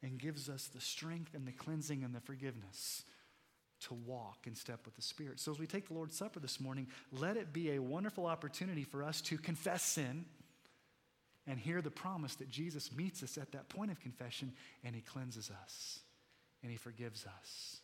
and 0.05 0.19
gives 0.19 0.49
us 0.49 0.67
the 0.67 0.79
strength 0.79 1.33
and 1.33 1.47
the 1.47 1.51
cleansing 1.51 2.03
and 2.03 2.13
the 2.13 2.19
forgiveness 2.19 3.03
to 3.81 3.95
walk 3.95 4.45
in 4.45 4.55
step 4.55 4.81
with 4.85 4.95
the 4.95 5.01
Spirit. 5.01 5.39
So, 5.39 5.51
as 5.51 5.59
we 5.59 5.65
take 5.65 5.87
the 5.87 5.95
Lord's 5.95 6.15
Supper 6.15 6.39
this 6.39 6.59
morning, 6.59 6.87
let 7.11 7.37
it 7.37 7.51
be 7.51 7.71
a 7.71 7.79
wonderful 7.79 8.27
opportunity 8.27 8.83
for 8.83 9.03
us 9.03 9.19
to 9.21 9.37
confess 9.37 9.81
sin 9.81 10.25
and 11.47 11.59
hear 11.59 11.81
the 11.81 11.89
promise 11.89 12.35
that 12.35 12.49
Jesus 12.49 12.91
meets 12.95 13.23
us 13.23 13.37
at 13.37 13.51
that 13.53 13.67
point 13.67 13.91
of 13.91 13.99
confession 13.99 14.53
and 14.83 14.95
he 14.95 15.01
cleanses 15.01 15.51
us 15.63 15.99
and 16.61 16.71
he 16.71 16.77
forgives 16.77 17.25
us. 17.25 17.77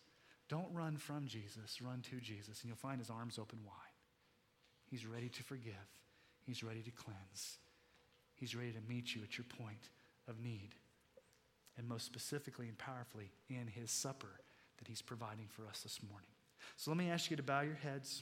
Don't 0.47 0.72
run 0.74 0.97
from 0.97 1.26
Jesus, 1.26 1.82
run 1.82 2.03
to 2.11 2.19
Jesus, 2.19 2.61
and 2.61 2.69
you'll 2.69 2.76
find 2.76 2.99
his 2.99 3.09
arms 3.09 3.39
open 3.39 3.59
wide. 3.65 3.74
He's 4.86 5.07
ready 5.07 5.30
to 5.30 5.43
forgive, 5.43 5.74
he's 6.45 6.63
ready 6.63 6.82
to 6.82 6.91
cleanse, 6.91 7.57
he's 8.36 8.55
ready 8.55 8.72
to 8.74 8.82
meet 8.88 9.15
you 9.15 9.24
at 9.24 9.39
your 9.39 9.45
point 9.45 9.89
of 10.28 10.39
need. 10.39 10.76
And 11.78 11.88
most 11.88 12.05
specifically 12.05 12.67
and 12.67 12.78
powerfully 12.78 13.32
in 13.49 13.67
his 13.67 13.91
supper 13.91 14.39
that 14.78 14.88
he's 14.88 15.01
providing 15.01 15.47
for 15.47 15.67
us 15.67 15.82
this 15.82 15.99
morning. 16.09 16.30
So 16.78 16.91
let 16.91 16.97
me 16.97 17.09
ask 17.09 17.32
you 17.32 17.38
to 17.38 17.43
bow 17.43 17.61
your 17.61 17.76
heads 17.76 18.22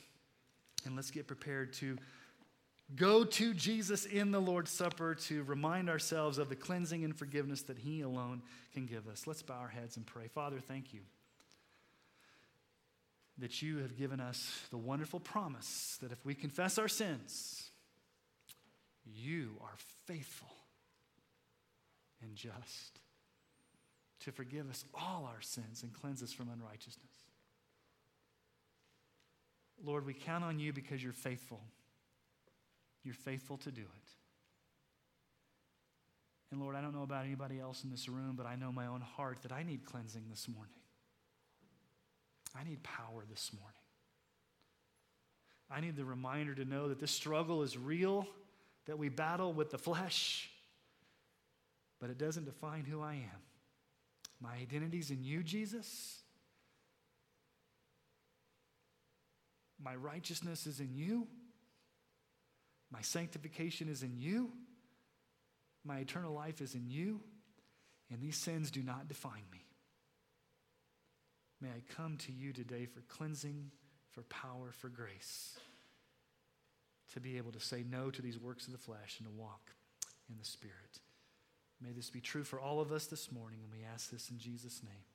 and 0.85 0.95
let's 0.95 1.11
get 1.11 1.27
prepared 1.27 1.73
to 1.73 1.97
go 2.95 3.23
to 3.23 3.53
Jesus 3.53 4.05
in 4.05 4.31
the 4.31 4.39
Lord's 4.39 4.71
Supper 4.71 5.15
to 5.15 5.43
remind 5.43 5.89
ourselves 5.89 6.37
of 6.37 6.49
the 6.49 6.55
cleansing 6.55 7.03
and 7.03 7.15
forgiveness 7.15 7.63
that 7.63 7.77
he 7.77 8.01
alone 8.01 8.41
can 8.73 8.85
give 8.85 9.07
us. 9.07 9.27
Let's 9.27 9.41
bow 9.41 9.59
our 9.59 9.67
heads 9.67 9.97
and 9.97 10.05
pray. 10.05 10.27
Father, 10.27 10.59
thank 10.59 10.93
you 10.93 11.01
that 13.37 13.61
you 13.61 13.77
have 13.77 13.97
given 13.97 14.19
us 14.19 14.61
the 14.69 14.77
wonderful 14.77 15.19
promise 15.19 15.97
that 16.01 16.11
if 16.11 16.25
we 16.25 16.35
confess 16.35 16.77
our 16.77 16.87
sins, 16.87 17.71
you 19.05 19.51
are 19.61 19.75
faithful 20.05 20.49
and 22.21 22.35
just 22.35 22.99
to 24.21 24.31
forgive 24.31 24.69
us 24.69 24.85
all 24.93 25.29
our 25.31 25.41
sins 25.41 25.83
and 25.83 25.93
cleanse 25.93 26.21
us 26.21 26.31
from 26.31 26.49
unrighteousness. 26.49 27.11
Lord, 29.83 30.05
we 30.05 30.13
count 30.13 30.43
on 30.43 30.59
you 30.59 30.73
because 30.73 31.01
you're 31.01 31.13
faithful. 31.13 31.61
You're 33.03 33.13
faithful 33.13 33.57
to 33.57 33.71
do 33.71 33.81
it. 33.81 34.09
And 36.51 36.59
Lord, 36.59 36.75
I 36.75 36.81
don't 36.81 36.93
know 36.93 37.03
about 37.03 37.25
anybody 37.25 37.59
else 37.59 37.83
in 37.83 37.91
this 37.91 38.09
room, 38.09 38.33
but 38.35 38.45
I 38.45 38.55
know 38.55 38.71
my 38.71 38.87
own 38.87 39.01
heart 39.01 39.39
that 39.43 39.51
I 39.51 39.63
need 39.63 39.85
cleansing 39.85 40.23
this 40.29 40.47
morning. 40.47 40.73
I 42.59 42.63
need 42.67 42.81
power 42.83 43.23
this 43.29 43.51
morning. 43.53 43.75
I 45.71 45.81
need 45.81 45.95
the 45.95 46.05
reminder 46.05 46.55
to 46.55 46.65
know 46.65 46.89
that 46.89 46.99
this 46.99 47.11
struggle 47.11 47.61
is 47.61 47.77
real, 47.77 48.27
that 48.87 48.97
we 48.97 49.09
battle 49.09 49.53
with 49.53 49.69
the 49.69 49.77
flesh, 49.77 50.49
but 51.99 52.09
it 52.09 52.17
doesn't 52.17 52.45
define 52.45 52.85
who 52.85 53.01
I 53.01 53.13
am. 53.13 53.48
My 54.41 54.55
identity's 54.55 55.11
in 55.11 55.23
you, 55.23 55.43
Jesus. 55.43 56.21
My 59.81 59.95
righteousness 59.95 60.65
is 60.67 60.79
in 60.79 60.93
you. 60.93 61.27
My 62.91 63.01
sanctification 63.01 63.89
is 63.89 64.03
in 64.03 64.17
you. 64.17 64.51
My 65.83 65.99
eternal 65.99 66.33
life 66.33 66.61
is 66.61 66.75
in 66.75 66.89
you. 66.89 67.21
And 68.11 68.21
these 68.21 68.37
sins 68.37 68.71
do 68.71 68.81
not 68.81 69.07
define 69.07 69.43
me. 69.51 69.65
May 71.61 71.69
I 71.69 71.93
come 71.95 72.17
to 72.17 72.31
you 72.31 72.53
today 72.53 72.85
for 72.85 73.01
cleansing, 73.01 73.71
for 74.11 74.23
power, 74.23 74.71
for 74.71 74.89
grace, 74.89 75.59
to 77.13 77.19
be 77.19 77.37
able 77.37 77.51
to 77.51 77.59
say 77.59 77.83
no 77.89 78.09
to 78.09 78.21
these 78.21 78.39
works 78.39 78.65
of 78.67 78.71
the 78.71 78.79
flesh 78.79 79.17
and 79.19 79.27
to 79.27 79.33
walk 79.33 79.71
in 80.29 80.37
the 80.37 80.45
Spirit. 80.45 80.99
May 81.81 81.91
this 81.91 82.09
be 82.09 82.21
true 82.21 82.43
for 82.43 82.59
all 82.59 82.81
of 82.81 82.91
us 82.91 83.07
this 83.07 83.31
morning, 83.31 83.59
and 83.63 83.71
we 83.71 83.85
ask 83.85 84.09
this 84.09 84.29
in 84.29 84.37
Jesus' 84.37 84.81
name. 84.83 85.08